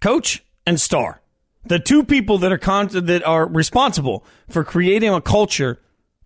coach 0.00 0.42
and 0.66 0.80
star, 0.80 1.20
the 1.66 1.78
two 1.78 2.02
people 2.02 2.38
that 2.38 2.50
are 2.50 2.58
con- 2.58 2.88
that 2.88 3.22
are 3.24 3.46
responsible 3.46 4.24
for 4.48 4.64
creating 4.64 5.12
a 5.14 5.20
culture 5.20 5.80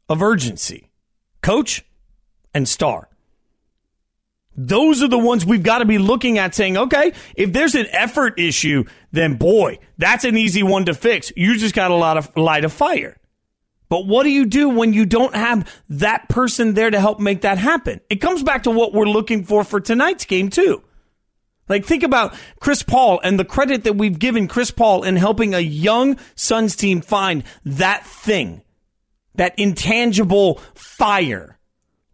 of 0.08 0.22
urgency, 0.22 0.90
coach 1.42 1.84
and 2.54 2.66
star. 2.66 3.10
Those 4.58 5.02
are 5.02 5.08
the 5.08 5.18
ones 5.18 5.44
we've 5.44 5.62
got 5.62 5.80
to 5.80 5.84
be 5.84 5.98
looking 5.98 6.38
at 6.38 6.54
saying, 6.54 6.78
okay, 6.78 7.12
if 7.34 7.52
there's 7.52 7.74
an 7.74 7.88
effort 7.90 8.38
issue, 8.38 8.84
then 9.12 9.34
boy, 9.34 9.78
that's 9.98 10.24
an 10.24 10.38
easy 10.38 10.62
one 10.62 10.86
to 10.86 10.94
fix. 10.94 11.30
You 11.36 11.58
just 11.58 11.74
got 11.74 11.90
a 11.90 11.94
lot 11.94 12.16
of 12.16 12.34
light 12.36 12.64
of 12.64 12.72
fire. 12.72 13.18
But 13.88 14.06
what 14.06 14.24
do 14.24 14.30
you 14.30 14.46
do 14.46 14.68
when 14.68 14.92
you 14.92 15.06
don't 15.06 15.34
have 15.34 15.70
that 15.88 16.28
person 16.28 16.74
there 16.74 16.90
to 16.90 17.00
help 17.00 17.20
make 17.20 17.42
that 17.42 17.58
happen? 17.58 18.00
It 18.10 18.16
comes 18.16 18.42
back 18.42 18.64
to 18.64 18.70
what 18.70 18.92
we're 18.92 19.04
looking 19.04 19.44
for 19.44 19.62
for 19.64 19.80
tonight's 19.80 20.24
game, 20.24 20.50
too. 20.50 20.82
Like, 21.68 21.84
think 21.84 22.02
about 22.02 22.34
Chris 22.60 22.82
Paul 22.82 23.20
and 23.22 23.38
the 23.38 23.44
credit 23.44 23.84
that 23.84 23.96
we've 23.96 24.18
given 24.18 24.48
Chris 24.48 24.70
Paul 24.70 25.02
in 25.02 25.16
helping 25.16 25.54
a 25.54 25.60
young 25.60 26.16
Suns 26.34 26.76
team 26.76 27.00
find 27.00 27.42
that 27.64 28.06
thing, 28.06 28.62
that 29.34 29.58
intangible 29.58 30.60
fire, 30.74 31.58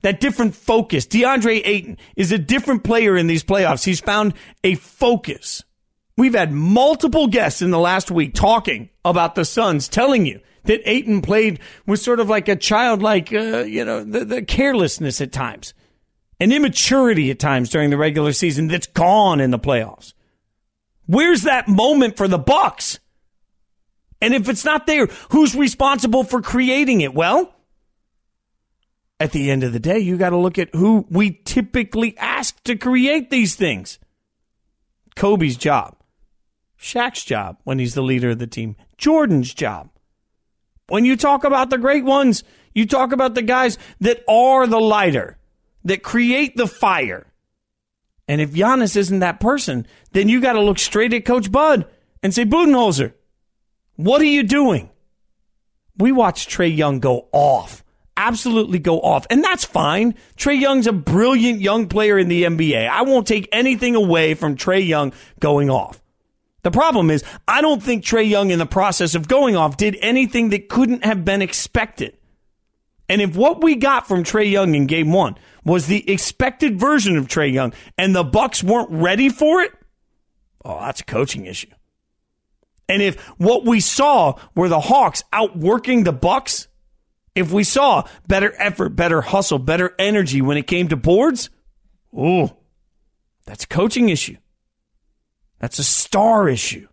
that 0.02 0.20
different 0.20 0.54
focus. 0.54 1.06
DeAndre 1.06 1.62
Ayton 1.64 1.98
is 2.16 2.32
a 2.32 2.38
different 2.38 2.82
player 2.82 3.16
in 3.16 3.26
these 3.26 3.44
playoffs. 3.44 3.84
He's 3.84 4.00
found 4.00 4.34
a 4.64 4.74
focus. 4.76 5.62
We've 6.16 6.34
had 6.34 6.52
multiple 6.52 7.26
guests 7.26 7.62
in 7.62 7.70
the 7.70 7.78
last 7.78 8.10
week 8.10 8.34
talking 8.34 8.90
about 9.04 9.34
the 9.34 9.44
Suns, 9.44 9.88
telling 9.88 10.26
you 10.26 10.40
that 10.64 10.80
Ayton 10.84 11.22
played 11.22 11.60
was 11.86 12.02
sort 12.02 12.20
of 12.20 12.28
like 12.28 12.48
a 12.48 12.56
childlike, 12.56 13.32
uh, 13.32 13.64
you 13.64 13.84
know, 13.84 14.04
the, 14.04 14.24
the 14.24 14.42
carelessness 14.42 15.20
at 15.20 15.32
times, 15.32 15.74
an 16.40 16.52
immaturity 16.52 17.30
at 17.30 17.38
times 17.38 17.70
during 17.70 17.90
the 17.90 17.96
regular 17.96 18.32
season 18.32 18.68
that's 18.68 18.86
gone 18.86 19.40
in 19.40 19.50
the 19.50 19.58
playoffs. 19.58 20.12
Where's 21.06 21.42
that 21.42 21.68
moment 21.68 22.16
for 22.16 22.28
the 22.28 22.38
Bucks? 22.38 22.98
And 24.20 24.34
if 24.34 24.48
it's 24.48 24.64
not 24.64 24.86
there, 24.86 25.06
who's 25.30 25.54
responsible 25.54 26.22
for 26.22 26.40
creating 26.40 27.00
it? 27.00 27.12
Well, 27.12 27.52
at 29.18 29.32
the 29.32 29.50
end 29.50 29.64
of 29.64 29.72
the 29.72 29.80
day, 29.80 29.98
you 29.98 30.16
got 30.16 30.30
to 30.30 30.36
look 30.36 30.58
at 30.58 30.74
who 30.74 31.06
we 31.10 31.40
typically 31.44 32.16
ask 32.18 32.62
to 32.64 32.76
create 32.76 33.30
these 33.30 33.56
things. 33.56 33.98
Kobe's 35.16 35.56
job, 35.56 35.96
Shaq's 36.80 37.24
job 37.24 37.58
when 37.64 37.78
he's 37.78 37.94
the 37.94 38.02
leader 38.02 38.30
of 38.30 38.38
the 38.38 38.46
team, 38.46 38.76
Jordan's 38.96 39.52
job, 39.52 39.90
when 40.88 41.04
you 41.04 41.16
talk 41.16 41.44
about 41.44 41.70
the 41.70 41.78
great 41.78 42.04
ones, 42.04 42.44
you 42.74 42.86
talk 42.86 43.12
about 43.12 43.34
the 43.34 43.42
guys 43.42 43.78
that 44.00 44.22
are 44.28 44.66
the 44.66 44.80
lighter, 44.80 45.38
that 45.84 46.02
create 46.02 46.56
the 46.56 46.66
fire. 46.66 47.26
And 48.28 48.40
if 48.40 48.52
Giannis 48.52 48.96
isn't 48.96 49.20
that 49.20 49.40
person, 49.40 49.86
then 50.12 50.28
you 50.28 50.40
got 50.40 50.54
to 50.54 50.62
look 50.62 50.78
straight 50.78 51.12
at 51.12 51.24
Coach 51.24 51.50
Bud 51.50 51.86
and 52.22 52.32
say, 52.32 52.44
Budenholzer, 52.44 53.12
what 53.96 54.20
are 54.20 54.26
you 54.26 54.42
doing? 54.42 54.90
We 55.98 56.12
watched 56.12 56.50
Trae 56.50 56.74
Young 56.74 57.00
go 57.00 57.28
off, 57.32 57.84
absolutely 58.16 58.78
go 58.78 59.00
off. 59.00 59.26
And 59.28 59.44
that's 59.44 59.64
fine. 59.64 60.14
Trae 60.36 60.58
Young's 60.58 60.86
a 60.86 60.92
brilliant 60.92 61.60
young 61.60 61.88
player 61.88 62.18
in 62.18 62.28
the 62.28 62.44
NBA. 62.44 62.88
I 62.88 63.02
won't 63.02 63.26
take 63.26 63.48
anything 63.52 63.94
away 63.94 64.34
from 64.34 64.56
Trae 64.56 64.86
Young 64.86 65.12
going 65.38 65.70
off. 65.70 66.01
The 66.62 66.70
problem 66.70 67.10
is, 67.10 67.24
I 67.48 67.60
don't 67.60 67.82
think 67.82 68.04
Trae 68.04 68.28
Young, 68.28 68.50
in 68.50 68.58
the 68.58 68.66
process 68.66 69.14
of 69.14 69.28
going 69.28 69.56
off, 69.56 69.76
did 69.76 69.96
anything 70.00 70.50
that 70.50 70.68
couldn't 70.68 71.04
have 71.04 71.24
been 71.24 71.42
expected. 71.42 72.16
And 73.08 73.20
if 73.20 73.36
what 73.36 73.62
we 73.62 73.74
got 73.74 74.06
from 74.06 74.22
Trae 74.22 74.50
Young 74.50 74.74
in 74.74 74.86
game 74.86 75.12
one 75.12 75.36
was 75.64 75.86
the 75.86 76.08
expected 76.10 76.78
version 76.78 77.16
of 77.16 77.26
Trae 77.26 77.52
Young 77.52 77.72
and 77.98 78.14
the 78.14 78.24
Bucks 78.24 78.62
weren't 78.62 78.90
ready 78.90 79.28
for 79.28 79.60
it, 79.60 79.72
oh, 80.64 80.80
that's 80.80 81.00
a 81.00 81.04
coaching 81.04 81.46
issue. 81.46 81.70
And 82.88 83.02
if 83.02 83.20
what 83.38 83.64
we 83.64 83.80
saw 83.80 84.38
were 84.54 84.68
the 84.68 84.80
Hawks 84.80 85.24
outworking 85.32 86.04
the 86.04 86.12
Bucks, 86.12 86.68
if 87.34 87.52
we 87.52 87.64
saw 87.64 88.04
better 88.28 88.54
effort, 88.58 88.90
better 88.90 89.20
hustle, 89.20 89.58
better 89.58 89.94
energy 89.98 90.40
when 90.40 90.56
it 90.56 90.66
came 90.66 90.88
to 90.88 90.96
boards, 90.96 91.50
oh, 92.16 92.56
that's 93.46 93.64
a 93.64 93.68
coaching 93.68 94.08
issue. 94.10 94.36
That's 95.62 95.78
a 95.78 95.84
star 95.84 96.46
issue. 96.48 96.88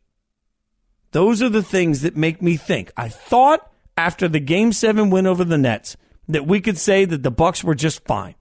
Those 1.11 1.41
are 1.41 1.49
the 1.49 1.63
things 1.63 2.03
that 2.03 2.15
make 2.15 2.41
me 2.41 2.55
think. 2.55 2.91
I 2.95 3.09
thought 3.09 3.69
after 3.97 4.27
the 4.29 4.39
game 4.39 4.71
seven 4.71 5.09
win 5.09 5.27
over 5.27 5.43
the 5.43 5.57
Nets 5.57 5.97
that 6.27 6.45
we 6.47 6.61
could 6.61 6.77
say 6.77 7.03
that 7.03 7.23
the 7.23 7.31
Bucks 7.31 7.63
were 7.63 7.75
just 7.75 8.05
fine. 8.05 8.35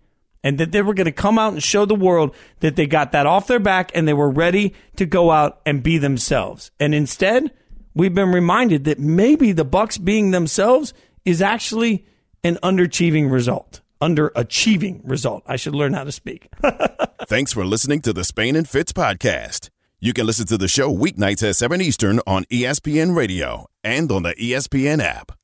and 0.45 0.59
that 0.59 0.71
they 0.71 0.83
were 0.83 0.95
going 0.95 1.07
to 1.07 1.13
come 1.13 1.37
out 1.39 1.53
and 1.53 1.61
show 1.63 1.85
the 1.85 1.97
world 1.97 2.33
that 2.61 2.77
they 2.77 2.87
got 2.87 3.11
that 3.11 3.27
off 3.27 3.49
their 3.49 3.59
back 3.59 3.91
and 3.95 4.07
they 4.07 4.13
were 4.13 4.31
ready 4.31 4.73
to 4.97 5.05
go 5.05 5.33
out 5.33 5.61
and 5.67 5.83
be 5.83 5.99
themselves. 5.99 6.71
And 6.79 6.95
instead, 6.95 7.51
we've 7.95 8.15
been 8.15 8.31
reminded 8.31 8.85
that 8.85 9.01
maybe 9.01 9.51
the 9.51 9.65
Bucks 9.65 9.99
being 9.99 10.31
themselves 10.31 10.95
is 11.25 11.43
actually 11.43 12.07
an 12.45 12.57
underachieving 12.63 13.29
result. 13.33 13.81
Underachieving 14.01 15.01
result. 15.03 15.43
I 15.47 15.57
should 15.57 15.75
learn 15.75 15.95
how 15.95 16.05
to 16.05 16.13
speak. 16.13 16.49
Thanks 17.27 17.53
for 17.53 17.65
listening 17.67 18.01
to 18.03 18.13
the 18.13 18.23
Spain 18.25 18.55
and 18.55 18.69
Fitz 18.69 18.93
podcast. 18.93 19.71
You 20.01 20.13
can 20.13 20.27
listen 20.27 20.47
to 20.47 20.57
the 20.57 20.69
show 20.69 20.95
weeknights 20.95 21.43
at 21.49 21.57
7 21.57 21.81
Eastern 21.81 22.21
on 22.25 22.45
ESPN 22.53 23.17
Radio 23.17 23.67
and 23.83 24.13
on 24.13 24.23
the 24.23 24.35
ESPN 24.37 25.03
app. 25.03 25.38